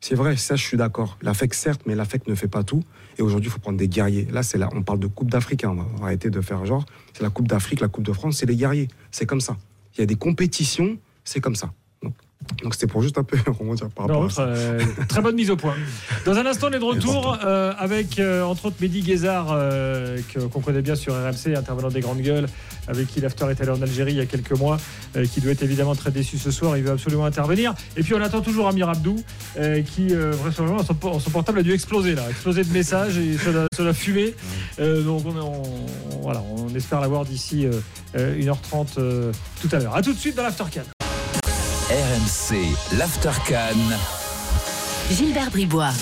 [0.00, 1.18] C'est vrai, ça, je suis d'accord.
[1.20, 2.82] L'affect, certes, mais l'affect ne fait pas tout.
[3.18, 4.26] Et aujourd'hui, il faut prendre des guerriers.
[4.32, 5.62] Là, c'est là, on parle de Coupe d'Afrique.
[5.64, 6.86] hein, on va arrêter de faire genre.
[7.12, 8.88] C'est la Coupe d'Afrique, la Coupe de France, c'est les guerriers.
[9.10, 9.58] C'est comme ça.
[9.94, 11.70] Il y a des compétitions, c'est comme ça.
[12.62, 14.42] Donc, c'était pour juste un peu rebondir par rapport à ça.
[14.42, 15.74] euh, très bonne mise au point.
[16.24, 19.56] Dans un instant, on est de retour euh, avec, euh, entre autres, Mehdi Guézard,
[20.52, 22.46] qu'on connaît bien sur RMC, intervenant des grandes gueules,
[22.88, 24.76] avec qui l'After est allé en Algérie il y a quelques mois,
[25.32, 26.76] qui doit être évidemment très déçu ce soir.
[26.76, 27.74] Il veut absolument intervenir.
[27.96, 29.16] Et puis, on attend toujours Amir Abdou,
[29.86, 32.22] qui, vraisemblablement, son, son portable a dû exploser, là.
[32.30, 34.34] Exploser de messages et ça fumer.
[34.78, 35.62] Euh, donc, on, on-
[36.22, 37.72] voilà, on espère l'avoir d'ici euh,
[38.16, 39.94] euh, 1h30 euh, tout à l'heure.
[39.96, 40.86] A tout de suite dans l'After 4.
[41.92, 42.56] RMC,
[42.96, 43.76] l'Aftercan.
[45.10, 45.92] Gilbert Bribois.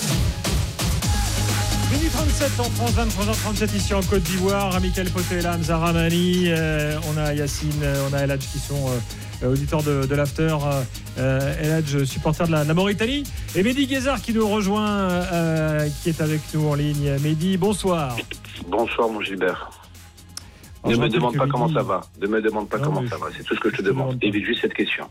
[1.91, 4.79] Midi 37 en France, 23h37 ici en Côte d'Ivoire.
[4.79, 8.89] Michael est là, Hamza Ramani, euh, on a Yacine, euh, on a Eladj qui sont
[9.43, 10.55] euh, auditeurs de, de l'After.
[11.17, 13.25] Euh, Eladj, supporter de la, de la Mauritanie.
[13.55, 17.17] Et Mehdi Guézard qui nous rejoint, euh, qui est avec nous en ligne.
[17.21, 18.15] Mehdi, bonsoir.
[18.65, 19.69] Bonsoir mon Gilbert.
[20.85, 21.99] Ne me demande pas comment ça va.
[22.21, 23.25] Ne me demande pas Non, comment ça va.
[23.35, 24.17] C'est tout ce que je te demande.
[24.21, 25.09] Évite juste cette question.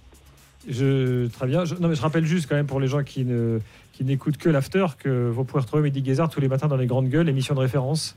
[0.68, 1.64] Je, très bien.
[1.64, 3.59] Je, non, mais je rappelle juste quand même pour les gens qui ne
[3.92, 6.87] qui n'écoutent que l'After que vous pourrez retrouver Mehdi Guézard tous les matins dans les
[6.87, 8.16] grandes gueules, émission de référence.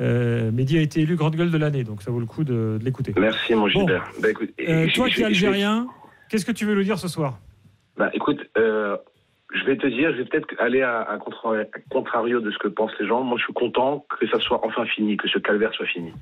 [0.00, 2.78] Euh, Mehdi a été élu grande gueule de l'année, donc ça vaut le coup de,
[2.78, 3.12] de l'écouter.
[3.16, 4.04] Merci mon Gilbert.
[4.20, 5.88] Bah, écoute, Euh, toi qui es algérien,
[6.28, 7.38] qu'est-ce que tu veux nous dire ce soir?
[7.96, 8.96] Bah, écoute, euh,
[9.54, 11.18] je vais te dire, je vais peut-être aller à, à
[11.90, 13.22] contrario de ce que pensent les gens.
[13.22, 16.12] Moi, je suis content que ça soit enfin fini, que ce calvaire soit fini.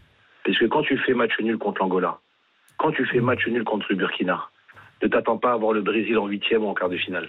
[0.45, 2.19] Parce que quand tu fais match nul contre l'Angola,
[2.79, 4.49] quand tu fais match nul contre le Burkina,
[5.07, 7.29] ne t'attends pas à voir le Brésil en huitième ou en quart de finale.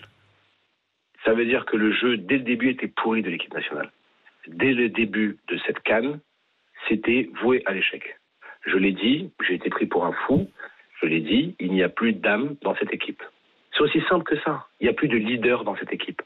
[1.26, 3.92] Ça veut dire que le jeu, dès le début, était pourri de l'équipe nationale.
[4.48, 6.20] Dès le début de cette canne,
[6.88, 8.18] c'était voué à l'échec.
[8.66, 10.50] Je l'ai dit, j'ai été pris pour un fou.
[11.02, 13.24] Je l'ai dit, il n'y a plus d'âme dans cette équipe.
[13.74, 14.68] C'est aussi simple que ça.
[14.80, 16.22] Il n'y a plus de leader dans cette équipe.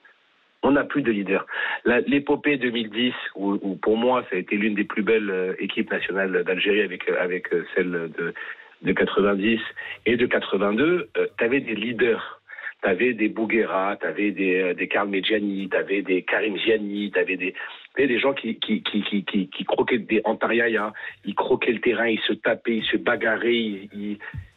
[0.63, 1.45] On n'a plus de leader.
[1.85, 5.91] L'épopée 2010, où, où pour moi ça a été l'une des plus belles euh, équipes
[5.91, 8.33] nationales d'Algérie avec, euh, avec euh, celle de,
[8.81, 9.59] de 90
[10.05, 12.41] et de 82, tu avais des leaders.
[12.83, 16.55] Tu avais des Bouguera, tu avais des, euh, des Karl Medjani, tu avais des Karim
[16.59, 17.55] Ziani, tu avais des,
[17.97, 20.93] des gens qui, qui, qui, qui, croquaient des Antariaya,
[21.25, 23.89] ils croquaient le terrain, ils se tapaient, ils se bagarraient.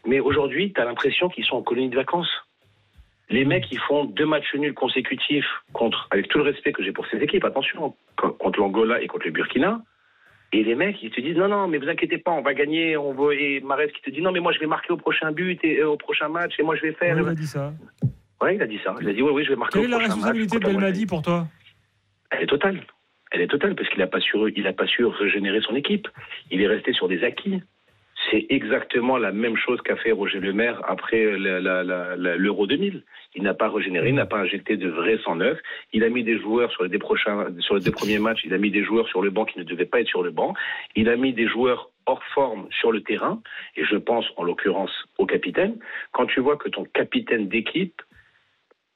[0.05, 2.31] Mais aujourd'hui, tu as l'impression qu'ils sont en colonie de vacances.
[3.31, 6.93] Les mecs, ils font deux matchs nuls consécutifs contre, avec tout le respect que j'ai
[6.93, 9.81] pour ces équipes, attention, co- contre l'Angola et contre le Burkina.
[10.53, 12.97] Et les mecs, ils te disent non, non, mais vous inquiétez pas, on va gagner.
[12.97, 13.35] On va...
[13.35, 15.79] Et Marès qui te dit non, mais moi je vais marquer au prochain but et
[15.81, 17.17] euh, au prochain match et moi je vais faire.
[17.17, 17.73] Ouais, Il a dit ça.
[18.43, 18.95] Ouais, il a dit ça.
[19.01, 20.65] Il a dit oui, oui, je vais marquer Quelle au est la prochain responsabilité match.
[20.67, 21.47] de Belmadi pour toi
[22.31, 22.81] Elle est totale.
[23.33, 26.09] Elle est totale parce qu'il n'a pas su, il a pas su régénérer son équipe.
[26.51, 27.63] Il est resté sur des acquis.
[28.31, 33.03] C'est exactement la même chose qu'a fait Roger Le Maire après l'Euro 2000.
[33.35, 35.59] Il n'a pas régénéré, il n'a pas injecté de vrais 109.
[35.93, 38.43] Il a mis des joueurs sur les deux prochains, sur les deux premiers matchs.
[38.45, 40.31] Il a mis des joueurs sur le banc qui ne devaient pas être sur le
[40.31, 40.55] banc.
[40.95, 43.41] Il a mis des joueurs hors forme sur le terrain,
[43.77, 45.79] et je pense en l'occurrence au capitaine,
[46.13, 48.03] quand tu vois que ton capitaine d'équipe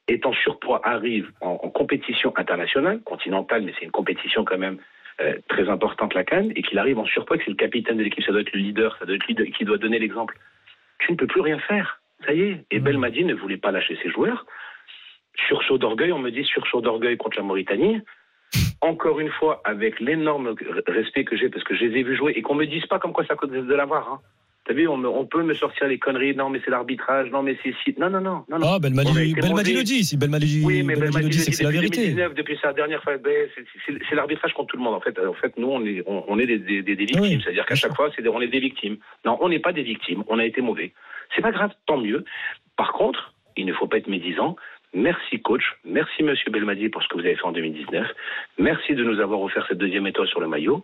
[0.09, 4.79] est en surpoids, arrive en compétition internationale, continentale, mais c'est une compétition quand même
[5.21, 8.03] euh, très importante, la Cannes, et qu'il arrive en surpoids, que c'est le capitaine de
[8.03, 10.37] l'équipe, ça doit être le leader, ça doit être lui qui doit donner l'exemple.
[10.99, 12.01] Tu ne peux plus rien faire.
[12.27, 12.65] Ça y est.
[12.71, 14.47] Et Belmadi ne voulait pas lâcher ses joueurs.
[15.49, 18.01] Sursaut d'orgueil, on me dit sursaut d'orgueil contre la Mauritanie.
[18.81, 20.55] Encore une fois, avec l'énorme
[20.87, 22.99] respect que j'ai, parce que je les ai vus jouer, et qu'on me dise pas
[22.99, 24.13] comme quoi ça coûte de l'avoir.
[24.13, 24.21] Hein.
[24.67, 26.35] T'as vu, on, me- on peut me sortir les conneries.
[26.35, 27.31] Non, mais c'est l'arbitrage.
[27.31, 27.95] Non, mais c'est si.
[27.99, 28.45] Non, non, non.
[28.49, 28.59] non.
[28.63, 29.11] Ah, Belmadi,
[29.75, 30.05] le dit.
[30.05, 31.97] Si Belmadi, Oui, mais Belmadi Belmadi le dit, c'est la vérité.
[31.99, 33.49] 2019, depuis sa dernière fois, ben,
[33.87, 34.95] c'est- l'arbitrage contre tout le monde.
[34.95, 37.41] En fait, en fait, nous, on est, on, on est des, des- des- des victimes.
[37.43, 38.97] C'est-à-dire qu'à chaque fois, c'est on est des victimes.
[39.27, 40.25] Non, on n'est pas des victimes.
[40.29, 40.93] On a été mauvais.
[41.35, 42.25] C'est pas grave, tant mieux.
[42.77, 44.57] Par contre, il ne faut pas être médisant.
[44.95, 48.07] Merci coach, merci monsieur Belmadi pour ce que vous avez fait en 2019.
[48.59, 50.83] Merci de nous avoir offert cette deuxième étoile sur le maillot.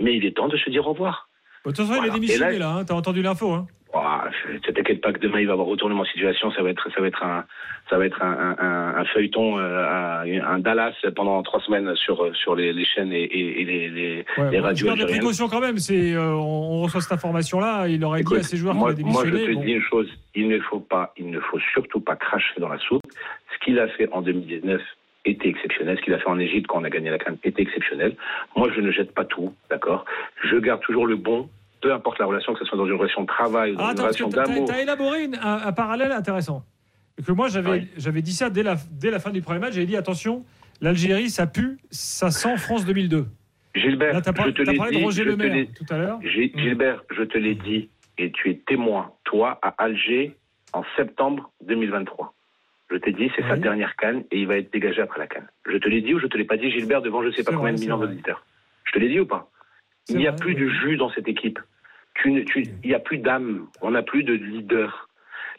[0.00, 1.28] Mais il est temps de se dire au revoir.
[1.64, 3.52] Bon, De toute façon, il a démissionné là, hein, t'as entendu l'info.
[3.52, 3.66] Hein.
[3.94, 6.50] Je- T'inquiète pas que demain il va avoir retournement de situation.
[6.52, 7.44] Ça va être, ça va être un,
[7.90, 11.94] ça va être un, un- un- un feuilleton, euh, un, un Dallas pendant trois semaines
[11.96, 15.18] sur sur les, les chaînes et, les, les, Ouais, les radios des algériennes.
[15.18, 15.76] précautions quand même.
[15.76, 17.86] C'est, euh, on, on reçoit cette information-là.
[17.88, 19.46] Il aurait dit à ses joueurs qu'il a moi, je démissionné.
[19.46, 19.60] te bon.
[19.60, 22.78] dis une chose, il ne faut pas, il ne faut surtout pas cracher dans la
[22.78, 23.02] soupe.
[23.52, 24.80] Ce qu'il a fait en 2019
[25.24, 25.96] était exceptionnel.
[25.98, 28.16] Ce qu'il a fait en Égypte quand on a gagné la CAN était exceptionnel.
[28.56, 30.04] Moi, je ne jette pas tout, d'accord?
[30.44, 31.48] Je garde toujours le bon,
[31.80, 33.86] peu importe la relation, que ce soit dans une relation de travail ou dans Ah,
[33.86, 34.64] une attends, relation d'amour.
[34.68, 36.64] t'as élaboré une- un, un parallèle intéressant.
[37.18, 39.74] Et que moi, j'avais j'avais dit ça dès la, dès la fin du premier match.
[39.74, 40.44] J'avais dit attention,
[40.80, 43.26] l'Algérie, ça pue, ça sent France 2002.
[43.74, 46.18] Gilbert, Là, t'as par- je te l'ai parlé dit, je te Maire tout à l'heure.
[46.22, 50.36] J'ai- Gilbert, je te l'ai dit, et tu es témoin, toi, à Alger,
[50.74, 52.34] en septembre 2023.
[52.92, 55.48] Je t'ai dit, c'est sa dernière canne et il va être dégagé après la canne.
[55.66, 57.52] Je te l'ai dit ou je te l'ai pas dit, Gilbert, devant je sais pas
[57.52, 58.44] combien de millions d'auditeurs
[58.84, 59.50] Je te l'ai dit ou pas
[60.10, 61.58] Il n'y a plus de jus dans cette équipe.
[62.26, 63.66] Ne- il n'y a plus d'âme.
[63.80, 65.08] On n'a plus de leader.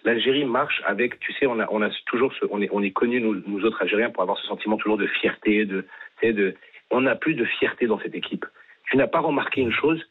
[0.03, 2.91] L'Algérie marche avec, tu sais, on a, on a toujours, ce, on est, on est
[2.91, 5.86] connus nous, nous autres Algériens pour avoir ce sentiment toujours de fierté, de,
[6.21, 6.55] de,
[6.91, 8.45] on n'a plus de fierté dans cette équipe.
[8.91, 10.03] Tu n'as pas remarqué une chose,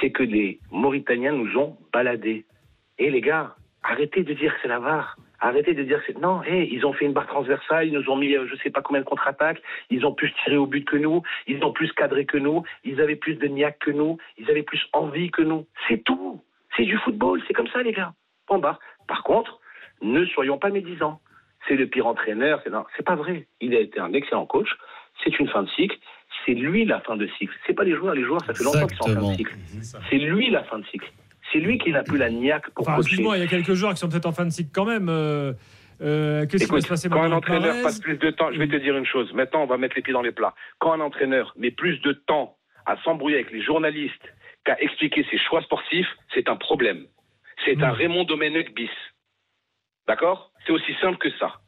[0.00, 2.46] c'est que les Mauritaniens nous ont baladés.
[2.98, 5.16] Et les gars, arrêtez de dire que c'est la VAR.
[5.40, 6.00] Arrêtez de dire.
[6.20, 8.70] Non, hé, ils ont fait une barre transversale, ils nous ont mis euh, je sais
[8.70, 11.92] pas combien de contre-attaques, ils ont plus tiré au but que nous, ils ont plus
[11.92, 15.42] cadré que nous, ils avaient plus de niaque que nous, ils avaient plus envie que
[15.42, 15.66] nous.
[15.88, 16.42] C'est tout.
[16.76, 18.12] C'est du football, c'est comme ça les gars.
[18.46, 18.78] Point barre.
[19.08, 19.60] Par contre,
[20.02, 21.20] ne soyons pas médisants.
[21.68, 23.46] C'est le pire entraîneur, c'est non, c'est pas vrai.
[23.60, 24.68] Il a été un excellent coach,
[25.24, 25.96] c'est une fin de cycle,
[26.44, 27.54] c'est lui la fin de cycle.
[27.66, 29.54] C'est pas les joueurs, les joueurs ça fait longtemps qu'ils sont en fin de cycle.
[30.08, 31.10] C'est lui la fin de cycle.
[31.52, 33.08] C'est lui qui n'a plus la niaque pour Enfin, coacher.
[33.08, 35.08] excuse-moi, il y a quelques joueurs qui sont peut-être en fin de cycle quand même.
[35.08, 35.52] Euh,
[36.00, 38.68] euh, Qu'est-ce qui va se passer quand un entraîneur passe plus de temps, je vais
[38.68, 39.32] te dire une chose.
[39.34, 40.54] Maintenant, on va mettre les pieds dans les plats.
[40.78, 44.22] Quand un entraîneur met plus de temps à s'embrouiller avec les journalistes
[44.64, 47.04] qu'à expliquer ses choix sportifs, c'est un problème.
[47.64, 47.84] C'est Hmm.
[47.84, 48.88] un Raymond Domenech bis.
[50.08, 50.52] D'accord?
[50.66, 51.60] C'est aussi simple que ça.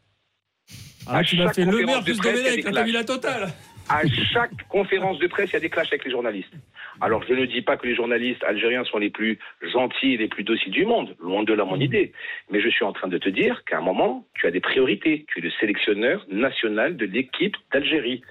[1.06, 3.48] Ah, À tu m'as fait le de plus Domenech, t'as mis la totale.
[3.88, 4.02] À
[4.32, 6.52] chaque conférence de presse, il y a des clashs avec les journalistes.
[7.00, 9.38] Alors, je ne dis pas que les journalistes algériens sont les plus
[9.72, 12.12] gentils et les plus dociles du monde, loin de là mon idée.
[12.50, 15.24] Mais je suis en train de te dire qu'à un moment, tu as des priorités.
[15.28, 18.22] Tu es le sélectionneur national de l'équipe d'Algérie.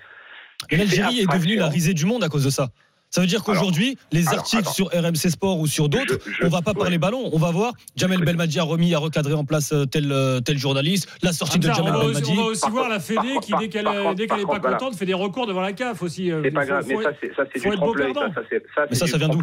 [0.70, 2.70] Et l'Algérie est devenue la risée du monde à cause de ça.
[3.14, 4.72] Ça veut dire qu'aujourd'hui, les alors, articles attends.
[4.72, 7.30] sur RMC Sport ou sur d'autres, on va pas parler ballon.
[7.34, 10.58] On va voir Jamel Belmadi a remis, a recadré en place euh, tel, euh, tel
[10.58, 12.32] journaliste, la sortie de on, Jamel va aussi, Belmadi.
[12.32, 14.78] on va aussi Par voir contre- la Fédé qui, dès qu'elle n'est pas contre, voilà.
[14.78, 16.32] contente, fait des recours devant la CAF aussi.
[16.32, 18.14] euh, C'est pas faut- grave, mais faut- ça, c'est, ça, c'est du trompe-l'œil.
[18.14, 19.42] Ça, ça, c'est, ça, Mais ça, ça vient d'où.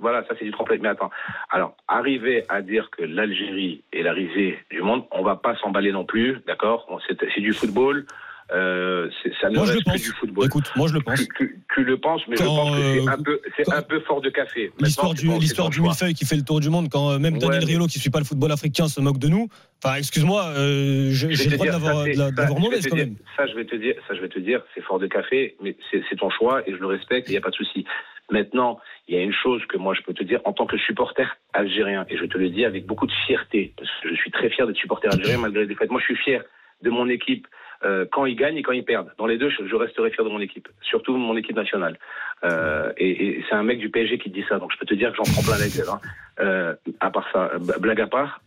[0.00, 0.80] Voilà, ça, c'est du trompe-l'œil.
[0.82, 1.10] Mais attends.
[1.50, 5.92] Alors, arriver à dire que l'Algérie est la risée du monde, on va pas s'emballer
[5.92, 6.84] non plus, d'accord?
[6.90, 8.06] On- c'est du football.
[8.52, 9.08] Euh,
[9.40, 10.02] ça ne Moi, je le reste que pense.
[10.02, 10.46] du football.
[10.46, 11.18] Écoute, moi, je le pense.
[11.18, 14.20] Tu, tu- tu le penses, mais je pense que c'est euh, un peu, un fort
[14.20, 14.70] de café.
[14.80, 17.50] L'histoire du, l'histoire du millefeuille qui fait le tour du monde quand euh, même Daniel
[17.50, 19.48] Ouais, mais- Riolo qui suit pas le football africain se moque de nous.
[19.82, 23.16] Enfin, excuse-moi, euh, j'ai le droit d'avoir mauvaise te quand dire- même.
[23.36, 25.74] Ça, je vais te dire, ça, je vais te dire, c'est fort de café, mais
[25.90, 27.84] c'est c'est ton choix et je le respecte, il n'y a pas de souci.
[28.30, 28.78] Maintenant,
[29.08, 31.36] il y a une chose que moi je peux te dire en tant que supporter
[31.54, 34.48] algérien, et je te le dis avec beaucoup de fierté, parce que je suis très
[34.50, 35.90] fier d'être supporter algérien malgré les défaites.
[35.90, 36.42] Moi, je suis fier
[36.82, 37.46] de mon équipe
[37.84, 39.12] euh, quand ils gagnent et quand ils perdent.
[39.18, 41.98] Dans les deux, je, resterai fier de mon équipe, surtout mon équipe nationale.
[42.44, 45.10] Euh, et c'est un mec du PSG qui dit ça, donc je peux te dire
[45.10, 45.88] que j'en prends plein la gueule.
[45.90, 46.00] hein.
[46.40, 48.40] Euh, à part ça, blague à part,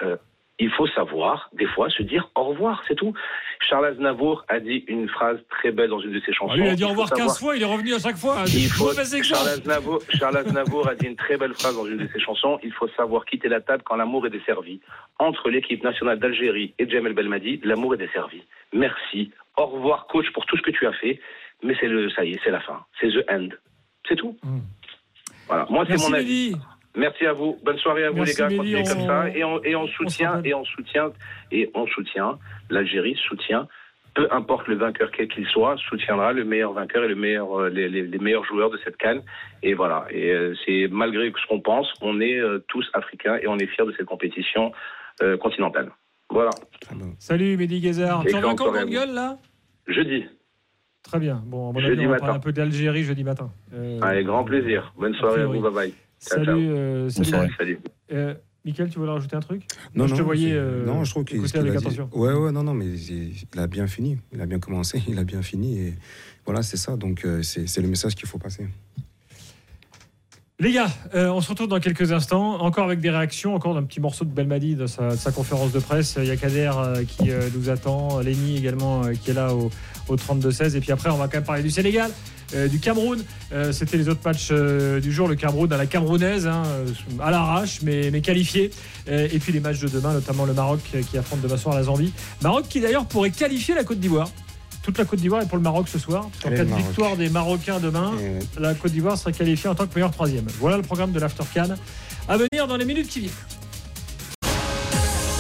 [0.60, 3.14] il faut savoir, des fois, se dire au revoir, c'est tout.
[3.60, 6.54] Charles Aznavour a dit une phrase très belle dans une de ses chansons.
[6.54, 8.00] Ah, lui, il a dit Il au revoir savoir- 15 fois, il est revenu à
[8.00, 8.44] chaque fois.
[8.48, 8.92] il faut.
[9.24, 12.60] Charles, Aznavour, Charles Aznavour a dit une très belle phrase dans une de ses chansons.
[12.64, 14.80] Il faut savoir quitter la table quand l'amour est desservi.
[15.20, 18.42] Entre l'équipe nationale d'Algérie et Jamel Belmadi, l'amour est desservi.
[18.74, 19.32] Merci.
[19.58, 21.20] Au revoir, coach, pour tout ce que tu as fait.
[21.64, 22.84] Mais c'est le, ça y est, c'est la fin.
[23.02, 23.50] C'est the end.
[24.08, 24.38] C'est tout.
[25.48, 25.66] Voilà.
[25.70, 26.56] Moi, c'est mon avis.
[26.98, 27.58] Merci à vous.
[27.64, 28.56] Bonne soirée à vous Merci, les gars.
[28.58, 31.12] Continuez on- comme ça et on, et soutient et on soutient
[31.52, 32.40] et on soutient
[32.70, 33.68] l'Algérie soutient
[34.16, 37.70] peu importe le vainqueur quel qu'il soit soutiendra le meilleur vainqueur et le meilleur euh,
[37.70, 39.22] les, les- les meilleurs joueurs de cette canne
[39.62, 43.48] et voilà et euh, c'est malgré ce qu'on pense on est euh, tous africains et
[43.48, 44.72] on est fiers de cette compétition
[45.22, 45.92] euh, continentale.
[46.30, 46.50] Voilà.
[47.20, 48.24] Salut Mehdi Guézard.
[48.28, 48.90] Tu à Grande.
[48.90, 49.38] Gueule là?
[49.88, 50.26] Jeudi.
[51.04, 51.42] Très bien.
[51.46, 52.26] Bon, à mon Jeudi avis, on va matin.
[52.26, 53.50] parler un peu d'Algérie jeudi matin.
[53.74, 54.94] Euh, Avec grand plaisir.
[54.98, 55.62] Bonne soirée à vous.
[55.62, 55.94] Bye bye.
[56.20, 56.60] Ciao, Salut, ciao.
[56.60, 57.80] euh, salut.
[58.12, 58.34] Euh,
[58.66, 59.64] Mickaël, tu voulais rajouter un truc
[59.96, 62.10] Non, je te voyais euh, non, je trouve qu'il avec a dit- attention.
[62.12, 64.18] Ouais, ouais, non, non, mais il, il a bien fini.
[64.34, 65.80] Il a bien commencé, il a bien fini.
[65.80, 65.94] Et
[66.46, 66.98] voilà, c'est ça.
[66.98, 68.68] Donc, euh, c'est c'est le message qu'il faut passer.
[70.60, 73.84] Les gars, euh, on se retrouve dans quelques instants, encore avec des réactions, encore d'un
[73.84, 76.16] petit morceau de Belmadi de sa, de sa conférence de presse.
[76.18, 79.54] Il y a Kader euh, qui euh, nous attend, Lenny également euh, qui est là
[79.54, 79.70] au,
[80.08, 80.76] au 32-16.
[80.76, 82.12] Et puis après, on va quand même parler du Sénégal,
[82.54, 83.24] euh, du Cameroun.
[83.52, 85.28] Euh, C'était les autres matchs euh, du jour.
[85.28, 86.64] Le Cameroun à la camerounaise, hein,
[87.22, 88.72] à l'arrache, mais, mais qualifié.
[89.10, 90.80] Euh, et puis les matchs de demain, notamment le Maroc
[91.10, 92.14] qui affronte demain soir la Zambie.
[92.42, 94.30] Maroc qui d'ailleurs pourrait qualifier la Côte d'Ivoire.
[94.84, 96.30] Toute la Côte d'Ivoire est pour le Maroc ce soir.
[96.46, 98.14] En cas de victoire des Marocains demain,
[98.58, 100.46] la Côte d'Ivoire serait qualifiée en tant que meilleur troisième.
[100.62, 101.76] Voilà le programme de l'After Can
[102.30, 103.32] à venir dans les minutes qui viennent.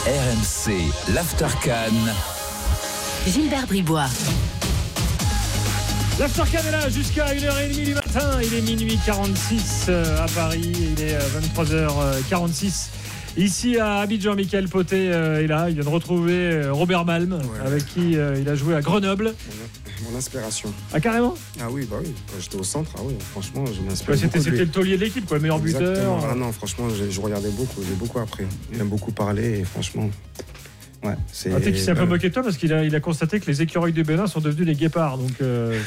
[0.05, 1.91] RMC, l'Aftercan.
[3.27, 4.07] Gilbert Bribois.
[6.19, 8.39] L'After Can est là jusqu'à 1h30 du matin.
[8.41, 10.73] Il est minuit 46 euh, à Paris.
[10.97, 12.87] Il est euh, 23h46.
[13.37, 15.69] Ici à Abidjan, Michael Poté euh, est là.
[15.69, 19.35] Il vient de retrouver euh, Robert Malm, avec qui euh, il a joué à Grenoble.
[20.09, 20.73] Mon inspiration.
[20.91, 21.35] Ah, carrément?
[21.61, 22.11] Ah oui, bah oui.
[22.31, 24.15] Quand j'étais au centre, ah oui, franchement, je m'inspire.
[24.15, 26.15] Ouais, C'était le taulier de l'équipe, quoi, le meilleur Exactement.
[26.17, 26.29] buteur.
[26.31, 28.45] Ah non, franchement, je, je regardais beaucoup, j'ai beaucoup appris.
[28.73, 30.09] Il aime beaucoup parler et franchement,
[31.03, 31.53] ouais, c'est.
[31.53, 32.95] Ah, tu sais qu'il s'est un peu euh, moqué de toi parce qu'il a, il
[32.95, 35.17] a constaté que les écureuils du Bénin sont devenus des guépards.
[35.17, 35.79] Donc, euh,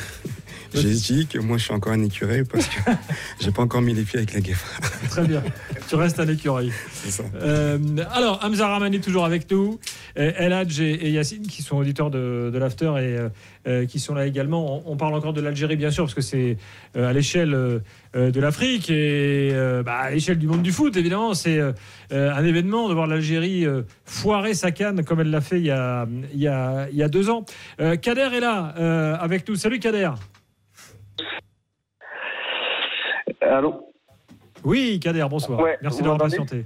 [0.75, 2.91] J'ai dit que moi, je suis encore un écureuil parce que
[3.41, 4.57] j'ai pas encore mis les pieds avec la guêpe.
[5.11, 5.43] Très bien.
[5.89, 6.73] Tu restes un écureuil.
[6.93, 7.25] C'est ça.
[7.43, 7.79] Euh,
[8.13, 9.79] alors, Hamza Rahman est toujours avec nous.
[10.19, 13.99] Euh, El Hadj et, et Yacine, qui sont auditeurs de, de l'After et euh, qui
[13.99, 14.87] sont là également.
[14.87, 16.57] On, on parle encore de l'Algérie, bien sûr, parce que c'est
[16.97, 17.81] euh, à l'échelle
[18.15, 19.53] de l'Afrique et
[19.85, 21.33] bah, à l'échelle du monde du foot, évidemment.
[21.35, 21.61] C'est
[22.11, 23.65] un événement de voir l'Algérie
[24.05, 27.05] foirer sa canne comme elle l'a fait il y a, il y a, il y
[27.05, 27.45] a deux ans.
[27.79, 29.55] Kader est là avec nous.
[29.55, 30.11] Salut Kader.
[33.51, 33.93] Allô
[34.65, 35.61] Oui, Kader, bonsoir.
[35.61, 36.65] Ouais, Merci d'avoir patienté.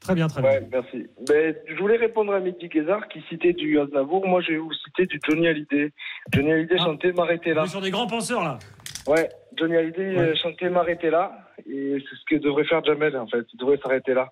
[0.00, 0.50] Très bien, très bien.
[0.50, 1.06] Ouais, merci.
[1.28, 4.26] Ben, je voulais répondre à Mehdi Guézard qui citait du Aznavour.
[4.26, 5.92] Moi, je vais vous citer du Johnny Hallyday.
[6.32, 7.62] Johnny Hallyday chantait M'arrêter là.
[7.62, 8.58] On est sur des grands penseurs, là.
[9.06, 11.32] Ouais, Johnny Hallyday euh, chantait M'arrêter là.
[11.68, 13.44] Et c'est ce que devrait faire Jamel, en fait.
[13.52, 14.28] Il devrait s'arrêter là.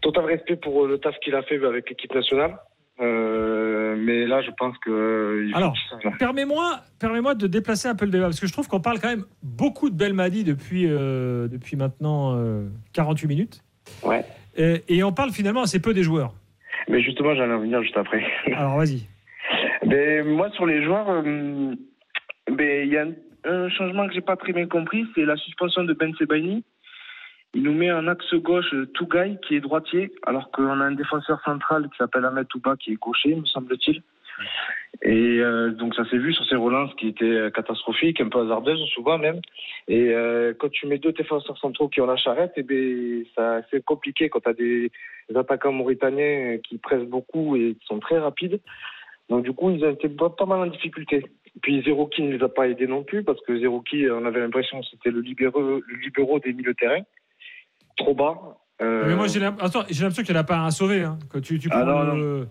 [0.00, 2.58] Total respect pour euh, le taf qu'il a fait avec l'équipe nationale.
[3.00, 3.53] Euh,
[3.96, 4.90] mais là, je pense que.
[4.90, 5.74] euh, Alors,
[6.18, 9.08] permets-moi permets de déplacer un peu le débat, parce que je trouve qu'on parle quand
[9.08, 13.62] même beaucoup de Belmadi depuis, euh, depuis maintenant euh, 48 minutes.
[14.02, 14.24] Ouais.
[14.56, 16.34] Et, et on parle finalement assez peu des joueurs.
[16.88, 18.24] Mais justement, j'allais en venir juste après.
[18.54, 19.06] Alors, vas-y.
[19.86, 21.74] Ben, moi, sur les joueurs, euh,
[22.50, 23.12] ben, il y a un,
[23.44, 26.64] un changement que j'ai pas très bien compris, c'est la suspension de Ben Sebaini.
[27.54, 31.40] Il nous met en axe gauche Tougaï, qui est droitier, alors qu'on a un défenseur
[31.44, 34.02] central qui s'appelle Ahmed Touba, qui est gaucher, me semble-t-il.
[35.02, 38.40] Et euh, donc ça s'est vu sur ces relances qui étaient euh, catastrophiques, un peu
[38.40, 39.40] hasardeuses souvent même.
[39.88, 43.60] Et euh, quand tu mets deux défenseurs centraux qui ont la charrette, eh ben, ça
[43.70, 44.90] c'est compliqué quand tu as des,
[45.34, 48.60] attaquants mauritaniens qui pressent beaucoup et qui sont très rapides.
[49.28, 51.24] Donc du coup, ils ont été pas, mal en difficulté.
[51.62, 54.80] Puis Zerouki ne les a pas aidés non plus parce que Zerouki, on avait l'impression
[54.80, 57.02] que c'était le libéraux, le libéraux des milieux de terrain,
[57.96, 58.34] trop bas.
[58.82, 61.02] Euh, Mais moi, j'ai attends, j'ai l'impression qu'il n'y en a pas un à sauver.
[61.04, 61.18] hein.
[61.28, 62.48] Quand tu, tu Ah, prends non, le-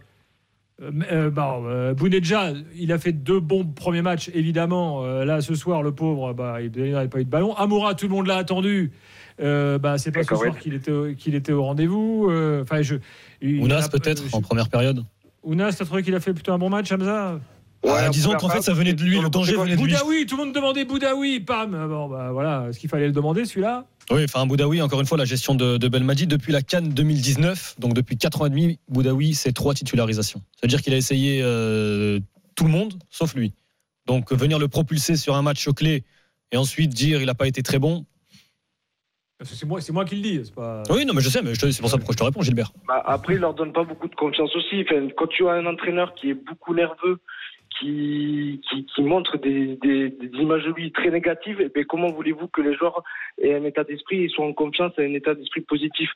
[0.81, 5.03] Euh, mais, euh, bon, euh, Bounedjah, il a fait deux bons premiers matchs, évidemment.
[5.03, 7.53] Euh, là, ce soir, le pauvre, bah, il n'avait pas eu de ballon.
[7.55, 8.91] Amoura, tout le monde l'a attendu.
[9.39, 12.27] Euh, bah, c'est pas ce soir qu'il était, qu'il était au rendez-vous.
[12.31, 12.95] Euh, Enfin, je.
[13.43, 15.03] Ounas peut-être je- en première période.
[15.43, 17.39] Ounas, t'as trouvé qu'il a fait plutôt un bon match, Hamza?
[17.85, 19.91] Ah, disons qu'en fait ça venait de lui, le danger venait de lui.
[19.93, 21.71] Boudaoui, tout le monde demandait Boudaoui, pam.
[21.89, 23.85] Bon, bah voilà, est-ce qu'il fallait le demander celui-là?
[24.11, 27.75] Oui, enfin Boudaoui, encore une fois, la gestion de, de Belmadi depuis la Cannes 2019,
[27.79, 30.41] donc depuis 4 ans et demi, Boudaoui, c'est trois titularisations.
[30.57, 32.19] C'est-à-dire qu'il a essayé euh,
[32.55, 33.53] tout le monde, sauf lui.
[34.05, 36.03] Donc venir le propulser sur un match clé
[36.51, 38.05] et ensuite dire il n'a pas été très bon.
[39.37, 40.41] Parce que C'est moi, c'est moi qui le dis.
[40.43, 40.83] c'est Pas...
[40.89, 42.71] Oui, non, mais je sais, mais c'est pour ça pourquoi je te réponds, Gilbert.
[42.87, 44.85] Bah, après, il leur donne pas beaucoup de confiance aussi.
[44.85, 47.19] Enfin, quand tu as un entraîneur qui est beaucoup nerveux,
[47.79, 52.11] qui, qui, qui montre des, des, des images de lui très négatives, eh ben, comment
[52.11, 53.03] voulez-vous que les joueurs
[53.41, 56.09] aient un état d'esprit et soient en confiance et un état d'esprit positif?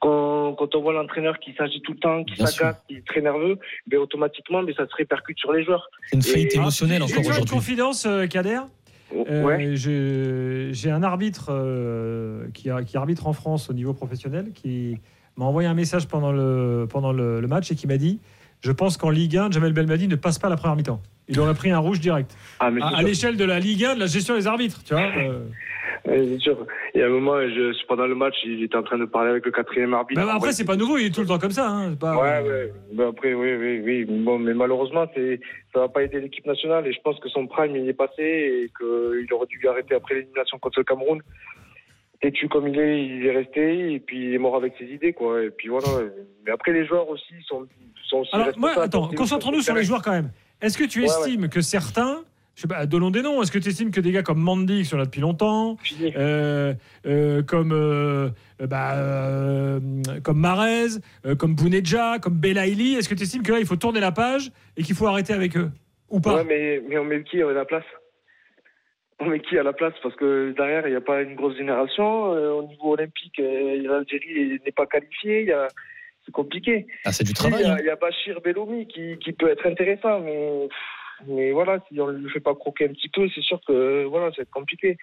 [0.00, 3.06] Quand, quand on voit l'entraîneur qui s'agit tout le temps, qui Bien s'agace, qui est
[3.06, 5.88] très nerveux, ben, automatiquement, mais ça se répercute sur les joueurs.
[6.06, 7.50] C'est une faillite Et- émotionnelle encore une aujourd'hui.
[7.54, 8.60] confidence, euh, Kader?
[9.14, 9.74] Euh, Ouais.
[9.74, 14.98] je- J'ai un arbitre euh, qui, a- qui arbitre en France au niveau professionnel qui
[15.36, 18.20] m'a envoyé un message pendant le, pendant le, le match et qui m'a dit
[18.60, 21.00] Je pense qu'en Ligue 1, Jamel Belmadi ne passe pas la première mi-temps.
[21.28, 22.34] Il aurait pris un rouge direct.
[22.58, 25.02] Ah, à l'échelle de la Ligue 1, de la gestion des arbitres, tu vois.
[25.02, 25.40] euh.
[26.06, 26.56] Ouais, c'est sûr.
[26.94, 29.30] Il y a un moment, je, pendant le match, il était en train de parler
[29.30, 30.20] avec le quatrième arbitre.
[30.24, 31.68] Bah, après, c'est pas nouveau, il est tout le temps comme ça.
[31.68, 31.94] hein.
[31.94, 32.72] Pas- Ouais, ouais.
[32.94, 34.04] Bah, après, oui, oui, oui.
[34.08, 35.06] Bon, mais malheureusement,
[35.74, 38.22] ça va pas aider l'équipe nationale et je pense que son prime, il est passé
[38.22, 41.20] et qu'il aurait dû arrêter après l'élimination contre le Cameroun.
[42.20, 45.12] Têtu comme il est, il est resté et puis il est mort avec ses idées,
[45.12, 45.42] quoi.
[45.44, 45.86] Et puis voilà.
[46.44, 47.66] Mais après, les joueurs aussi sont,
[48.08, 50.30] sont aussi Alors, moi, attends, concentrons-nous sur les joueurs quand même.
[50.60, 52.24] Est-ce que tu Ouais, estimes que certains,
[52.56, 54.78] je sais pas, donnons des noms, est-ce que tu estimes que des gars comme Mandy,
[54.78, 55.76] qui sont là depuis longtemps,
[56.16, 56.74] euh,
[57.06, 59.78] euh, comme, euh, bah, euh,
[60.24, 63.76] comme Marez, euh, comme Bounedja, comme Belaïli, est-ce que tu estimes que là, il faut
[63.76, 65.70] tourner la page et qu'il faut arrêter avec eux
[66.10, 66.38] Ou pas?
[66.38, 67.84] Ouais, mais, mais on met qui à la place?
[69.20, 69.94] On met qui à la place?
[70.02, 72.34] Parce que derrière, il n'y a pas une grosse génération.
[72.34, 75.52] Euh, au niveau olympique, euh, l'Algérie n'est pas qualifiée.
[75.52, 75.68] A-
[76.24, 76.86] C'est compliqué.
[77.06, 77.62] Ah, c'est du travail.
[77.62, 77.76] Il y, hein.
[77.78, 80.68] a- y a Bachir Belloumi qui, qui peut être intéressant, mais,
[81.26, 84.04] mais voilà, si on ne le fait pas croquer un petit peu, c'est sûr que
[84.04, 84.98] voilà, ça va être compliqué.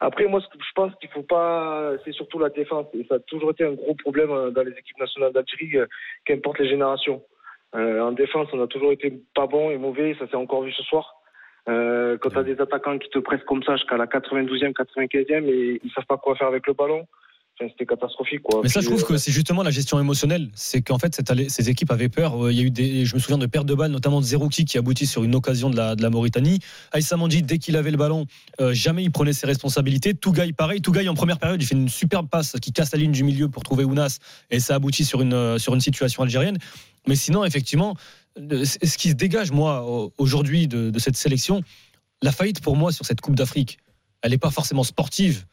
[0.00, 2.86] Après, moi, ce que je pense qu'il faut pas, c'est surtout la défense.
[2.94, 5.76] Et ça a toujours été un gros problème euh, dans les équipes nationales d'Algérie,
[6.24, 7.22] qu'importe les générations.
[7.74, 10.14] Euh, en défense, on a toujours été pas bon et mauvais.
[10.18, 11.19] Ça s'est encore vu ce soir.
[11.70, 15.44] Euh, quand tu as des attaquants qui te pressent comme ça jusqu'à la 92e, 95e
[15.46, 17.06] et ils savent pas quoi faire avec le ballon,
[17.68, 18.42] c'était catastrophique.
[18.42, 18.60] Quoi.
[18.62, 20.48] Mais ça, je Puis, trouve euh, que c'est justement la gestion émotionnelle.
[20.54, 22.46] C'est qu'en fait, cette ces équipes avaient peur.
[22.46, 24.24] Euh, Il y a eu des, je me souviens de pertes de balles, notamment de
[24.24, 26.60] Zerouki qui aboutit sur une occasion de la, de la Mauritanie.
[26.92, 28.26] Aïssa Mandi, dès qu'il avait le ballon,
[28.60, 30.14] euh, jamais il prenait ses responsabilités.
[30.14, 30.80] Tougaï, pareil.
[30.80, 33.48] Tougaï, en première période, il fait une superbe passe qui casse la ligne du milieu
[33.48, 34.18] pour trouver Ounas
[34.50, 36.58] et ça aboutit sur une, euh, sur une situation algérienne.
[37.06, 37.94] Mais sinon, effectivement, euh,
[38.36, 41.62] ce qui se dégage, moi, au- aujourd'hui de, de cette sélection,
[42.22, 43.78] la faillite pour moi sur cette Coupe d'Afrique,
[44.22, 45.46] elle n'est pas forcément sportive.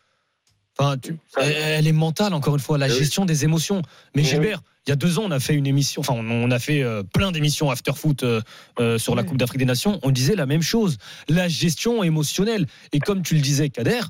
[0.80, 3.82] Enfin, tu- elle, est mentale, encore une fois, la gestion des émotions.
[4.16, 6.52] Mais Gilbert, il y a deux ans, on a fait une émission, enfin, on, on
[6.52, 8.42] a fait euh, plein d'émissions after foot euh,
[8.80, 10.00] euh, sur la Coupe d'Afrique des Nations.
[10.04, 10.98] On disait la même chose,
[11.30, 12.68] la gestion émotionnelle.
[12.92, 14.02] Et comme tu le disais, Kader,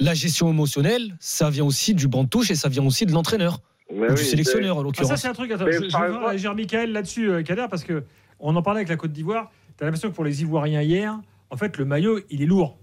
[0.00, 3.12] la gestion émotionnelle, ça vient aussi du banc de touche et ça vient aussi de
[3.12, 3.60] l'entraîneur.
[3.94, 5.20] Mais oui, sélectionneur, en Ah, ça, l'occurrence.
[5.22, 5.50] c'est un truc.
[5.52, 8.02] Attends, je, je veux réagir Michael là-dessus, euh, Kader, parce que
[8.40, 9.50] on en parlait avec la Côte d'Ivoire.
[9.76, 11.18] Tu as l'impression que pour les Ivoiriens hier,
[11.50, 12.78] en fait, le maillot, il est lourd.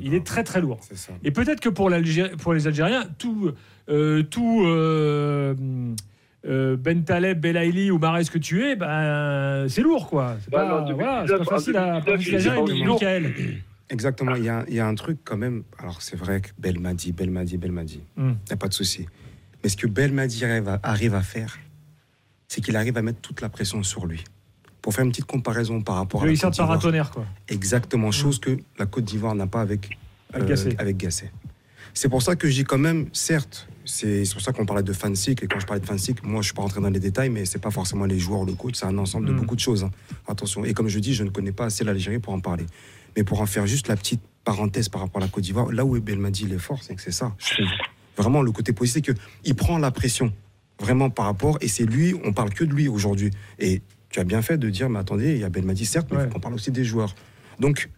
[0.00, 0.80] Il est très très lourd.
[1.22, 3.52] Et peut-être que pour, l'Algérie- pour les Algériens, tout,
[3.88, 5.54] euh, tout euh,
[6.46, 10.36] euh, Ben Taleb, Belaïli ou Marais que tu es, ben, c'est lourd quoi.
[10.42, 12.00] C'est Bah pas, non, depuis voilà, c'est pas 19, facile à.
[12.86, 13.32] Michael.
[13.90, 15.62] Exactement, il y, a, il y a un truc quand même.
[15.78, 18.28] Alors c'est vrai que Belmadi, Belmadi, Belmadi, il Mm.
[18.30, 19.06] n'y a pas de souci.
[19.62, 21.58] Mais ce que Belmadi arrive à, faire,
[22.48, 24.24] c'est qu'il arrive à mettre toute la pression sur lui.
[24.80, 27.10] Pour faire une petite comparaison par rapport à la Côte d'Ivoire.
[27.12, 27.26] quoi.
[27.48, 29.96] Exactement, chose que la Côte d'Ivoire n'a pas avec,
[30.32, 30.74] Avec Gasset.
[30.78, 31.30] avec Gasset.
[31.94, 34.92] C'est pour ça que je dis quand même, certes, c'est pour ça qu'on parlait de
[34.92, 35.44] fan cycle.
[35.44, 37.28] Et quand je parlais de fan cycle, moi, je suis pas rentré dans les détails,
[37.30, 39.36] mais c'est pas forcément les joueurs, le coach, c'est un ensemble de Mm.
[39.36, 39.84] beaucoup de choses.
[39.84, 39.90] hein.
[40.26, 40.64] Attention.
[40.64, 42.64] Et comme je dis, je ne connais pas assez l'Algérie pour en parler.
[43.16, 45.84] Mais pour en faire juste la petite parenthèse par rapport à la Côte d'Ivoire, là
[45.84, 47.34] où Belmadi il est fort, c'est que c'est ça.
[47.38, 47.66] Je trouve.
[48.16, 50.32] Vraiment, le côté positif, c'est qu'il prend la pression.
[50.80, 53.30] Vraiment par rapport, et c'est lui, on parle que de lui aujourd'hui.
[53.58, 56.24] Et tu as bien fait de dire, mais attendez, il y a Belmadi, certes, mais
[56.24, 57.14] faut qu'on parle aussi des joueurs.
[57.60, 57.88] Donc,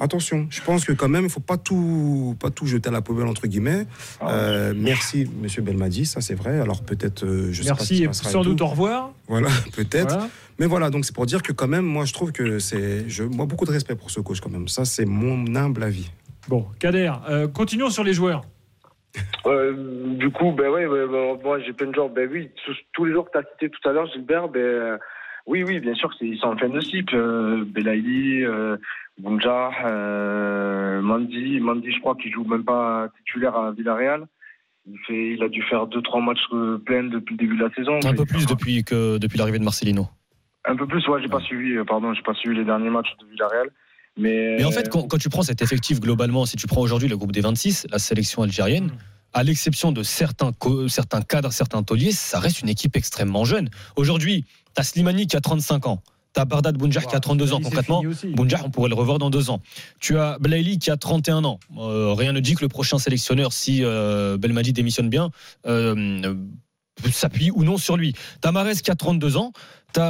[0.00, 2.92] attention, je pense que quand même, il ne faut pas tout, pas tout jeter à
[2.92, 3.86] la poubelle, entre guillemets.
[4.22, 6.60] Euh, merci, monsieur Belmadi, ça c'est vrai.
[6.60, 8.50] Alors peut-être, euh, je sais pas Merci qui et sans tout.
[8.50, 9.12] doute au revoir.
[9.28, 10.14] Voilà, peut-être.
[10.14, 10.28] Voilà.
[10.58, 13.08] Mais voilà, donc c'est pour dire que quand même, moi je trouve que c'est.
[13.08, 14.68] Je, moi, beaucoup de respect pour ce coach quand même.
[14.68, 16.10] Ça, c'est mon humble avis.
[16.48, 18.42] Bon, Kader, euh, continuons sur les joueurs.
[19.44, 22.10] Euh, du coup, ben ouais, ouais, ben, moi j'ai plein de joueurs.
[22.10, 24.60] Ben oui, tous, tous les joueurs que tu as cités tout à l'heure, Gilbert, ben
[24.60, 24.98] euh,
[25.46, 27.16] oui, oui, bien sûr, ils sont en fin de cycle.
[27.16, 28.76] Euh, Belaïli, euh,
[29.18, 34.26] Bounja, euh, Mandi, Mandi, je crois qu'il joue même pas titulaire à Villarreal.
[34.86, 36.46] Il, fait, il a dû faire deux, trois matchs
[36.84, 37.98] pleins depuis le début de la saison.
[38.04, 40.08] Un peu plus depuis, que, depuis l'arrivée de Marcelino.
[40.64, 43.26] Un peu plus, ouais, j'ai pas suivi, pardon, j'ai pas suivi les derniers matchs de
[43.26, 43.68] Villarreal.
[44.16, 47.08] Mais, Mais en fait, quand, quand tu prends cet effectif globalement, si tu prends aujourd'hui
[47.08, 48.90] le groupe des 26, la sélection algérienne,
[49.32, 53.70] à l'exception de certains, cadres, certains tauliers, ça reste une équipe extrêmement jeune.
[53.96, 54.44] Aujourd'hui,
[54.74, 56.02] tu as Slimani qui a 35 ans.
[56.34, 57.56] Tu as Bardad Bounjar qui a 32 ans.
[57.56, 58.02] Slimani, Concrètement.
[58.34, 59.60] Bounjar, on pourrait le revoir dans deux ans.
[60.00, 61.60] Tu as Blaili qui a 31 ans.
[61.78, 65.30] Euh, rien ne dit que le prochain sélectionneur, si euh, Belmadi démissionne bien,
[65.66, 66.34] euh,
[67.10, 68.14] s'appuie ou non sur lui.
[68.40, 69.52] T'as Marez qui a 32 ans,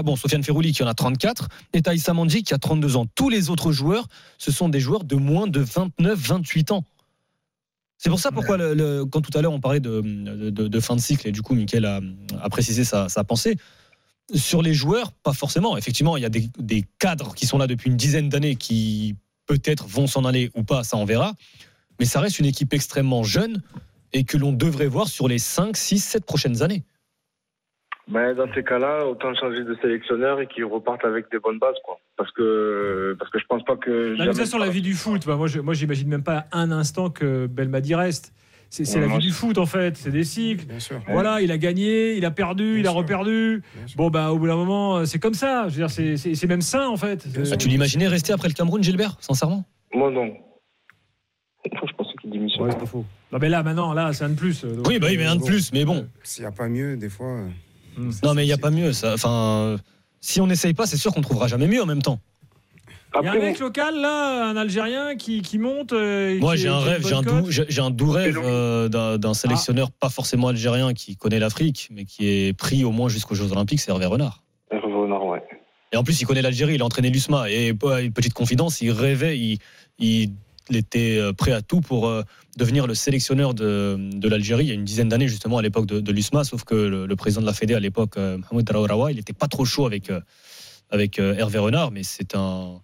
[0.04, 3.06] bon, Sofiane Ferrouli qui en a 34, et t'as Issa Mandi qui a 32 ans.
[3.14, 4.06] Tous les autres joueurs,
[4.38, 6.84] ce sont des joueurs de moins de 29-28 ans.
[7.98, 8.58] C'est pour ça pourquoi,
[9.12, 12.00] quand tout à l'heure on parlait de, fin de cycle, et du coup Mickaël a,
[12.50, 13.56] précisé sa, sa pensée,
[14.34, 15.76] sur les joueurs, pas forcément.
[15.76, 19.14] Effectivement, il y a des, des cadres qui sont là depuis une dizaine d'années qui
[19.46, 21.34] peut-être vont s'en aller ou pas, ça on verra.
[21.98, 23.62] Mais ça reste une équipe extrêmement jeune
[24.12, 26.82] et que l'on devrait voir sur les 5, 6, 7 prochaines années.
[28.08, 31.76] Ben, dans ces cas-là, autant changer de sélectionneur et qu'ils repartent avec des bonnes bases,
[31.84, 31.98] quoi.
[32.16, 34.16] Parce que, parce que je pense pas que.
[34.18, 36.46] Non, mais ça, sur la vie du foot, bah, moi, je, moi, j'imagine même pas
[36.52, 38.32] un instant que Belmadi reste.
[38.70, 39.96] C'est c'est Ouais, la vie du foot, en fait.
[39.98, 40.64] C'est des cycles.
[40.66, 41.00] Bien sûr.
[41.06, 43.62] Voilà, il a gagné, il a perdu, il a reperdu.
[43.96, 45.68] Bon, bah, au bout d'un moment, euh, c'est comme ça.
[45.68, 47.26] Je veux dire, c'est- même sain, en fait.
[47.52, 49.64] Ah, tu l'imaginais rester après le Cameroun, Gilbert, sincèrement?
[49.94, 50.34] Moi, non.
[51.64, 52.64] Je pensais qu'il démissionne.
[52.64, 53.04] Ouais, c'est pas faux.
[53.30, 54.64] Non, mais là, maintenant, là, c'est un de plus.
[54.64, 56.08] euh, donc, Oui, bah oui, mais un de plus, mais bon.
[56.24, 57.38] S'il n'y a pas mieux, des fois.
[57.98, 58.92] Euh, Non, mais il n'y a pas mieux.
[58.92, 59.14] Ça.
[59.14, 59.76] Enfin,
[60.20, 62.18] si on n'essaye pas, c'est sûr qu'on trouvera jamais mieux en même temps.
[63.20, 65.92] Il y a un mec local, là, un Algérien, qui, qui monte.
[65.92, 67.50] euh, Moi, j'ai un rêve, j'ai un doux, cote.
[67.50, 72.06] j'ai j'ai un doux rêve euh, d'un sélectionneur pas forcément algérien qui connaît l'Afrique, mais
[72.06, 74.42] qui est pris au moins jusqu'aux Jeux Olympiques, c'est Hervé Renard.
[74.70, 75.42] Hervé Renard, ouais.
[75.92, 77.50] Et en plus, il connaît l'Algérie, il a entraîné l'USMA.
[77.50, 79.58] Et euh, une petite confidence, il rêvait, il,
[79.98, 80.30] il
[80.70, 82.22] était euh, prêt à tout pour euh,
[82.56, 85.86] devenir le sélectionneur de, de l'Algérie il y a une dizaine d'années, justement, à l'époque
[85.86, 86.44] de, de l'USMA.
[86.44, 89.32] Sauf que le, le président de la Fédé à l'époque, euh, Mohamed Traorawa, il n'était
[89.32, 90.10] pas trop chaud avec,
[90.90, 92.80] avec Hervé Renard, mais c'est un.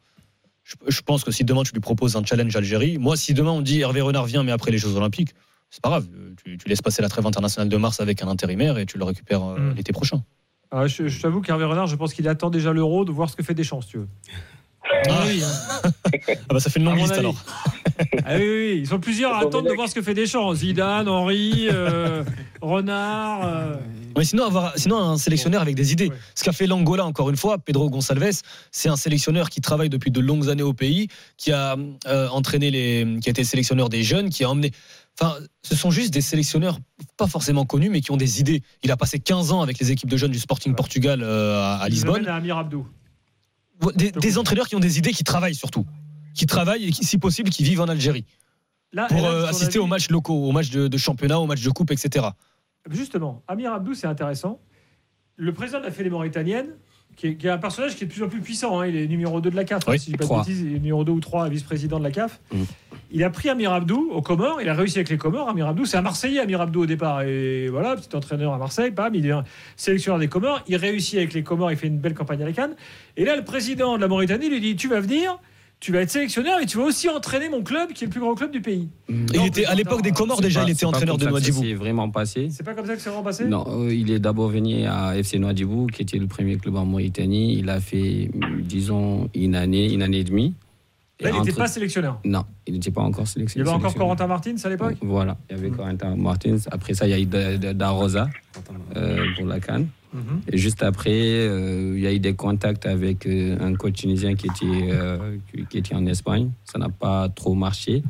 [0.64, 3.52] Je, je pense que si demain tu lui proposes un challenge Algérie, moi, si demain
[3.52, 5.34] on dit Hervé Renard vient, mais après les Jeux Olympiques,
[5.70, 6.06] c'est pas grave.
[6.44, 9.04] Tu, tu laisses passer la trêve internationale de mars avec un intérimaire et tu le
[9.04, 9.74] récupères euh, Mm.
[9.76, 10.22] l'été prochain.
[10.70, 13.36] Ah, je je t'avoue qu'Hervé Renard, je pense qu'il attend déjà l'euro de voir ce
[13.36, 14.08] que fait Deschamps, si tu veux.
[15.08, 15.90] Ah oui, hein.
[16.50, 17.20] Ah bah ça fait une longue liste avis.
[17.20, 17.36] alors.
[18.24, 20.54] Ah oui, oui, oui, ils sont plusieurs à attendre de voir ce que fait Deschamps.
[20.54, 22.22] Zidane, Henry, euh,
[22.62, 23.44] Renard.
[23.44, 23.74] euh,
[24.16, 26.12] Mais sinon, avoir, sinon, un sélectionneur avec des idées.
[26.36, 30.10] Ce qu'a fait l'Angola, encore une fois, Pedro Gonçalves, c'est un sélectionneur qui travaille depuis
[30.12, 31.76] de longues années au pays, qui a
[32.06, 34.70] euh, entraîné les, qui a été sélectionneur des jeunes, qui a emmené.
[35.20, 36.78] Enfin, ce sont juste des sélectionneurs
[37.16, 38.62] pas forcément connus, mais qui ont des idées.
[38.84, 41.78] Il a passé 15 ans avec les équipes de jeunes du Sporting Portugal euh, à,
[41.78, 42.28] à Lisbonne.
[42.28, 42.86] à Amir Abdou.
[43.94, 45.86] Des, des entraîneurs qui ont des idées, qui travaillent surtout.
[46.34, 48.24] Qui travaillent et qui, si possible, qui vivent en Algérie.
[48.92, 51.46] Là, Pour là, euh, assister avis- aux matchs locaux, aux matchs de, de championnat, aux
[51.46, 52.26] matchs de coupe, etc.
[52.90, 54.60] Justement, Amir Abdou, c'est intéressant.
[55.36, 56.74] Le président de la Fédé mauritanienne,
[57.16, 58.96] qui est, qui est un personnage qui est de plus en plus puissant, hein, il
[58.96, 60.78] est numéro 2 de la CAF, hein, Oui, si je pas de bêtises, il est
[60.78, 62.40] numéro 2 ou 3 vice-président de la CAF.
[62.52, 62.62] Mm.
[63.10, 65.48] Il a pris Amir Abdou aux Comores, il a réussi avec les Comores.
[65.48, 67.22] Amir Abdou, c'est un Marseillais, Amir Abdou au départ.
[67.22, 69.44] Et voilà, petit entraîneur à Marseille, bam, il est un
[69.76, 70.62] sélectionneur des Comores.
[70.68, 72.76] Il réussit avec les Comores, il fait une belle campagne à la Cannes.
[73.16, 75.38] Et là, le président de la Mauritanie lui dit Tu vas venir,
[75.80, 78.20] tu vas être sélectionneur et tu vas aussi entraîner mon club, qui est le plus
[78.20, 78.88] grand club du pays.
[79.08, 81.20] Il était à l'époque des Comores C'est déjà, pas- il était c'est pas entraîneur comme
[81.20, 81.62] de ça que ça Nouadhibou.
[81.68, 82.48] s'est vraiment passé.
[82.50, 83.44] C'est pas comme ça que c'est vraiment passé?
[83.44, 86.84] Non, euh, il est d'abord venu à FC Nouadhibou, qui était le premier club en
[86.84, 87.56] Mauritanie.
[87.58, 90.54] Il a fait, disons, une année, une année et demie.
[91.20, 92.20] Là, il n'était entre- pas sélectionneur.
[92.24, 93.68] Non, il n'était pas encore Il y sélectionné.
[93.68, 94.94] avait encore Corentin Martins à l'époque?
[95.02, 96.58] Voilà, il y avait Corentin Martins.
[96.70, 98.28] Après ça, il y a eu Da- Da- Darosa
[98.96, 99.88] euh, pour la Cannes.
[100.14, 100.40] Mhm.
[100.50, 104.34] Et juste après, euh, il y a eu des contacts avec euh, un coach tunisien
[104.36, 105.36] qui était, euh,
[105.68, 106.50] qui- était en Espagne.
[106.64, 108.02] Ça n'a pas trop marché.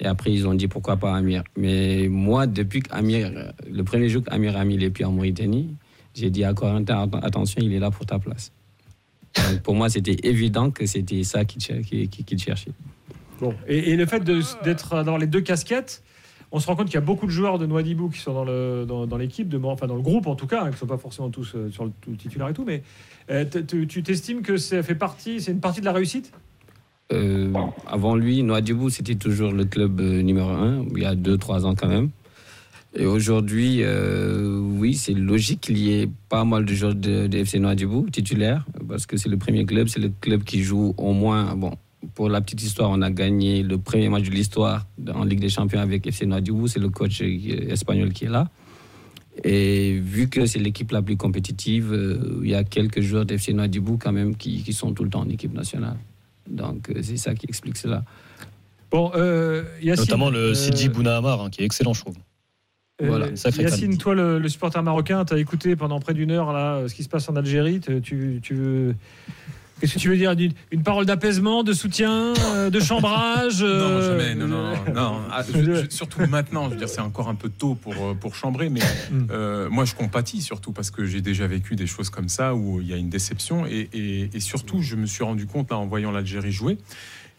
[0.00, 1.44] Et après, ils ont dit pourquoi pas Amir.
[1.56, 3.30] Mais moi, depuis qu'Amir,
[3.70, 5.76] le premier jour qu'Amir a mis les pieds en Mauritanie,
[6.14, 8.50] j'ai dit à Corentin, atten- attention, il est là pour ta place.
[9.36, 12.72] Donc pour moi, c'était évident que c'était ça qu'il qu'il- qu'il cherchait.
[13.40, 13.54] Bon.
[13.68, 16.02] Et, et le fait d'être dans les deux casquettes,
[16.52, 18.44] on se rend compte qu'il y a beaucoup de joueurs de Noidibou qui sont dans
[18.44, 20.78] le dans, dans l'équipe, de, enfin dans le groupe en tout cas, hein, qui ne
[20.78, 22.82] sont pas forcément tous euh, sur le tout titulaire et tout, mais
[23.30, 23.44] euh,
[23.86, 26.32] tu t'estimes que ça fait partie, c'est une partie de la réussite?
[27.12, 27.52] Euh,
[27.86, 31.74] avant lui, Nouadhibou, c'était toujours le club euh, numéro un, il y a 2-3 ans
[31.74, 32.10] quand même.
[32.94, 37.38] Et aujourd'hui, euh, oui, c'est logique qu'il y ait pas mal de joueurs de, de
[37.38, 41.12] FC Nouadhibou titulaires, parce que c'est le premier club, c'est le club qui joue au
[41.12, 41.54] moins.
[41.54, 41.76] Bon,
[42.14, 45.48] pour la petite histoire, on a gagné le premier match de l'histoire en Ligue des
[45.48, 48.48] Champions avec FC Nouadhibou, c'est le coach euh, espagnol qui est là.
[49.44, 53.52] Et vu que c'est l'équipe la plus compétitive, euh, il y a quelques joueurs d'FC
[53.52, 55.96] Nouadhibou quand même qui, qui sont tout le temps en équipe nationale.
[56.50, 58.02] Donc euh, c'est ça qui explique cela.
[58.90, 62.16] Bon, euh, Yacine, Notamment le euh, Sidi Bounahamar, hein, qui est excellent, je trouve.
[63.02, 63.08] Euh,
[63.62, 66.94] Yacine, toi, le, le supporter marocain, tu as écouté pendant près d'une heure là, ce
[66.94, 67.80] qui se passe en Algérie.
[67.80, 68.94] Tu, veux.
[69.80, 70.32] Qu'est-ce que tu veux dire?
[70.32, 74.74] Une, une parole d'apaisement, de soutien, euh, de chambrage Non, euh, jamais, non, non.
[75.32, 78.12] Ah, je- je- surtout maintenant, je veux dire, c'est encore un peu tôt pour, euh,
[78.14, 78.80] pour chambrer, mais
[79.30, 82.82] euh, moi je compatis surtout parce que j'ai déjà vécu des choses comme ça où
[82.82, 85.78] il y a une déception et, et- et surtout je me suis rendu compte là
[85.78, 86.76] en voyant l'Algérie jouer.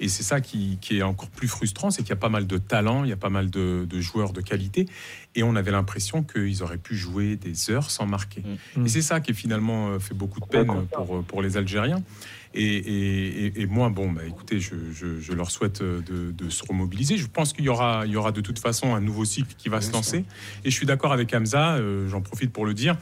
[0.02, 2.48] Et c'est ça qui, qui est encore plus frustrant, c'est qu'il y a pas mal
[2.48, 4.88] de talents, il y a pas mal de, de joueurs de qualité,
[5.36, 8.44] et on avait l'impression qu'ils auraient pu jouer des heures sans marquer.
[8.86, 10.68] Et c'est ça qui finalement euh, fait beaucoup de peine
[11.06, 12.02] pour, euh, pour les Algériens.
[12.54, 16.32] Et, et- et- et moi, bon, bah, écoutez, je, je- je leur souhaite euh, de,
[16.32, 17.16] de se remobiliser.
[17.18, 19.70] Je pense qu'il y aura, il y aura de toute façon un nouveau cycle qui
[19.70, 20.26] va se lancer.
[20.66, 22.98] Et je suis d'accord avec Hamza, euh, j'en profite pour le dire.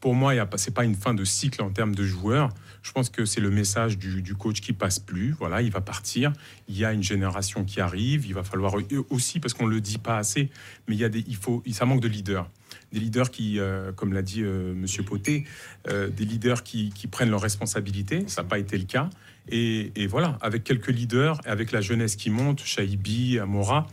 [0.00, 2.50] Pour moi, pas- c'est pas une fin de cycle en termes de joueurs.
[2.86, 5.32] Je pense que c'est le message du, coach qui passe plus.
[5.32, 6.32] Voilà, il va partir.
[6.68, 8.26] Il y a une génération qui arrive.
[8.26, 8.76] Il va falloir
[9.10, 10.50] aussi, parce qu'on le dit pas assez,
[10.86, 12.48] mais il y a des, il faut, ça manque de leaders.
[12.92, 15.46] Des leaders qui, euh, comme l'a dit euh, Monsieur Poté,
[15.88, 18.22] euh, des leaders qui, prennent leurs responsabilités.
[18.28, 19.10] Ça n'a pas été le cas.
[19.48, 23.88] Et, voilà, avec quelques leaders, avec la jeunesse qui monte, Shaibi, Amora,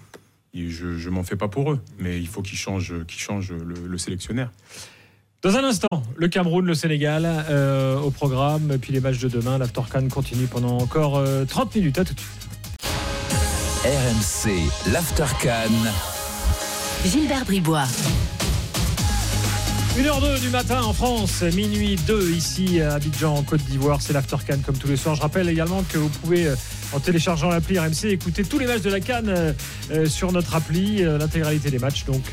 [0.53, 3.87] je ne m'en fais pas pour eux, mais il faut qu'ils changent, qu'ils changent le,
[3.87, 4.51] le sélectionnaire.
[5.43, 9.57] Dans un instant, le Cameroun, le Sénégal euh, au programme, puis les matchs de demain.
[9.57, 11.97] L'Aftercan continue pendant encore euh, 30 minutes.
[11.97, 12.31] À tout de suite.
[13.83, 15.73] RMC, l'Aftercan.
[17.05, 17.87] Gilbert Bribois.
[19.97, 24.01] 1h02 du matin en France, minuit 2 ici à Abidjan, en Côte d'Ivoire.
[24.01, 25.13] C'est l'Aftercan comme tous les soirs.
[25.13, 26.55] Je rappelle également que vous pouvez, euh,
[26.93, 29.53] en téléchargeant l'appli RMC, écouter tous les matchs de la Cannes
[29.91, 32.31] euh, sur notre appli, euh, l'intégralité des matchs, donc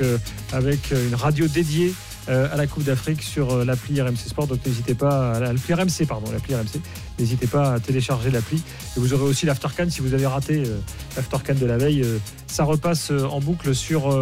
[0.52, 1.92] avec une radio dédiée
[2.28, 4.46] à la Coupe d'Afrique sur l'appli RMC Sport.
[4.46, 6.80] Donc n'hésitez pas, à l'appli RMC, pardon, l'appli RMC.
[7.18, 8.62] N'hésitez pas à télécharger l'appli.
[8.96, 10.62] Et vous aurez aussi l'Aftercan si vous avez raté
[11.16, 12.04] l'Aftercan de la veille.
[12.46, 14.16] ça repasse en boucle sur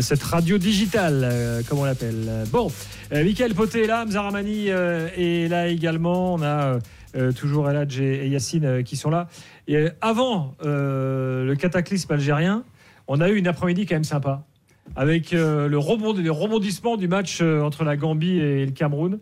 [0.00, 2.44] cette radio digitale, comme on l'appelle.
[2.50, 2.70] Bon,
[3.12, 6.34] Michael Poté est là, Mzaramani est là également.
[6.34, 6.78] On a
[7.34, 9.28] toujours Eladj et, Yacine qui sont là.
[9.68, 12.64] Et avant le cataclysme algérien,
[13.08, 14.44] on a eu une après-midi quand même sympa
[14.96, 19.18] avec euh, le rebond, les rebondissements du match euh, entre la Gambie et le Cameroun.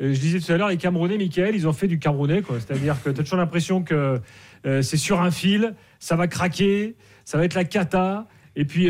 [0.00, 2.42] Euh, je disais tout à l'heure, les Camerounais, Michael, ils ont fait du Camerounais.
[2.58, 4.20] C'est-à-dire que tu as toujours l'impression que
[4.64, 6.96] c'est sur un fil, ça va craquer,
[7.26, 8.26] ça va être la cata.
[8.56, 8.88] Et puis,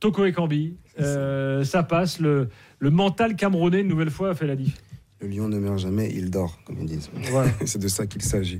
[0.00, 2.18] Toko et Cambi, ça passe.
[2.18, 2.48] Le,
[2.80, 4.74] le, mental camerounais, une nouvelle fois, a fait la diff.
[5.20, 7.10] Le lion ne meurt jamais, il dort, comme ils disent.
[7.30, 7.52] Voilà.
[7.64, 8.58] c'est de ça qu'il s'agit.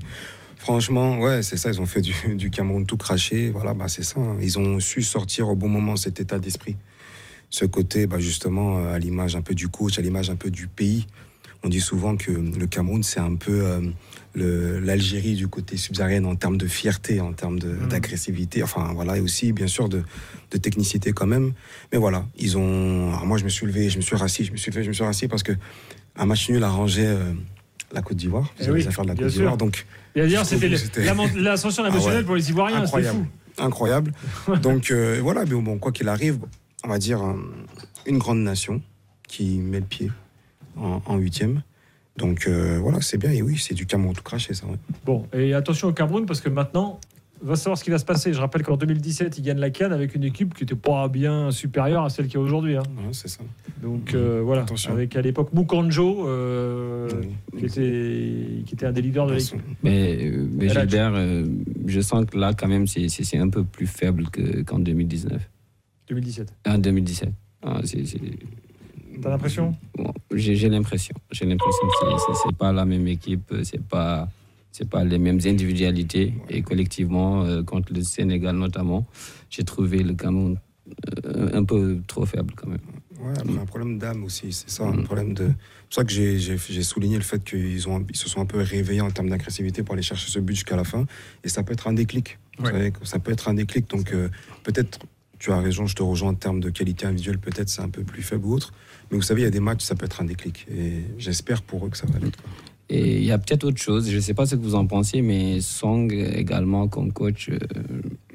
[0.63, 1.71] Franchement, ouais, c'est ça.
[1.71, 3.49] Ils ont fait du, du Cameroun tout craché.
[3.49, 4.21] Voilà, bah, c'est ça.
[4.21, 4.37] Hein.
[4.41, 6.77] Ils ont su sortir au bon moment cet état d'esprit.
[7.49, 10.67] Ce côté, bah, justement, à l'image un peu du coach, à l'image un peu du
[10.67, 11.05] pays.
[11.63, 13.65] On dit souvent que le Cameroun, c'est un peu
[14.37, 17.89] euh, l'Algérie du côté subsaharien en termes de fierté, en termes mmh.
[17.89, 18.63] d'agressivité.
[18.63, 20.01] Enfin, voilà, et aussi, bien sûr, de,
[20.51, 21.51] de, technicité quand même.
[21.91, 23.09] Mais voilà, ils ont.
[23.09, 24.87] Alors moi, je me suis levé, je me suis rassis, je me suis levé, je
[24.87, 25.51] me suis rassis parce que
[26.15, 27.33] un match nul arrangeait euh,
[27.91, 29.57] la Côte d'Ivoire, eh oui, les affaires de la Côte d'Ivoire.
[29.57, 29.85] Donc,
[30.15, 30.69] dire, c'était
[31.35, 32.25] l'ascension émotionnelle ah ouais.
[32.25, 33.25] pour les Ivoiriens, c'était fou.
[33.57, 34.13] Incroyable.
[34.61, 36.39] Donc euh, voilà, mais bon, quoi qu'il arrive,
[36.83, 37.21] on va dire
[38.05, 38.81] une grande nation
[39.27, 40.11] qui met le pied
[40.77, 41.61] en huitième.
[42.17, 43.31] Donc euh, voilà, c'est bien.
[43.31, 44.65] Et oui, c'est du Cameroun tout craché, ça.
[44.67, 44.77] Ouais.
[45.05, 46.99] Bon, et attention au Cameroun, parce que maintenant,
[47.43, 48.33] va savoir ce qui va se passer.
[48.33, 51.51] Je rappelle qu'en 2017, il gagne la Cannes avec une équipe qui n'était pas bien
[51.51, 52.77] supérieure à celle qu'il y a aujourd'hui.
[52.77, 52.83] Hein.
[52.97, 53.43] Ouais, c'est ça.
[53.81, 54.93] Donc euh, voilà, Attention.
[54.93, 57.09] avec à l'époque Mukanjo, euh,
[57.53, 57.59] oui.
[57.59, 59.61] qui, était, qui était un des leaders de l'équipe.
[59.83, 61.45] Mais, mais Gilbert, euh,
[61.85, 64.25] je sens que là, quand même, c'est un peu plus faible
[64.65, 65.49] qu'en 2019.
[66.07, 67.29] 2017 En 2017.
[67.63, 67.81] Ah,
[69.21, 69.75] T'as l'impression?
[69.95, 71.13] Bon, J'ai l'impression.
[71.31, 74.27] J'ai l'impression que c'est pas la même équipe, c'est pas
[74.73, 76.33] c'est pas les mêmes individualités.
[76.49, 79.05] Et collectivement, euh, contre le Sénégal notamment,
[79.49, 80.59] j'ai trouvé le Cameroun
[81.25, 82.81] euh, un peu trop faible quand même.
[83.21, 85.45] Ouais, mais un problème d'âme aussi, c'est ça, un problème de.
[85.45, 85.53] C'est
[85.85, 88.99] pour ça que j'ai souligné le fait qu'ils ont, ils se sont un peu réveillés
[88.99, 91.05] en termes d'agressivité pour aller chercher ce but jusqu'à la fin.
[91.43, 92.39] Et ça peut être un déclic.
[92.57, 93.89] Vous savez, ça peut être un déclic.
[93.89, 94.27] Donc euh,
[94.63, 94.99] peut-être,
[95.39, 98.03] tu as raison, je te rejoins en termes de qualité individuelle, peut-être c'est un peu
[98.03, 98.73] plus faible ou autre.
[99.11, 100.65] Mais vous savez, il y a des matchs, ça peut être un déclic.
[100.75, 102.39] Et j'espère pour eux que ça va l'être.
[102.89, 104.85] Et il y a peut-être autre chose, je ne sais pas ce que vous en
[104.85, 107.49] pensez, mais Song également comme coach.
[107.49, 107.57] Euh...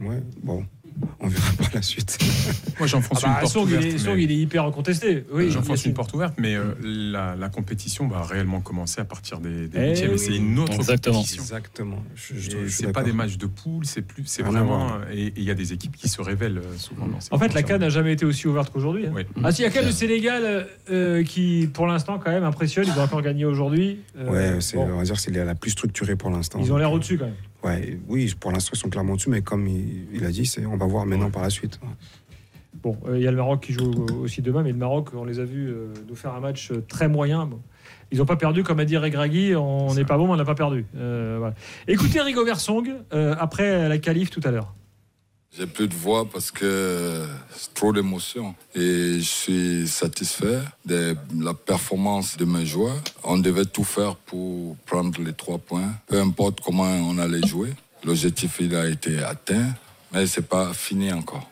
[0.00, 0.64] Ouais, bon
[1.20, 2.18] on verra par la suite.
[2.78, 3.84] Moi, j'enfonce ah bah, une porte ouverte.
[3.84, 5.24] Il est, Song, il est hyper contesté.
[5.32, 9.40] Oui, j'enfonce une porte ouverte, mais euh, la, la, compétition va réellement commencer à partir
[9.40, 10.12] des, des huitièmes.
[10.12, 10.18] Oui.
[10.18, 11.16] C'est une autre Exactement.
[11.16, 11.42] compétition.
[11.42, 12.02] Exactement.
[12.68, 14.90] C'est pas des matchs de poule, c'est plus, c'est vraiment.
[15.12, 17.54] Et il y a des équipes qui se révèlent euh, souvent dans ces En fait,
[17.54, 19.06] la CAN n'a jamais été aussi ouverte qu'aujourd'hui.
[19.06, 19.12] Hein.
[19.14, 19.22] Oui.
[19.42, 22.44] Ah, si, il y a quand même le Sénégal euh, qui, pour l'instant, quand même
[22.44, 22.86] impressionne.
[22.86, 24.00] Ils ont encore gagné aujourd'hui.
[24.18, 24.88] Euh, ouais, bon.
[24.92, 26.60] on va dire c'est la plus structurée pour l'instant.
[26.62, 27.34] Ils ont l'air au-dessus quand même.
[27.64, 30.76] Ouais, oui, pour l'instant, ils sont clairement dessus, mais comme il, il a dit, on
[30.76, 31.32] va voir maintenant ouais.
[31.32, 31.80] par la suite.
[32.82, 35.24] Bon, il euh, y a le Maroc qui joue aussi demain, mais le Maroc, on
[35.24, 37.46] les a vus euh, nous faire un match très moyen.
[37.46, 37.60] Bon.
[38.12, 40.54] Ils n'ont pas perdu, comme a dit Regragui, on n'est pas bon, on n'a pas
[40.54, 40.86] perdu.
[40.96, 41.54] Euh, voilà.
[41.88, 44.74] Écoutez Rigo Versong après la qualif tout à l'heure.
[45.56, 51.54] J'ai plus de voix parce que c'est trop d'émotions et je suis satisfait de la
[51.54, 53.02] performance de mes joueurs.
[53.24, 57.72] On devait tout faire pour prendre les trois points, peu importe comment on allait jouer.
[58.04, 59.74] L'objectif il a été atteint,
[60.12, 61.50] mais c'est pas fini encore.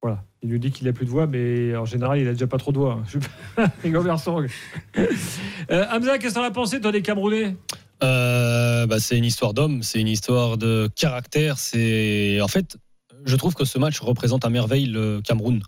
[0.00, 0.22] Voilà.
[0.42, 2.58] Il nous dit qu'il n'a plus de voix, mais en général, il a déjà pas
[2.58, 3.02] trop de voix.
[3.82, 4.48] Versong.
[4.96, 7.56] euh, Hamza, qu'est-ce que t'en as pensé, toi, des Camerounais?
[8.02, 11.58] Euh, bah, c'est une histoire d'homme, c'est une histoire de caractère.
[11.58, 12.76] C'est en fait,
[13.24, 15.62] je trouve que ce match représente à merveille le Cameroun.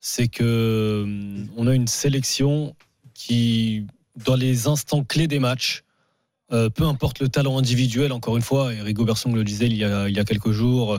[0.00, 1.06] C'est que
[1.56, 2.74] on a une sélection
[3.14, 3.86] qui
[4.26, 5.82] dans les instants clés des matchs.
[6.52, 9.76] Euh, peu importe le talent individuel, encore une fois, et Rigo Bersong le disait il
[9.76, 10.98] y a, quelques jours,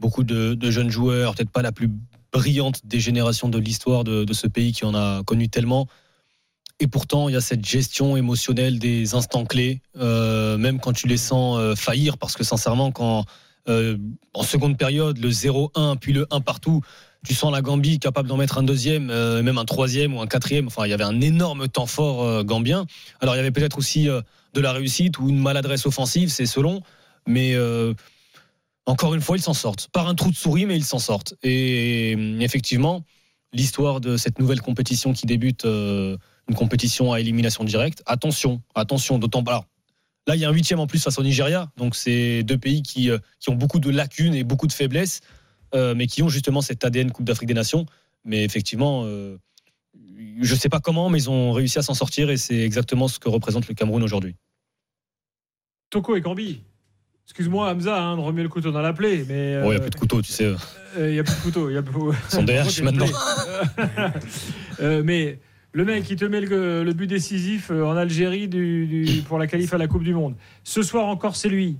[0.00, 1.90] beaucoup de, jeunes joueurs, peut-être pas la plus
[2.32, 5.86] brillante des générations de l'histoire de ce pays qui en a connu tellement.
[6.80, 11.08] Et pourtant, il y a cette gestion émotionnelle des instants clés, euh, même quand tu
[11.08, 13.24] les sens euh, faillir, parce que sincèrement, quand
[13.68, 13.96] euh,
[14.32, 16.80] en seconde période, le 0-1 puis le 1 partout,
[17.26, 19.06] tu sens la Gambie capable d'en mettre un deuxième,
[19.42, 20.68] même un troisième ou un quatrième.
[20.68, 22.86] Enfin, il y avait un énorme temps fort gambien.
[23.20, 26.80] Alors, il y avait peut-être aussi de la réussite ou une maladresse offensive, c'est selon.
[27.26, 27.56] Mais
[28.86, 29.88] encore une fois, ils s'en sortent.
[29.92, 31.34] Par un trou de souris, mais ils s'en sortent.
[31.42, 33.04] Et effectivement,
[33.52, 35.66] l'histoire de cette nouvelle compétition qui débute,
[36.48, 39.66] une compétition à élimination directe, attention, attention, d'autant pas.
[40.26, 41.70] Là, il y a un huitième en plus face au Nigeria.
[41.76, 45.22] Donc, c'est deux pays qui, euh, qui ont beaucoup de lacunes et beaucoup de faiblesses,
[45.74, 47.86] euh, mais qui ont justement cet ADN Coupe d'Afrique des Nations.
[48.24, 49.38] Mais effectivement, euh,
[50.40, 53.08] je ne sais pas comment, mais ils ont réussi à s'en sortir et c'est exactement
[53.08, 54.36] ce que représente le Cameroun aujourd'hui.
[55.88, 56.60] Toko et Cambi.
[57.24, 59.60] Excuse-moi, Hamza, hein, de remuer le couteau dans la plaie, mais.
[59.62, 60.54] Bon, il n'y a plus de couteau, tu sais.
[60.98, 61.70] Il n'y a plus de couteau.
[61.70, 62.00] Y a plus...
[62.28, 63.06] Son DH maintenant.
[65.04, 65.38] Mais
[65.78, 69.38] le mec qui te met le, le but décisif euh, en Algérie du, du- pour
[69.38, 70.34] la qualif à la Coupe du Monde.
[70.64, 71.76] Ce soir encore, c'est lui.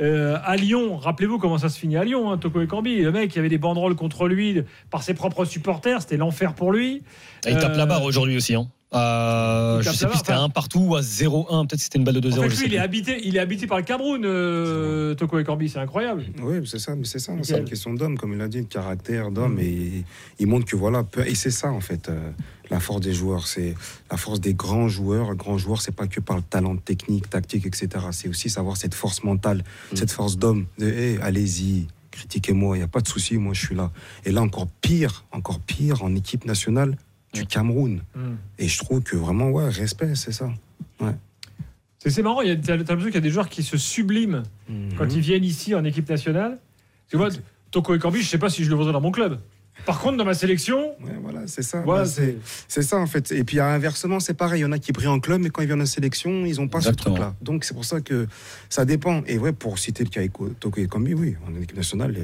[0.00, 3.02] Euh, à Lyon, rappelez-vous comment ça se finit à Lyon, hein, Toko Ekambi.
[3.02, 6.00] Le mec, il y avait des banderoles contre lui par ses propres supporters.
[6.00, 7.02] C'était l'enfer pour lui.
[7.46, 8.54] Et il tape Euh, la barre aujourd'hui aussi.
[8.54, 8.68] Hein.
[8.94, 11.66] Il je sais la plus, c'était à 1 partout ou à 0-1.
[11.66, 12.38] Peut-être c'était une balle de 2-0.
[12.38, 15.68] En fait, lui, il est, habité, il est habité par le Cameroun, euh, Toko Ekambi.
[15.68, 16.24] C'est incroyable.
[16.42, 18.66] Oui, c'est ça, mais c'est ça, c'est une question d'homme, comme il a dit, de
[18.66, 20.04] caractère d'homme, et
[20.38, 22.30] il montre que voilà, peu- et c'est ça en fait, euh,
[22.70, 23.74] la force des joueurs, c'est
[24.10, 25.30] la force des grands joueurs.
[25.30, 27.88] Un grand joueur, c'est pas que par le talent technique, tactique, etc.
[28.12, 29.64] C'est aussi savoir cette force mentale,
[29.94, 30.66] cette force d'homme.
[30.78, 33.90] De, Hey, allez-y, critiquez-moi, il y a pas de souci, moi je suis là.
[34.24, 36.96] Et là encore pire, encore pire en équipe nationale
[37.32, 38.02] du Cameroun.
[38.14, 38.20] Mm.
[38.58, 40.50] Et je trouve que vraiment, ouais, respect, c'est ça.
[41.00, 41.14] Ouais.
[41.98, 43.62] C'est c'est marrant, il y a- t'as t'as l'impression qu'il y a des joueurs qui
[43.62, 44.42] se subliment
[44.98, 46.58] quand ils viennent ici en équipe nationale.
[47.08, 47.28] Tu vois,
[47.70, 49.38] Toko Ekambi, je sais pas si je le voudrais dans mon club.
[49.86, 50.94] Par contre, dans ma sélection.
[51.22, 51.80] voilà, c'est ça.
[51.80, 52.36] Voilà, c'est
[52.68, 53.32] c'est ça en fait.
[53.32, 54.60] Et puis inversement, c'est pareil.
[54.60, 56.56] Il y en a qui brillent en club, mais quand ils viennent en sélection, ils
[56.56, 57.14] n'ont pas Exactement.
[57.16, 57.34] ce truc-là.
[57.40, 58.26] Donc c'est pour ça que
[58.68, 59.22] ça dépend.
[59.26, 62.14] Et ouais, pour citer le cas avec Toko Ekambi, oui, en équipe nationale,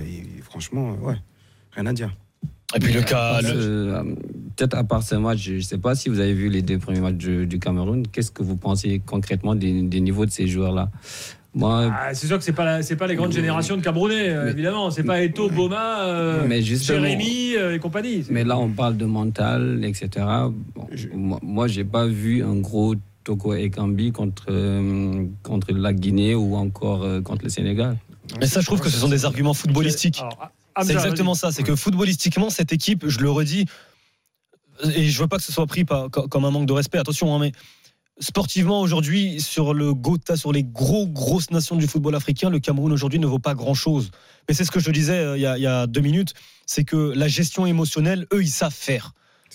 [0.42, 1.16] franchement, ouais,
[1.72, 2.14] rien à dire.
[2.76, 3.40] Et puis le cas.
[3.44, 4.02] Euh,
[4.56, 6.78] Peut-être à part ce match, je ne sais pas si vous avez vu les deux
[6.78, 8.04] premiers matchs du, du Cameroun.
[8.10, 10.90] Qu'est-ce que vous pensez concrètement des, des niveaux de ces joueurs-là?
[11.54, 14.50] Moi, Ah, c'est sûr que c'est pas c'est pas les grandes générations de Camerounais, euh,
[14.50, 14.90] évidemment.
[14.90, 18.24] C'est pas Eto, Boma, euh, Mais Jérémy euh, et compagnie.
[18.30, 20.26] Mais là, on parle de mental, etc.
[20.74, 26.34] Bon, moi- Moi, j'ai pas vu un gros Toko Ekambi contre, euh, contre la Guinée
[26.34, 27.96] ou encore euh, contre le Sénégal.
[28.40, 30.20] Mais ça, je trouve que ce sont des arguments footballistiques.
[30.22, 30.52] Hamza,
[30.84, 31.52] C'est exactement ça.
[31.52, 33.66] C'est que footballistiquement, cette équipe, je le redis,
[34.94, 36.98] et je veux pas que ce soit pris par- comme un manque de respect.
[36.98, 37.52] Attention, hein, mais
[38.20, 42.92] sportivement aujourd'hui, sur le Gotha, sur les gros grosses nations du football africain, le Cameroun
[42.92, 44.10] aujourd'hui ne vaut pas grand chose.
[44.48, 46.34] Mais c'est ce que je disais euh, il y, a, il y a deux minutes,
[46.66, 49.12] c'est que la gestion émotionnelle, eux, ils savent faire.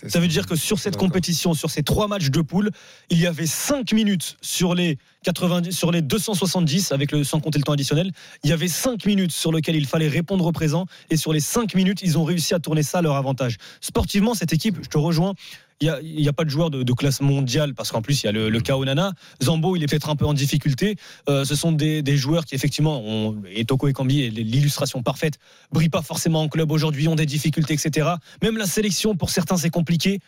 [0.08, 2.72] Ça veut dire que sur cette compétition, sur ces trois matchs de poule,
[3.10, 7.60] il y avait 5 minutes sur les 90, sur les 270, avec le, sans compter
[7.60, 8.12] le temps additionnel.
[8.44, 10.86] Il y avait 5 minutes sur lesquelles il fallait répondre au présent.
[11.10, 13.58] Et sur les 5 minutes, ils ont réussi à tourner ça à leur avantage.
[13.82, 15.34] Sportivement, cette équipe, je te rejoins.
[15.82, 18.32] Il n'y a, pas de joueur de, classe mondiale parce qu'en plus il y a
[18.32, 19.14] le, le cas Onana.
[19.42, 20.96] Zambo il est peut-être un peu en difficulté.
[21.30, 25.40] Euh, ce sont des, joueurs qui effectivement ont, et Toko Ekambi est l'illustration parfaite.
[25.72, 28.12] Brillent pas forcément en club aujourd'hui, ont des difficultés, etc.
[28.42, 30.20] Même la sélection pour certains c'est compliqué.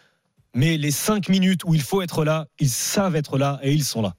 [0.53, 3.83] Mais les 5 minutes où il faut être là, ils savent être là et ils
[3.83, 4.15] sont là.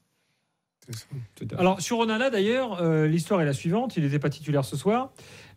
[1.58, 3.96] Alors sur Onana d'ailleurs, euh, l'histoire est la suivante.
[3.96, 5.10] Il n'était pas titulaire ce soir.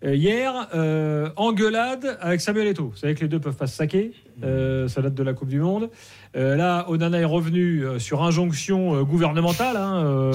[0.05, 2.89] Euh, hier, euh, engueulade avec Samuel Eto'o.
[2.91, 4.13] Vous savez que les deux peuvent pas se saquer.
[4.43, 5.89] Euh, ça date de la Coupe du Monde.
[6.37, 10.31] Euh, là, Onana est revenu euh, sur injonction gouvernementale hein,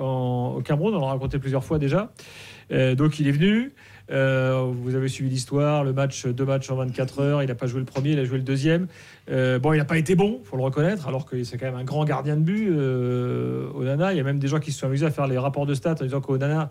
[0.00, 0.94] en- au Cameroun.
[0.94, 2.10] On l'a raconté plusieurs fois déjà.
[2.70, 3.72] Donc il est venu.
[4.08, 7.42] Vous avez suivi l'histoire, le match, deux matchs en 24 heures.
[7.42, 8.86] Il n'a pas joué le premier, il a joué le deuxième.
[9.28, 11.84] Bon, il n'a pas été bon, faut le reconnaître, alors que c'est quand même un
[11.84, 12.70] grand gardien de but.
[13.74, 15.66] Onana, il y a même des gens qui se sont amusés à faire les rapports
[15.66, 16.70] de stats en disant qu'Onana,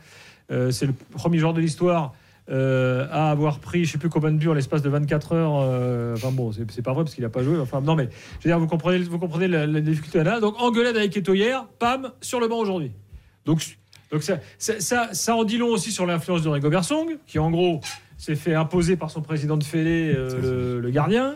[0.49, 2.13] c'est le premier joueur de l'histoire
[2.49, 5.53] euh, à avoir pris, je sais plus combien de buts en l'espace de 24 heures.
[5.61, 7.57] euh, enfin bon, c'est pas vrai parce qu'il n'a pas joué.
[7.59, 10.39] Enfin non, mais je veux dire, vous comprenez, vous comprenez la, la difficulté d'Onana.
[10.39, 12.91] Donc engueulade avec Eto hier, pam, sur le banc aujourd'hui.
[13.45, 13.77] Donc
[14.11, 17.39] donc ça, ça, ça, ça en dit long aussi sur l'influence de Rigo Bersong, qui
[17.39, 17.79] en gros
[18.17, 21.35] s'est fait imposer par son président de Félé, euh, le, le gardien.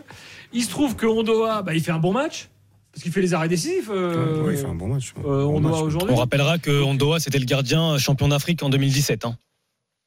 [0.52, 2.48] Il se trouve que Ondoa, bah, il fait un bon match,
[2.92, 3.90] parce qu'il fait les arrêts décisifs.
[3.92, 5.12] euh, Ouais, il fait un bon match.
[5.24, 6.14] euh, Ondoa aujourd'hui.
[6.14, 9.24] On rappellera que Ondoa c'était le gardien champion d'Afrique en 2017.
[9.24, 9.36] hein.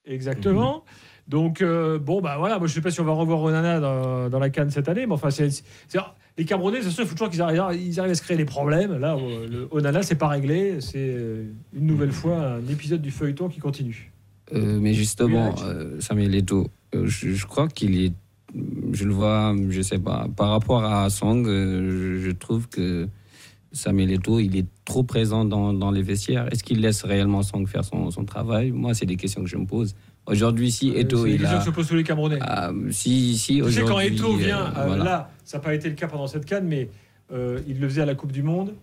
[0.05, 0.83] Exactement.
[1.27, 4.29] Donc, euh, bon, bah voilà, moi je sais pas si on va revoir Onana dans,
[4.29, 5.99] dans la canne cette année, mais enfin, c'est, c'est-
[6.37, 8.45] les Camerounais, c'est sûr, il faut toujours qu'ils arrivent, ils arrivent à se créer des
[8.45, 8.97] problèmes.
[8.97, 13.49] Là, le Onana, c'est pas réglé, c'est euh, une nouvelle fois un épisode du feuilleton
[13.49, 14.11] qui continue.
[14.53, 16.63] Euh, mais justement, euh, Samuel euh,
[17.05, 18.13] je, je crois qu'il est.
[18.91, 20.27] Je le vois, je sais pas.
[20.35, 23.07] Par rapport à Song, euh, je, je trouve que
[23.71, 26.47] Samuel Eto'o, il est trop présent dans, dans les vestiaires.
[26.51, 28.71] Est-ce qu'il laisse réellement Song faire son, son travail?
[28.71, 29.95] Moi, c'est des questions que je me pose.
[30.25, 31.59] Aujourd'hui, si Euh, c'est les il questions a.
[31.59, 32.37] que se posent tous les Camerounais.
[32.41, 35.03] Ah, si, si, Tu sais, quand Eto euh, vient, euh, voilà.
[35.03, 36.89] là, ça n'a pas été le cas pendant cette canne, mais
[37.33, 38.73] euh, il le faisait à la Coupe du Monde,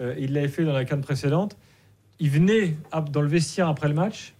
[0.00, 1.56] euh, il l'avait fait dans la canne précédente.
[2.20, 2.76] Il venait
[3.12, 4.32] dans le vestiaire après le match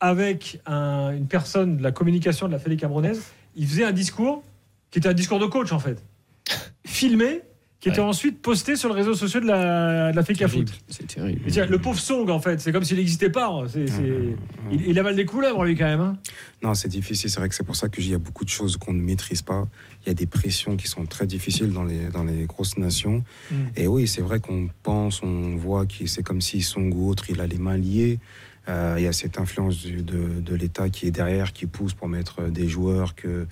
[0.00, 3.22] avec un- une personne de la communication de la Fédé camerounaise.
[3.56, 4.42] Il faisait un discours
[4.90, 6.02] qui était un discours de coach en fait,
[6.84, 7.40] filmé,
[7.84, 10.82] qui était ensuite posté sur le réseau social de la, de la Foot.
[10.88, 11.40] C'est terrible.
[11.70, 13.46] Le pauvre Song en fait, c'est comme s'il n'existait pas.
[13.48, 13.66] hein.
[13.68, 14.36] C'est- c'est-
[14.72, 16.00] Il, il avale des couleuvres lui quand même.
[16.00, 16.16] hein.
[16.62, 17.28] Non, c'est difficile.
[17.28, 18.78] C'est vrai que c'est pour ça que je dis, il y a beaucoup de choses
[18.78, 19.68] qu'on ne maîtrise pas.
[20.04, 23.22] Il y a des pressions qui sont très difficiles dans les, dans les grosses nations.
[23.50, 23.54] Mm.
[23.76, 27.28] Et oui, c'est vrai qu'on pense, on voit que c'est comme si Song ou autre,
[27.28, 28.18] il a les mains liées.
[28.70, 31.92] Euh, il y a cette influence du- de, de l'État qui est derrière, qui pousse
[31.92, 33.46] pour mettre des joueurs que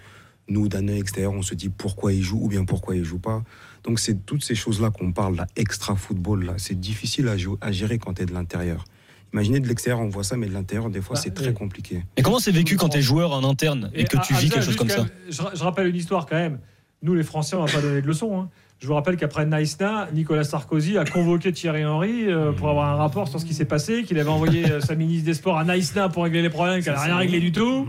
[0.48, 3.18] nous, d'un œil extérieur, on se dit pourquoi ils jouent ou bien pourquoi ils jouent
[3.18, 3.44] pas.
[3.84, 6.54] Donc c'est toutes ces choses-là qu'on parle, là, extra football, là.
[6.56, 8.84] C'est difficile à, gérer quand tu es de l'intérieur.
[9.32, 11.54] Imaginez de l'extérieur, on voit ça, mais de l'intérieur, des fois, Bah, c'est très et-
[11.54, 12.04] compliqué.
[12.16, 14.38] Et comment c'est vécu quand tu es joueur en interne et, que à- tu à
[14.38, 16.58] vis quelque chose comme ça je, je rappelle une histoire quand même.
[17.02, 18.38] Nous, les Français, on va pas donner de leçons.
[18.40, 18.48] hein.
[18.78, 22.96] Je vous rappelle qu'après Naïsna, Nicolas Sarkozy a convoqué Thierry Henry euh, pour avoir un
[22.96, 25.64] rapport sur ce qui s'est passé, qu'il avait envoyé euh, sa ministre des Sports à
[25.64, 27.86] Naïsna pour régler les problèmes, qu'elle n'a rien réglé du tout.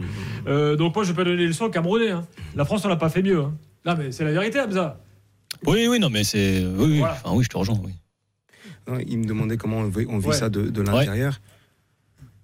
[0.48, 2.12] Euh, donc moi, je vais pas donner des leçons aux Camerounais.
[2.12, 2.26] hein.
[2.56, 3.42] La France, on l'a pas fait mieux.
[3.42, 3.54] hein.
[3.86, 5.00] Non, mais c'est la vérité, Hamza.
[5.66, 6.66] Oui, oui, non, mais c'est.
[6.66, 7.00] Oui.
[7.00, 7.14] Voilà.
[7.24, 7.80] Enfin, oui, je te rejoins.
[7.84, 7.92] Oui.
[8.88, 10.36] Non, il me demandait comment on vit, on vit Ouais.
[10.36, 11.40] ça de, de l'intérieur.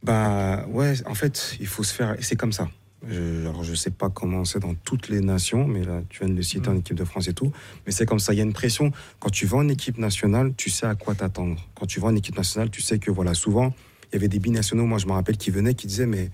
[0.04, 2.14] Bah ouais, en fait, il faut se faire.
[2.18, 2.70] et C'est comme ça.
[3.08, 6.30] Je, alors, je sais pas comment c'est dans toutes les nations, mais là, tu viens
[6.30, 7.52] de le citer en équipe de France et tout.
[7.86, 8.34] Mais c'est comme ça.
[8.34, 8.92] Il y a une pression.
[9.20, 11.58] Quand tu vas en équipe nationale, tu sais à quoi t'attendre.
[11.76, 13.74] Quand tu vas en équipe nationale, tu sais que voilà, souvent,
[14.12, 16.30] il y avait des binationaux, moi je me rappelle, qui venaient, qui disaient, mais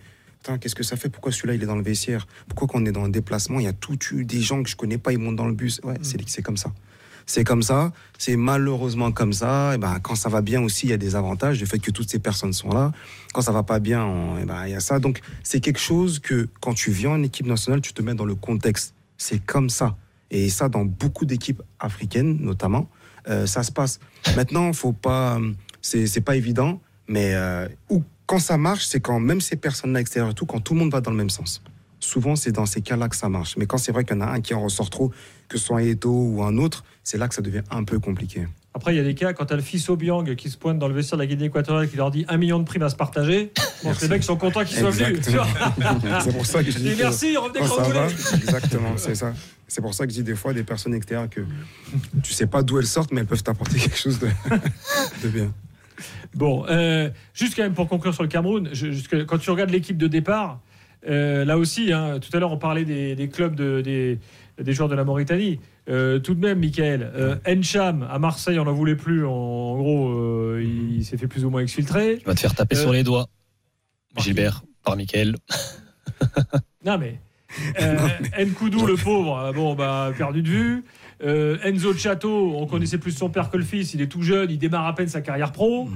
[0.60, 1.10] qu'est-ce que ça fait?
[1.10, 2.28] Pourquoi celui-là il est dans le vestiaire?
[2.48, 4.70] Pourquoi quand on est dans un déplacement, il y a tout eu des gens que
[4.70, 5.82] je connais pas, ils montent dans le bus?
[5.84, 6.72] Ouais, c'est c'est comme ça.
[7.28, 9.74] C'est comme ça, c'est malheureusement comme ça.
[9.74, 11.90] Et ben, quand ça va bien aussi, il y a des avantages, du fait que
[11.90, 12.92] toutes ces personnes sont là.
[13.34, 15.00] Quand ça va pas bien, on- eh ben, il y a ça.
[15.00, 18.26] Donc, c'est quelque chose que quand tu viens en équipe nationale, tu te mets dans
[18.26, 18.94] le contexte.
[19.18, 19.98] C'est comme ça.
[20.30, 22.90] Et ça, dans beaucoup d'équipes africaines, notamment,
[23.28, 24.00] euh, ça se passe.
[24.36, 25.40] Maintenant, faut pas,
[25.82, 30.32] c'est pas évident, mais euh, ou quand ça marche, c'est quand même ces personnes-là extérieures
[30.32, 31.62] et tout, quand tout le monde va dans le même sens.
[32.00, 33.58] Souvent, c'est dans ces cas-là que ça marche.
[33.58, 35.12] Mais quand c'est vrai qu'il y en a un qui en ressort trop,
[35.48, 38.48] que ce soit Eto ou un autre, c'est là que ça devient un peu compliqué.
[38.74, 40.78] Après, il y a des cas, quand tu as le fils Obiang qui se pointe
[40.78, 42.90] dans le vestiaire de la Guinée équatoriale qui leur dit un million de primes à
[42.90, 43.54] se partager,
[43.84, 45.22] bon, les mecs sont contents qu'ils soient venus.
[46.22, 49.34] c'est pour ça que je dis Et merci, revenez quand ça va, Exactement, c'est ça.
[49.68, 51.42] C'est pour ça que je dis des fois des personnes extérieures que
[52.22, 54.28] tu sais pas d'où elles sortent, mais elles peuvent t'apporter quelque chose de,
[55.24, 55.54] de bien.
[56.34, 59.70] Bon, euh, juste quand même pour conclure sur le Cameroun, je- jusque- quand tu regardes
[59.72, 60.60] l'équipe de départ,
[61.08, 64.20] euh, là aussi, hein, tout à l'heure on parlait des, des clubs de- des,
[64.62, 65.60] des joueurs de la Mauritanie.
[65.88, 69.24] Euh, tout de même, Michael, euh, Encham à Marseille, on n'en voulait plus.
[69.26, 72.18] En, en gros, euh, il, s'est fait plus ou moins exfiltrer.
[72.20, 73.28] Tu vas te faire taper Euh, sur les doigts.
[74.18, 75.36] Gilbert, par Mickaël.
[76.86, 77.20] Non mais,
[77.82, 77.98] euh,
[78.46, 80.84] Nkoudou, le pauvre, euh, bon bah perdu de vue.
[81.24, 83.94] Euh, Enzo Chato, on connaissait plus son père que le fils.
[83.94, 85.88] Il est tout jeune, il démarre à peine sa carrière pro.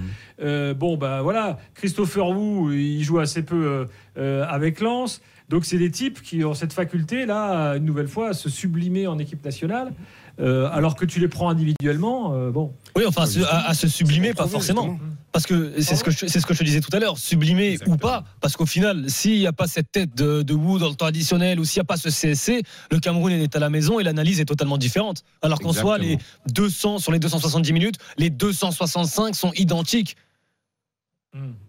[0.42, 3.86] Euh, bon bah voilà, Christopher Wu, il joue assez peu euh,
[4.18, 5.22] euh, avec Lens.
[5.50, 9.08] Donc c'est des types qui ont cette faculté là, une nouvelle fois, à se sublimer
[9.08, 9.92] en équipe nationale.
[10.40, 12.74] Euh, alors que tu les prends individuellement, euh, bon.
[12.96, 14.84] Oui, enfin, se- à, à se sublimer, pas forcément.
[15.32, 17.18] Parce que c'est ce que je, c'est ce que je te disais tout à l'heure,
[17.18, 20.80] sublimer ou pas, parce qu'au final, s'il n'y a pas cette tête de, de Wu
[20.80, 23.60] dans le temps additionnel ou s'il n'y a pas ce CSC, le Cameroun est à
[23.60, 25.24] la maison et l'analyse est totalement différente.
[25.44, 26.18] Alors qu'en soit, les
[26.54, 30.16] 200 sur les 270 minutes, les 265 sont identiques.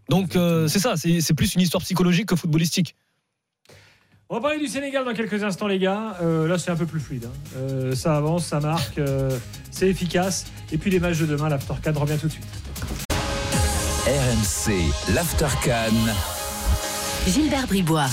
[0.09, 2.97] Donc euh, c'est ça, c'est c'est plus une histoire psychologique que footballistique.
[4.33, 6.17] On va parler du Sénégal dans quelques instants, les gars.
[6.23, 7.25] Euh, là, c'est un peu plus fluide.
[7.27, 7.37] hein.
[7.57, 9.29] Euh, ça avance, ça marque, euh,
[9.73, 10.47] c'est efficace.
[10.71, 12.45] Et puis les matchs de demain, l'After 4 revient tout de suite.
[14.07, 14.73] RMC,
[15.15, 15.93] l'Aftercan.
[17.27, 18.07] Gilbert Bribois.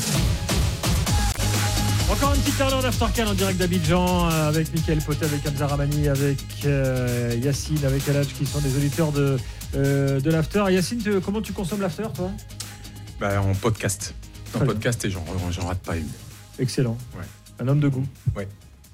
[2.10, 6.08] Encore une petite heure d'Aftercan en direct d'Abidjan euh, avec Michael Poté, avec Hamza Ramani,
[6.08, 9.38] avec euh, Yacine, avec Eladj qui sont des auditeurs de,
[9.76, 10.64] euh, de l'After.
[10.72, 12.32] Yacine, tu- comment tu consommes l'After, toi?
[13.20, 14.16] Bah, en podcast.
[14.52, 14.68] Très bien.
[14.74, 16.08] podcast et j'en j'en rate pas une.
[16.60, 16.98] Excellent.
[17.18, 17.26] Ouais.
[17.60, 18.06] Un homme de goût.
[18.36, 18.48] Ouais.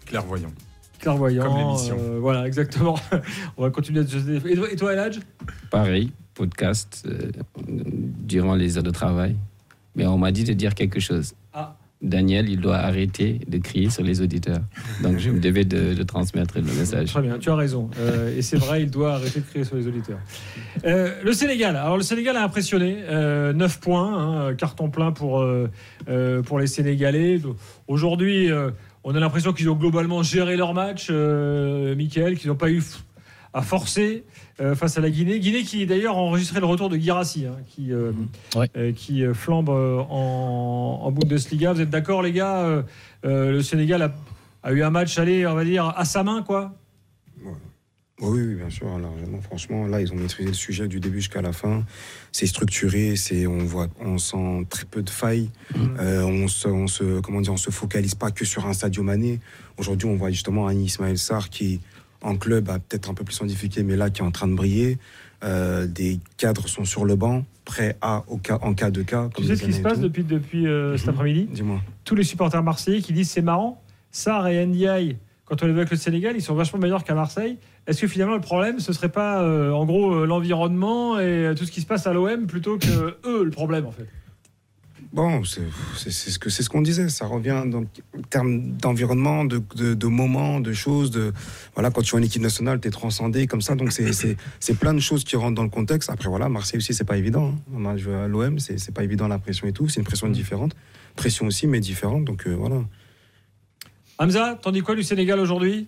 [0.06, 0.52] Clairvoyant.
[1.00, 1.44] Clairvoyant.
[1.46, 1.98] Comme l'émission.
[2.00, 2.96] euh, voilà, exactement.
[3.58, 4.48] On va continuer à se...
[4.48, 5.20] Et toi, et toi Eladj
[5.70, 7.32] Pareil, podcast euh,
[7.68, 9.36] durant les heures de travail.
[9.96, 11.34] Mais on m'a dit de dire quelque chose.
[12.04, 14.60] Daniel, il doit arrêter de crier sur les auditeurs.
[15.02, 17.12] Donc je me devais de, transmettre le message.
[17.12, 17.90] Très bien, tu as raison.
[17.98, 20.20] Euh, et c'est vrai, il doit arrêter de crier sur les auditeurs.
[20.86, 21.78] Euh, le Sénégal.
[21.78, 22.98] Alors le Sénégal a impressionné.
[23.10, 25.70] Euh, 9 points, hein, carton plein pour, euh,
[26.10, 27.40] euh, pour les Sénégalais.
[27.88, 28.72] Aujourd'hui, euh,
[29.04, 32.84] on a l'impression qu'ils ont globalement géré leur match, euh, Michael, qu'ils n'ont pas eu
[33.54, 34.24] à forcer
[34.60, 35.40] euh, face à la Guinée.
[35.40, 38.12] Guinée qui d'ailleurs a enregistré le retour de Girassi, hein, qui, euh,
[38.78, 41.74] euh, qui flambe euh, en, en Bundesliga.
[41.74, 42.82] Vous êtes d'accord, les gars Euh,
[43.26, 44.14] euh, Le Sénégal a,
[44.64, 46.74] a eu un match, allez, on va dire, à sa main, quoi
[48.22, 49.42] Oui, oui, bien sûr, largement.
[49.42, 51.84] Franchement, là, ils ont maîtrisé le sujet du début jusqu'à la fin.
[52.32, 55.50] C'est structuré, c'est, on voit, on sent très peu de failles.
[56.00, 59.04] Euh, on se, on se, comment dire, on se focalise pas que sur un Sadio
[59.04, 59.40] Mané.
[59.78, 61.82] Aujourd'hui, on voit justement un Ismaël Sarr qui,
[62.24, 64.48] en club, a peut-être un peu plus en difficulté, mais là, qui est en train
[64.48, 64.98] de briller.
[65.44, 69.30] Euh, des cadres sont sur le banc, prêts à, au cas, en cas de cas.
[69.36, 71.50] Tu sais ce qui se passe depuis, depuis euh, cet après-midi?
[71.52, 71.82] Dis-moi.
[72.06, 75.82] Tous les supporters marseillais qui disent c'est marrant, Sarr et Ndiaye, quand on les voit
[75.82, 77.58] avec le Sénégal, ils sont vachement meilleurs qu'à Marseille.
[77.88, 81.72] Est-ce que finalement le problème, ce serait pas euh, en gros l'environnement et tout ce
[81.72, 84.08] qui se passe à l'OM plutôt que eux le problème en fait?
[85.14, 87.08] Bon, c'est ce que c'est ce qu'on disait.
[87.08, 87.88] Ça revient donc
[88.18, 91.12] en termes d'environnement, de, de, de moments, de choses.
[91.12, 91.32] De
[91.76, 93.76] voilà, quand tu es en équipe nationale, tu es transcendé comme ça.
[93.76, 96.10] Donc c'est- plein de choses qui rentrent dans le contexte.
[96.10, 97.50] Après voilà, Marseille aussi, c'est pas évident.
[97.50, 97.60] hein.
[97.76, 99.88] On a joué à l'OM, c'est c'est pas évident la pression et tout.
[99.88, 100.76] C'est une pression différente,
[101.16, 102.26] pression aussi, mais différente.
[102.26, 102.78] Donc euh, voilà.
[104.18, 105.88] Hamza, t'en dis quoi du Sénégal aujourd'hui?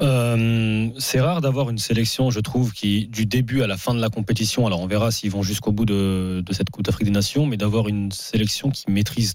[0.00, 4.00] Euh, c'est rare d'avoir une sélection, je trouve, qui du début à la fin de
[4.00, 7.46] la compétition, alors on verra s'ils vont jusqu'au bout de, cette Coupe d'Afrique des Nations,
[7.46, 9.34] mais d'avoir une sélection qui maîtrise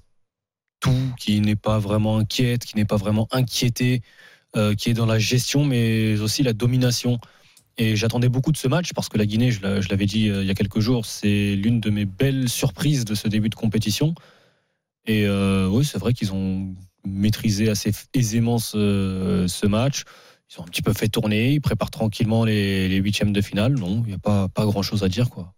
[0.79, 4.01] tout, qui n'est pas vraiment inquiète, qui n'est pas vraiment inquiétée,
[4.55, 7.19] euh, qui est dans la gestion, mais aussi la domination.
[7.77, 10.29] Et j'attendais beaucoup de ce match parce que la Guinée, je l'a- je l'avais dit
[10.29, 13.49] euh, il y a quelques jours, c'est l'une de mes belles surprises de ce début
[13.49, 14.13] de compétition.
[15.05, 16.73] Et oui, c'est vrai qu'ils ont
[17.05, 20.03] maîtrisé assez aisément ce, match.
[20.51, 23.73] Ils ont un petit peu fait tourner, ils préparent tranquillement les, huitièmes de finale.
[23.73, 25.29] Non, il n'y a pas, pas grand chose à dire.
[25.29, 25.53] quoi.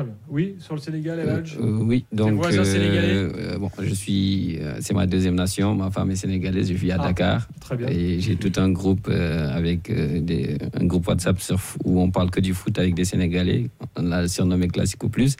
[0.00, 0.14] Très bien.
[0.30, 4.56] Oui, sur le Sénégal, Eladj Euh, oui, Tes donc euh, sénégalais euh, bon, je suis,
[4.58, 5.74] euh, c'est ma deuxième nation.
[5.74, 7.48] Ma femme est sénégalaise, je vis à Ah, Dakar.
[7.60, 7.88] très bien.
[7.88, 12.10] Et j'ai tout un groupe euh, avec euh, des, un groupe WhatsApp sur, où on
[12.10, 13.68] parle que du foot avec des Sénégalais.
[13.96, 15.36] On l'a surnommé Classico Plus.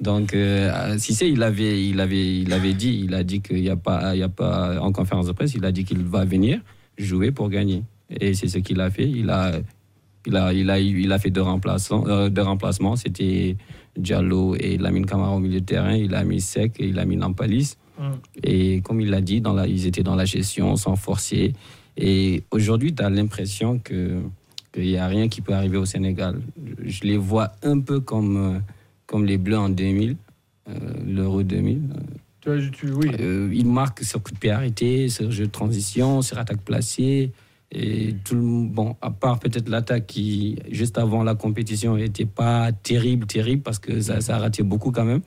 [0.00, 3.68] Donc, euh, Cissé, il avait, il avait, il avait dit, il a dit qu'il n'y
[3.70, 6.24] a pas, il y a pas en conférence de presse, il a dit qu'il va
[6.24, 6.60] venir
[6.98, 7.82] jouer pour gagner.
[8.10, 9.08] Et c'est ce qu'il a fait.
[9.10, 9.52] Il a,
[10.26, 12.04] il a, il a, il a fait deux remplacements.
[12.06, 12.94] euh, deux remplacements.
[12.96, 13.56] C'était
[13.96, 15.94] Diallo et Lamine Camara au milieu de terrain.
[15.94, 17.76] Il a mis Sec et il a mis Nampalis.
[17.98, 18.18] Hum.
[18.42, 21.52] Et comme il l'a dit, dans la, ils étaient dans la gestion, sans forcer.
[21.96, 24.20] Et aujourd'hui, tu as l'impression que
[24.72, 26.40] qu'il n'y a rien qui peut arriver au Sénégal.
[26.84, 28.58] Je, je les vois un peu comme, euh,
[29.06, 30.16] comme les Bleus en 2000,
[30.68, 30.72] euh,
[31.06, 31.80] l'Euro 2000.
[32.40, 33.08] Tu tu- oui.
[33.20, 37.30] Euh, ils marquent sur coup de pied arrêté, sur jeu de transition, sur attaque placée.
[37.74, 42.70] Et tout le, bon, à part peut-être l'attaque qui, juste avant la compétition, n'était pas
[42.72, 45.22] terrible, terrible, parce que ça, ça a raté beaucoup quand même.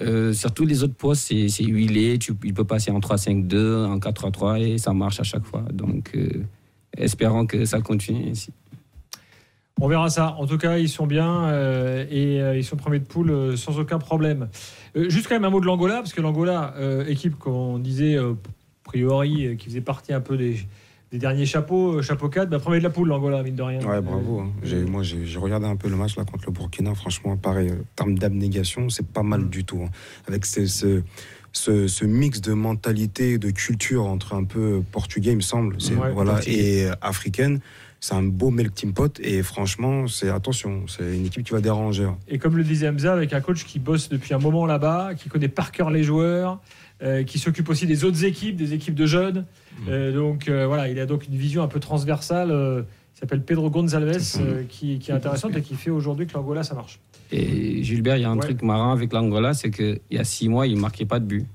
[0.00, 2.18] Euh, sur tous les autres postes, c'est huilé.
[2.18, 5.64] Tu, il peut passer en 3-5-2, en 4-3-3, et ça marche à chaque fois.
[5.72, 6.44] Donc, euh,
[6.96, 8.50] espérons que ça continue ainsi.
[9.82, 10.36] On verra ça.
[10.38, 13.56] En tout cas, ils sont bien euh, et euh, ils sont premiers de poule euh,
[13.56, 14.48] sans aucun problème.
[14.94, 16.74] Juste quand même un mot de l'Angola, parce que l'Angola,
[17.06, 18.34] équipe qu'on disait a
[18.82, 20.56] priori, qui faisait partie un peu des,
[21.12, 23.80] des derniers chapeaux, euh, chapeau 4, bah, premier de la poule, l'Angola, mine de rien.
[23.80, 24.40] Ouais, bravo.
[24.40, 24.50] hein.
[24.62, 26.94] J'ai- Moi, j'ai j'ai regardé un peu le match là contre le Burkina.
[26.94, 29.82] Franchement, pareil, euh, en termes d'abnégation, c'est pas mal du tout.
[29.84, 29.90] hein.
[30.28, 31.02] Avec ce, ce,
[31.52, 35.94] ce- ce mix de mentalité, de culture entre un peu portugais, il me semble, c'est-
[35.96, 37.58] Ouais, voilà, et euh, africaine.
[38.02, 39.18] C'est un beau melting pot.
[39.20, 42.04] Et franchement, c'est attention, c'est une équipe qui va déranger.
[42.04, 42.16] hein.
[42.28, 45.28] Et comme le disait Hamza, avec un coach qui bosse depuis un moment là-bas, qui
[45.28, 46.60] connaît par cœur les joueurs,
[47.02, 49.44] euh, qui s'occupe aussi des autres équipes, des équipes de jeunes.
[49.88, 52.50] Euh, donc euh, voilà, il a donc une vision un peu transversale.
[52.50, 52.82] euh,
[53.16, 56.62] il s'appelle Pedro Gonzalez, euh, qui, qui est intéressante et qui fait aujourd'hui que l'Angola,
[56.62, 57.00] ça marche.
[57.32, 58.40] Et Gilbert, il y a un Ouais.
[58.42, 61.26] truc marrant avec l'Angola, c'est qu'il y a six mois, ils ne marquaient pas de
[61.26, 61.46] but.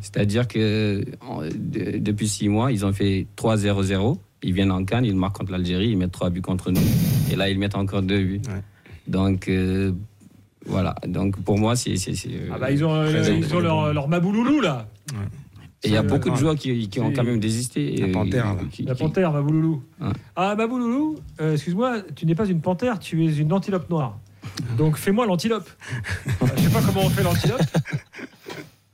[0.00, 4.18] C'est-à-dire que en- de- depuis six mois, ils ont fait 3-0-0.
[4.42, 6.80] Ils viennent en Cannes, ils marquent contre l'Algérie, ils mettent trois buts contre nous.
[7.32, 8.42] Et là, ils mettent encore deux buts.
[9.08, 9.92] Donc, euh,
[10.66, 10.94] voilà.
[11.06, 11.96] Donc, pour moi, c'est.
[11.96, 14.86] c'est- c'est, euh, Ah bah, ils ont, euh, très ils ont leur, leur Mabouloulou là.
[15.82, 16.40] Et il y a beaucoup de ouais.
[16.40, 17.94] joueurs qui, qui ont quand même désisté.
[17.98, 18.60] La Euh, panthère, là.
[18.70, 19.82] qui- La qui- panthère, Mabouloulou.
[20.00, 20.08] Ouais.
[20.34, 24.18] Ah, Mabouloulou, euh, excuse-moi, tu n'es pas une panthère, tu es une antilope noire.
[24.78, 25.68] Donc fais-moi l'antilope.
[26.42, 27.60] Euh, Je sais pas comment on fait l'antilope.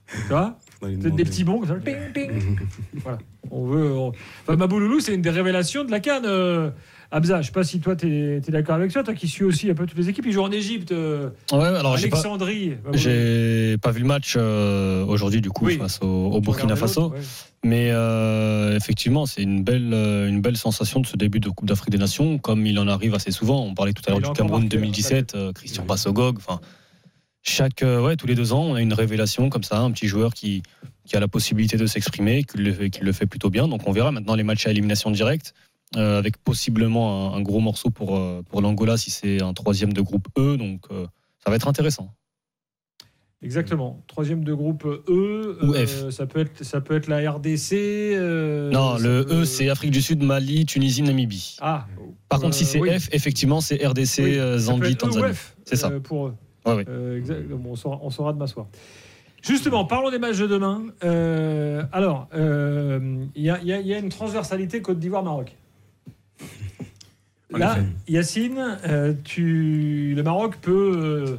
[0.09, 1.75] Tu vois Peut-être des petits bons comme ça.
[1.75, 2.59] Ping, ping.
[3.03, 3.19] voilà.
[3.51, 3.93] On veut.
[3.93, 6.25] on- Enfin, Mabouloulou, c'est une des révélations de la canne.
[6.27, 6.71] euh,
[7.13, 9.45] Hamza, je ne sais pas si toi, tu es, d'accord avec ça, toi qui suis
[9.45, 10.27] aussi un peu toutes les équipes.
[10.27, 12.75] Ils jouent en Égypte, euh, Ouais, alors Alexandrie.
[12.85, 15.77] Bah, J'ai pas vu le match euh, aujourd'hui du coup Oui.
[15.77, 17.19] face au, au Burkina Faso, ouais.
[17.65, 21.67] mais euh, effectivement c'est une belle euh, une belle sensation de ce début de Coupe
[21.67, 23.65] d'Afrique des Nations, comme il en arrive assez souvent.
[23.65, 26.37] On parlait tout à l'heure Il du Cameroun marqué, 2017, euh, Christian Bassogog.
[26.39, 26.61] Enfin,
[27.43, 30.33] chaque ouais tous les deux ans on a une révélation comme ça, un petit joueur
[30.33, 30.63] qui
[31.07, 33.67] qui a la possibilité de s'exprimer, qui qui le fait plutôt bien.
[33.67, 35.55] Donc on verra maintenant les matchs à élimination directe.
[35.97, 39.93] Euh, avec possiblement un, un gros morceau pour, euh, pour l'Angola si c'est un troisième
[39.93, 40.57] de groupe E.
[40.57, 41.07] Donc euh,
[41.43, 42.13] ça va être intéressant.
[43.43, 44.03] Exactement.
[44.07, 45.57] Troisième de groupe E.
[45.63, 46.11] Ou F.
[46.11, 47.73] Ça peut, être, ça peut être la RDC.
[48.71, 51.57] non, le peut- E, c'est Afrique du Sud, Mali, Tunisie, Namibie.
[51.61, 51.87] Ah.
[52.29, 52.91] Par contre, si c'est oui.
[53.01, 55.35] F, effectivement, c'est RDC, Oui, Zambie, E Tanzanie.
[55.65, 55.91] C'est ça.
[56.01, 56.35] pour eux.
[56.67, 57.17] Ouais, ouais.
[57.17, 58.67] Exact- bon, on, saura, on saura demain soir.
[59.43, 60.83] Justement, parlons des matchs de demain.
[61.03, 65.57] Euh, alors, euh, y, y il y a une transversalité Côte d'Ivoire-Maroc.
[67.53, 67.79] Là.
[68.09, 71.37] Yacine, euh, tu, le Maroc peut euh,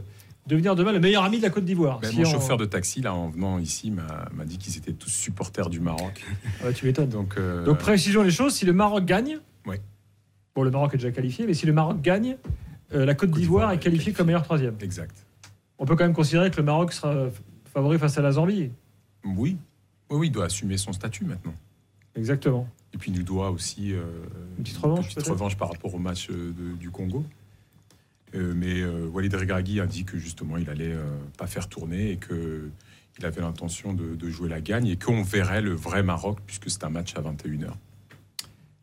[0.47, 1.99] devenir demain le meilleur ami de la Côte d'Ivoire.
[1.99, 4.91] Ben, Si mon on- chauffeur de taxi, là, en venant ici, m'a dit qu'ils étaient
[4.93, 6.23] tous supporters du Maroc.
[6.63, 7.09] Ah tu m'étonnes.
[7.09, 8.53] Donc, euh, Donc précisons les choses.
[8.55, 9.79] Si le Maroc gagne, Ouais.
[10.55, 12.35] bon, le Maroc est déjà qualifié, mais si le Maroc gagne,
[12.93, 14.75] euh, la Côte d'Ivoire est qualifiée comme meilleur troisième.
[14.81, 15.15] Exact.
[15.79, 17.27] On peut quand même considérer que le Maroc sera
[17.73, 18.69] favori face à la Zambie.
[19.23, 19.55] Oui,
[20.09, 21.53] oui, il doit assumer son statut maintenant.
[22.15, 22.67] Exactement.
[22.93, 24.01] Et puis il nous doit aussi euh,
[24.57, 27.23] Une petite revanche, petite peut-être revanche par rapport au match euh, de- du Congo.
[28.35, 31.03] Euh, mais euh, Walid Regragui a dit que justement il allait euh,
[31.37, 32.69] pas faire tourner et que
[33.19, 36.69] il avait l'intention de, de jouer la gagne et qu'on verrait le vrai Maroc puisque
[36.69, 37.71] c'est un match à 21h.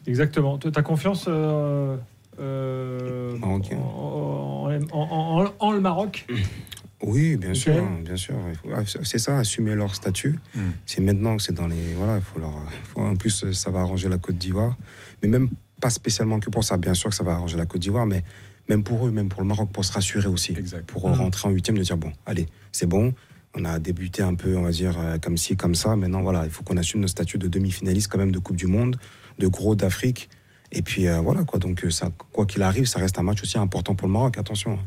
[0.07, 0.59] Exactement.
[0.59, 1.97] Tu as confiance euh,
[2.41, 6.27] euh, en, en- en- en- en le Maroc?
[7.03, 8.35] Oui, bien sûr, hein, bien sûr.
[8.75, 10.39] Ah, C'est ça, assumer leur statut.
[10.55, 10.61] Mm.
[10.85, 11.95] C'est maintenant que c'est dans les.
[11.97, 12.53] Voilà, il faut leur.
[12.93, 14.77] faut- en plus, ça va arranger la Côte d'Ivoire.
[15.23, 15.49] Mais même
[15.81, 16.77] pas spécialement que pour ça.
[16.77, 18.25] Bien sûr que ça va arranger la Côte d'Ivoire, mais
[18.69, 20.55] même pour eux, même pour le Maroc, pour se rassurer aussi.
[20.89, 21.21] Pour euh, Mm.
[21.21, 23.15] rentrer en huitième, de dire bon, allez, c'est bon.
[23.55, 25.95] On a débuté un peu, on va dire, euh, comme ci, comme ça.
[25.95, 28.67] Maintenant, voilà, il faut qu'on assume nos statuts de demi-finaliste quand même de Coupe du
[28.67, 28.97] Monde,
[29.39, 30.29] de gros d'Afrique.
[30.71, 31.59] Et puis euh, voilà, quoi.
[31.61, 34.37] Donc, euh, ça, quoi qu'il arrive, ça reste un match aussi important pour le Maroc.
[34.37, 34.79] Attention.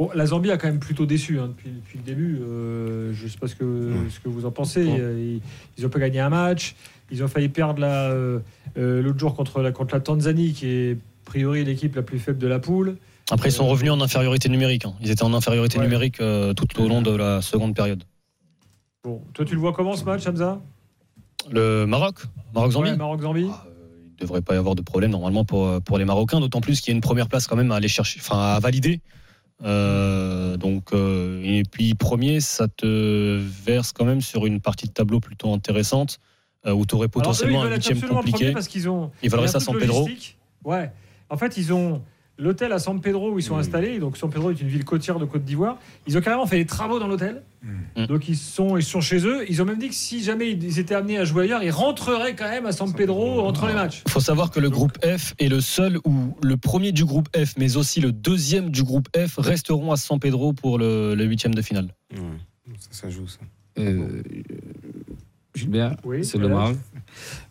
[0.00, 2.38] Bon, la Zambie a quand même plutôt déçu hein, depuis, depuis le début.
[2.40, 4.82] Euh, je ne sais pas ce que, ce que vous en pensez.
[4.88, 5.38] Euh,
[5.76, 6.74] Ils n'ont pas gagné un match.
[7.12, 8.40] Ils ont failli perdre la, euh,
[8.78, 10.96] l'autre jour contre la, contre la Tanzanie, qui est a
[11.26, 12.96] priori l'équipe la plus faible de la poule.
[13.30, 14.86] Après, ils sont revenus en infériorité numérique.
[14.86, 14.94] hein.
[15.02, 15.84] Ils étaient en infériorité Ouais.
[15.84, 18.02] numérique euh, tout au long de la seconde période.
[19.04, 20.62] Bon, toi, tu le vois comment ce match, Hamza?
[21.50, 22.22] Le Maroc
[22.54, 26.06] Maroc-Zambie Ouais, Maroc-Zambie Il ne devrait pas y avoir de problème normalement pour, pour les
[26.06, 28.38] Marocains, d'autant plus qu'il y a une première place quand même à aller chercher, enfin
[28.38, 29.02] à valider.
[29.62, 34.92] Euh, donc, euh, et puis premier, ça te verse quand même sur une partie de
[34.92, 36.18] tableau plutôt intéressante
[36.66, 38.52] euh, où tu aurais Alors, eux, potentiellement un huitième compliqué.
[38.52, 39.10] parce qu'ils ont.
[39.22, 40.08] Ils veulent il y a rester à un San truc Pedro.
[40.64, 40.90] Ouais.
[41.28, 42.02] En fait, ils ont
[42.40, 43.98] l'hôtel à San Pedro où ils sont installés.
[43.98, 45.78] Donc, San Pedro est une ville côtière de Côte d'Ivoire.
[46.06, 47.42] Ils ont carrément fait des travaux dans l'hôtel.
[48.08, 49.44] Donc, ils sont, ils sont chez eux.
[49.48, 52.34] Ils ont même dit que si jamais ils étaient amenés à jouer ailleurs, ils rentreraient
[52.34, 54.02] quand même à San Pedro entre les matchs.
[54.06, 57.28] Il faut savoir que le groupe F est le seul où le premier du groupe
[57.36, 61.54] F, mais aussi le deuxième du groupe F resteront à San Pedro pour le, huitième
[61.54, 61.94] de finale.
[62.78, 63.40] Ça, ça joue, ça.
[63.78, 64.22] Euh,
[65.54, 66.48] Gilbert, Oui, c'est le.
[66.48, 66.76] Maroc.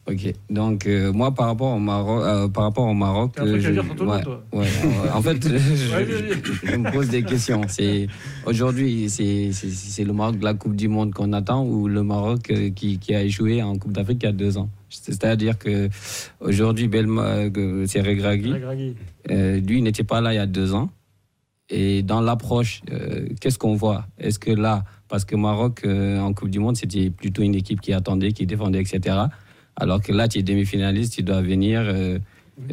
[0.10, 0.34] Ok.
[0.50, 3.56] Donc euh, moi par rapport au Maroc, euh, par rapport au Maroc, T'as un truc
[3.56, 5.10] euh, à je- dire sur tout le ouais, monde, toi ouais, ouais.
[5.14, 7.62] en fait, je, me pose des questions.
[7.68, 8.08] C'est
[8.46, 12.70] aujourd'hui, c'est le Maroc de la Coupe du Monde qu'on attend ou le Maroc euh,
[12.72, 14.70] qui, qui a échoué en Coupe d'Afrique il y a deux ans?
[14.90, 15.90] C'est-à-dire que
[16.40, 16.90] aujourd'hui,
[17.86, 18.54] c'est Regragui.
[19.30, 20.90] Euh, lui, il n'était pas là il y a deux ans.
[21.70, 22.82] Et dans l'approche,
[23.40, 24.06] qu'est-ce qu'on voit?
[24.18, 27.82] Est-ce que là, parce que Maroc euh, en Coupe du Monde, c'était plutôt une équipe
[27.82, 29.18] qui attendait, qui défendait, etc.
[29.76, 32.20] Alors que là, tu es demi-finaliste, tu dois venir euh,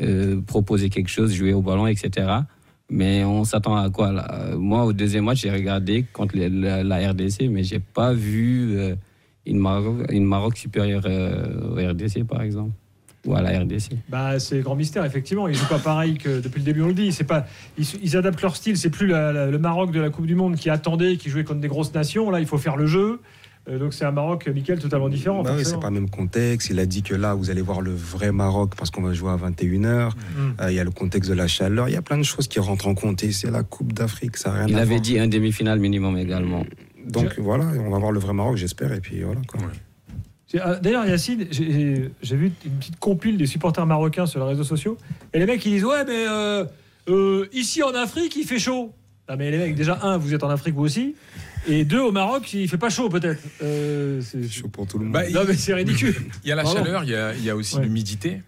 [0.00, 2.28] euh, proposer quelque chose, jouer au ballon, etc.
[2.90, 4.54] Mais on s'attend à quoi là?
[4.56, 8.78] Moi, au deuxième match, j'ai regardé contre la, RDC, mais j'ai pas vu
[9.44, 12.70] une, Maroc, une Maroc supérieure au RDC, par exemple,
[13.26, 13.90] ou à la RDC.
[14.08, 15.48] Bah, c'est grand mystère, effectivement.
[15.48, 17.12] Ils jouent pas pareil que depuis le début, on le dit.
[17.12, 17.46] C'est pas,
[17.78, 18.76] ils, ils adaptent leur style.
[18.76, 21.44] C'est plus la- la- le Maroc de la Coupe du Monde qui attendait, qui jouait
[21.44, 22.30] contre des grosses nations.
[22.30, 23.20] Là, il faut faire le jeu.
[23.68, 25.42] Euh, donc, c'est un Maroc, Michael, totalement différent.
[25.42, 26.70] Bah oui, c'est pas le même contexte.
[26.70, 29.30] Il a dit que là, vous allez voir le vrai Maroc parce qu'on va jouer
[29.32, 30.10] à 21h.
[30.10, 30.68] Mm.
[30.68, 31.88] Il y a le contexte de la chaleur.
[31.88, 33.24] Il y a plein de choses qui rentrent en compte.
[33.24, 35.00] Et c'est la Coupe d'Afrique, ça n'a rien Il à avait voir.
[35.00, 36.64] dit un demi-finale minimum également.
[37.08, 38.92] Donc voilà, on va voir le vrai Maroc, j'espère.
[38.92, 39.40] Et puis voilà.
[39.48, 39.60] Quoi.
[40.52, 44.96] D'ailleurs, Yacine, j'ai vu une petite compile des supporters marocains sur les réseaux sociaux.
[45.32, 46.64] Et les mecs, ils disent Ouais, mais euh,
[47.08, 48.92] euh, ici en Afrique, il fait chaud.
[49.28, 51.16] Ah, mais les mecs, déjà, un, vous êtes en Afrique vous aussi.
[51.66, 53.42] Et deux, au Maroc, il fait pas chaud peut-être.
[53.60, 55.14] Euh, c'est chaud pour tout le monde.
[55.14, 56.14] Bah, non, mais c'est ridicule.
[56.44, 56.84] Il y a la Pardon.
[56.84, 57.82] chaleur, il y a, il y a aussi Ouais.
[57.82, 58.42] l'humidité.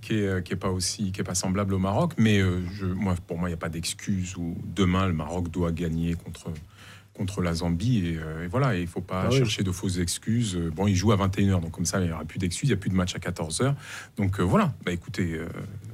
[0.00, 2.12] qui est, euh, qui est pas aussi, qui est pas semblable au Maroc.
[2.18, 5.50] Mais euh, je, moi, pour moi, il n'y a pas d'excuse où demain le Maroc
[5.50, 6.50] doit gagner contre
[7.14, 9.36] contre la Zambie et, euh, et voilà, il faut pas Ah oui.
[9.38, 10.56] chercher de fausses excuses.
[10.56, 12.72] Euh, Bon, il joue à 21h, donc comme ça, il n'y aura plus d'excuses, il
[12.72, 13.74] n'y a plus de match à 14h.
[14.16, 15.46] Donc euh, voilà, bah, écoutez, euh,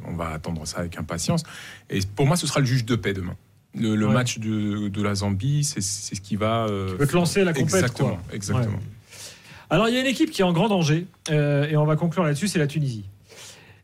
[0.07, 1.43] on va attendre ça avec impatience.
[1.91, 3.35] Et pour moi, ce sera le juge de paix demain.
[3.75, 4.15] Le, le Ouais.
[4.15, 6.67] match de, de la Zambie, c'est ce qui va...
[6.69, 8.35] te lancer la compète, Exactement, quoi.
[8.35, 8.67] exactement.
[8.77, 8.83] Ouais.
[9.71, 12.25] Alors, il y a une équipe qui est en grand danger, et on va conclure
[12.25, 13.05] là-dessus, c'est la Tunisie.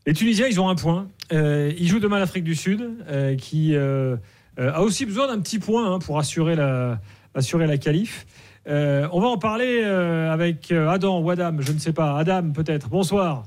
[0.07, 1.07] Les Tunisiens, ils ont un point.
[1.31, 2.89] Ils jouent demain l'Afrique du Sud,
[3.37, 6.99] qui a aussi besoin d'un petit point hein, pour assurer la,
[7.35, 8.25] assurer la qualif.
[8.67, 12.17] Euh, on va en parler euh, avec euh, Adam ou Adam, je ne sais pas.
[12.17, 12.89] Adam, peut-être.
[12.89, 13.43] Bonsoir.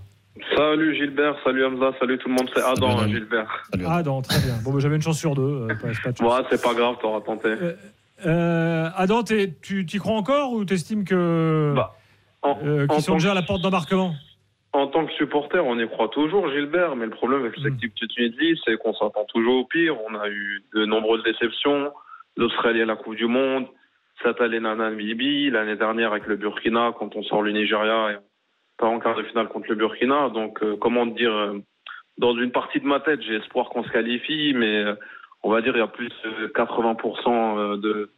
[0.56, 3.64] Salut Gilbert, salut Hamza, salut tout le monde, c'est Adam, hein, Gilbert.
[3.88, 4.54] Adam, très bien.
[4.62, 5.42] Bon, bah, j'avais une chance sur deux.
[5.42, 6.38] euh, pas- c'est pas de chance.
[6.38, 7.48] Ouais, c'est pas grave, t'auras tenté.
[8.26, 11.74] Euh, Adam, t'es- tu y crois encore ou t'estimes que
[12.42, 14.14] en qu'ils sont tant déjà à que- la porte d'embarquement?
[14.72, 17.94] En tant que supporter, on y croit toujours, Gilbert, mais le problème avec cette équipe
[18.00, 19.96] de Tunisie, c'est qu'on s'attend toujours au pire.
[20.08, 21.90] On a eu de nombreuses déceptions.
[22.38, 23.66] L'Australie à la Coupe du Monde,
[24.22, 28.16] cette année la Namibie, l'année dernière avec le Burkina, quand on sort le Nigeria et
[28.78, 30.28] pas en quart de finale contre le Burkina.
[30.30, 31.58] Donc, euh, comment dire, euh,
[32.16, 34.94] dans une partie de ma tête, j'ai espoir qu'on se qualifie, mais euh,
[35.42, 38.10] on va dire il y a plus de 80% euh, de,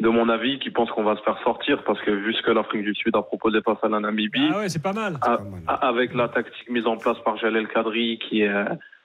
[0.00, 2.50] de mon avis qui pensent qu'on va se faire sortir parce que vu ce que
[2.50, 5.14] l'Afrique du Sud a proposé face à la Namibie, Ah ouais, c'est pas mal.
[5.22, 8.52] a- a- avec la tactique mise en place par Jalel Kadri qui est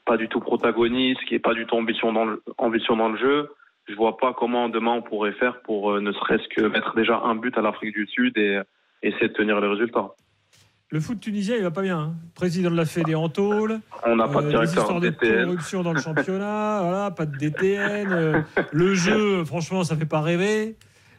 [0.06, 3.18] pas du tout protagoniste, qui est pas du tout ambition dans le, ambition dans le
[3.18, 3.50] jeu,
[3.88, 7.20] je vois pas comment demain on pourrait faire pour euh, ne serait-ce que mettre déjà
[7.24, 8.64] un but à l'Afrique du Sud et euh,
[9.04, 10.10] essayer de tenir les résultats.
[10.90, 12.00] Le foot tunisien, il va pas bien.
[12.00, 12.14] hein.
[12.34, 13.80] Président de la Fédé en tôle.
[14.06, 16.80] On n'a pas de des directeur histoires de corruption dans le championnat.
[16.84, 18.08] voilà, pas de DTN.
[18.14, 18.42] euh,
[18.72, 20.78] le jeu, franchement, ça fait pas rêver.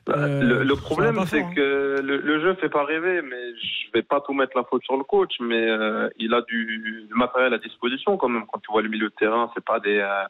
[0.09, 1.51] Euh, le, problème, c'est hein.
[1.55, 4.83] que le, le jeu fait pas rêver, mais je vais pas tout mettre la faute
[4.85, 8.45] sur le coach, mais euh, il a du, du matériel à disposition quand même.
[8.51, 10.25] Quand tu vois le milieu de terrain, c'est pas des, euh,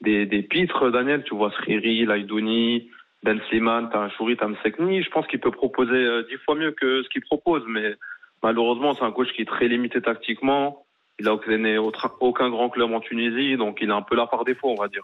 [0.00, 1.22] des, des pitres, Daniel.
[1.24, 2.90] Tu vois Sriri, Laïdouni,
[3.22, 5.02] Ben Slimane, t'as un Chouri, t'as un Sekni.
[5.02, 7.94] Je pense qu'il peut proposer euh, dix fois mieux que ce qu'il propose, mais
[8.42, 10.84] malheureusement, c'est un coach qui est très limité tactiquement.
[11.20, 11.78] Il a obtenu
[12.20, 14.86] aucun grand club en Tunisie, donc il est un peu là par défaut, on va
[14.88, 15.02] dire.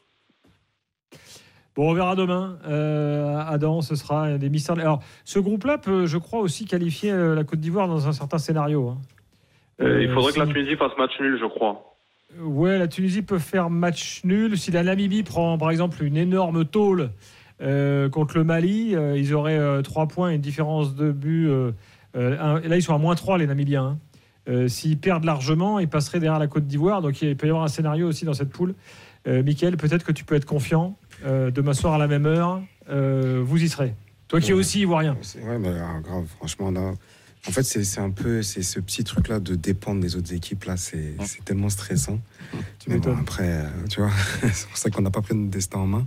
[1.75, 2.57] Bon, on verra demain.
[2.69, 4.79] Euh, Adam, ce sera des mystères.
[4.79, 8.39] Alors, ce groupe-là peut, je crois, aussi qualifier euh, la Côte d'Ivoire dans un certain
[8.39, 8.91] scénario.
[8.91, 8.99] hein.
[9.81, 11.94] Euh, il faudrait si- que la Tunisie fasse match nul, je crois.
[12.41, 14.59] Ouais, la Tunisie peut faire match nul.
[14.59, 17.11] Si la Namibie prend, par exemple, une énorme tôle
[17.61, 21.49] euh, contre le Mali, euh, ils auraient euh, 3 points et une différence de but.
[21.49, 21.73] euh,
[22.17, 23.99] un- là, ils sont à moins 3, les Namibiens.
[24.47, 24.69] hein.
[24.69, 27.01] S'ils perdent largement, ils passeraient derrière la Côte d'Ivoire.
[27.01, 28.75] Donc, il peut y avoir un scénario aussi dans cette poule.
[29.27, 30.99] Mickaël, peut-être que tu peux être confiant.
[31.25, 33.95] Demain soir à la même heure, vous y serez.
[34.29, 35.17] Toi qui es aussi ivoirien.
[35.47, 36.93] Ouais, mais ah, grave, franchement, là.
[37.47, 40.77] En fait, c'est un peu c'est ce petit truc-là de dépendre des autres équipes, là,
[40.79, 41.15] c'est
[41.45, 42.19] tellement stressant.
[42.89, 44.11] Mais bon, après, euh, tu vois,
[44.53, 46.07] c'est pour ça qu'on n'a pas pris notre destin en main.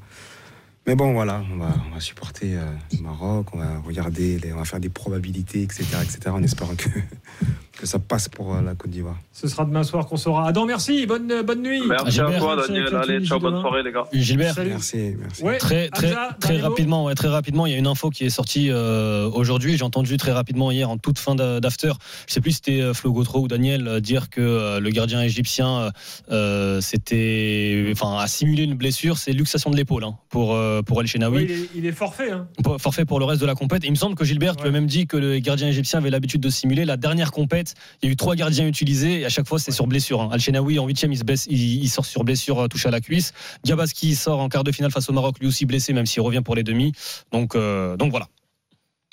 [0.88, 4.54] Mais bon, voilà, on va, on va supporter euh, le Maroc, on va regarder, les-
[4.54, 6.88] on va faire des probabilités, etc., etc., en espérant que,
[7.78, 9.18] que ça passe pour euh, la Côte d'Ivoire.
[9.34, 10.48] Ce sera demain soir qu'on saura.
[10.48, 11.06] Adam, merci.
[11.06, 11.82] Bonne, bonne nuit.
[11.88, 12.96] Merci à toi, Daniel.
[12.96, 14.06] Allez, ciao, bonne soirée, les gars.
[14.14, 14.56] Gilbert.
[14.56, 14.70] Salut.
[14.72, 15.44] Merci, merci.
[15.44, 18.26] Ouais, Très, très, Hamza, très rapidement, ouais, très rapidement, il y a une info qui
[18.26, 19.78] est sortie euh, aujourd'hui.
[19.78, 21.92] J'ai entendu très rapidement hier, en toute fin d'a- d'after,
[22.28, 24.90] je sais plus si c'était euh, Flo Gautreau ou Daniel, euh, dire que euh, le
[24.90, 25.92] gardien égyptien
[26.32, 29.18] euh, c'était, enfin, a simulé une blessure.
[29.18, 31.08] C'est luxation de l'épaule hein, pour euh, pour El.
[31.08, 32.32] Ouais, il, est, il est forfait.
[32.32, 32.48] hein.
[32.80, 33.84] Forfait pour le reste de la compète.
[33.86, 36.42] Il me semble que Gilbert, tu as même dit que le gardien égyptien avait l'habitude
[36.42, 36.86] de simuler.
[36.86, 37.67] La dernière compète,
[38.02, 40.22] il y a eu trois gardiens utilisés et à chaque fois c'est sur blessure.
[40.22, 40.30] hein.
[40.32, 43.34] Al-Shenaoui en huitième, il, il sort sur blessure euh, touché à la cuisse.
[43.66, 46.42] Gabaski sort en quart de finale face au Maroc, lui aussi blessé, même s'il revient
[46.44, 46.94] pour les demi.
[47.32, 48.28] Donc, euh, donc voilà.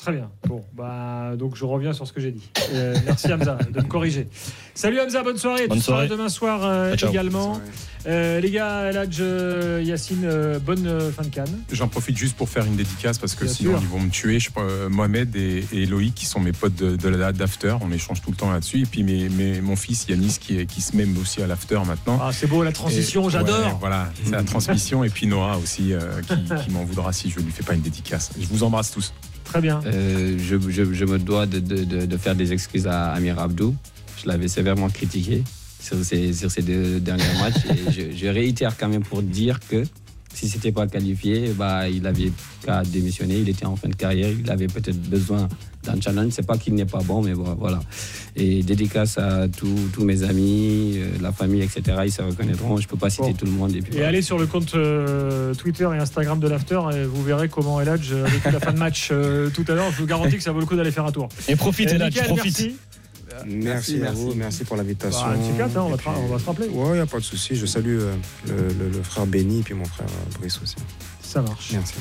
[0.05, 0.29] Très bien.
[0.47, 2.47] Bon, bah, donc je reviens sur ce que j'ai dit.
[2.75, 4.29] Euh, merci Hamza de me corriger.
[4.75, 5.67] Salut Hamza, bonne soirée.
[5.67, 6.09] Bonne soirée.
[6.09, 7.59] demain soir euh, également.
[8.07, 9.23] Euh, les gars, Eladj,
[9.83, 11.59] Yacine, euh, bonne euh, fin de canne.
[11.73, 13.81] J'en profite juste pour faire une dédicace parce que Bien sinon sûr.
[13.81, 14.39] ils vont me tuer.
[14.41, 17.91] Je, euh, Mohamed et, et Loïc qui sont mes potes de, de la- d'after, on
[17.91, 18.81] échange tout le temps là-dessus.
[18.83, 21.81] Et puis mes, mes- mon fils Yanis qui, est- qui se met aussi à l'after
[21.87, 22.19] maintenant.
[22.21, 23.59] Ah, c'est beau la transition, Et- j'adore.
[23.59, 25.03] ouais, voilà, c'est la transmission.
[25.03, 27.81] Et puis Noah aussi euh, qui, qui m'en voudra si je lui fais pas une
[27.81, 28.33] dédicace.
[28.39, 29.15] Je vous embrasse tous.
[29.55, 29.81] Très bien.
[29.87, 33.73] Euh, je, me dois de, faire des excuses à Amir Abdou.
[34.21, 35.45] Je l'avais sévèrement critiqué
[35.79, 37.63] sur ces, deux derniers matchs.
[37.89, 39.85] Je réitère quand même pour dire que
[40.35, 42.33] si c'était pas qualifié, bah, il avait
[42.67, 43.39] qu'à démissionner.
[43.39, 44.29] Il était en fin de carrière.
[44.29, 45.49] Il avait peut-être besoin
[45.85, 46.33] d'un challenge.
[46.33, 47.81] C'est pas qu'il n'est pas bon, mais bon, voilà.
[48.37, 51.83] Et dédicace à tous tous mes amis, euh, la famille, etc.
[52.05, 52.77] Ils se reconnaîtront.
[52.79, 53.33] Je peux pas citer Bon.
[53.35, 53.75] tout le monde.
[53.77, 54.09] Et puis, Et voilà.
[54.09, 58.13] allez sur le compte euh, Twitter et Instagram de l'After et vous verrez comment Eladj
[58.13, 59.91] a vécu la fin de match euh, tout à l'heure.
[59.93, 61.29] Je vous garantis que ça vaut le coup d'aller faire un tour.
[61.49, 62.45] Et profite, Euh, Eladj, profite.
[62.45, 62.77] merci.
[63.47, 65.21] Merci, à vous, merci pour l'invitation.
[65.27, 66.69] Bah, hein, on, va te- on va se rappeler.
[66.69, 67.57] Ouais, il n'y a pas de souci.
[67.57, 68.15] Je salue euh,
[68.47, 68.53] le,
[68.85, 70.77] le- le frère Benny et puis mon frère euh, Brice aussi.
[71.21, 71.71] Ça marche.
[71.73, 71.95] Merci.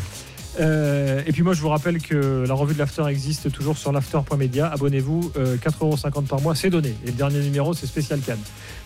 [0.59, 3.91] Euh, et puis moi, je vous rappelle que la revue de l'After existe toujours sur
[3.91, 4.67] l'after.media.
[4.67, 6.95] Abonnez-vous, euh, 4,50€ par mois, c'est donné.
[7.03, 8.43] Et le dernier numéro, c'est spécial Cannes.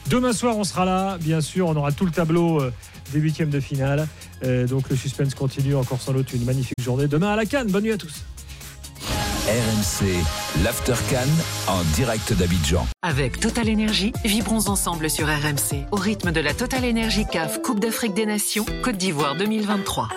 [0.09, 1.67] Demain soir, on sera là, bien sûr.
[1.67, 2.71] On aura tout le tableau euh,
[3.11, 4.07] des huitièmes de finale.
[4.43, 7.07] Euh, donc le suspense continue encore sans doute une magnifique journée.
[7.07, 7.67] Demain à la Cannes.
[7.67, 8.23] Bonne nuit à tous.
[9.47, 10.07] RMC,
[10.63, 11.27] l'After Cannes
[11.67, 12.85] en direct d'Abidjan.
[13.01, 17.79] Avec Total Énergie, vibrons ensemble sur RMC au rythme de la Total Énergie CAF Coupe
[17.79, 20.09] d'Afrique des Nations Côte d'Ivoire 2023.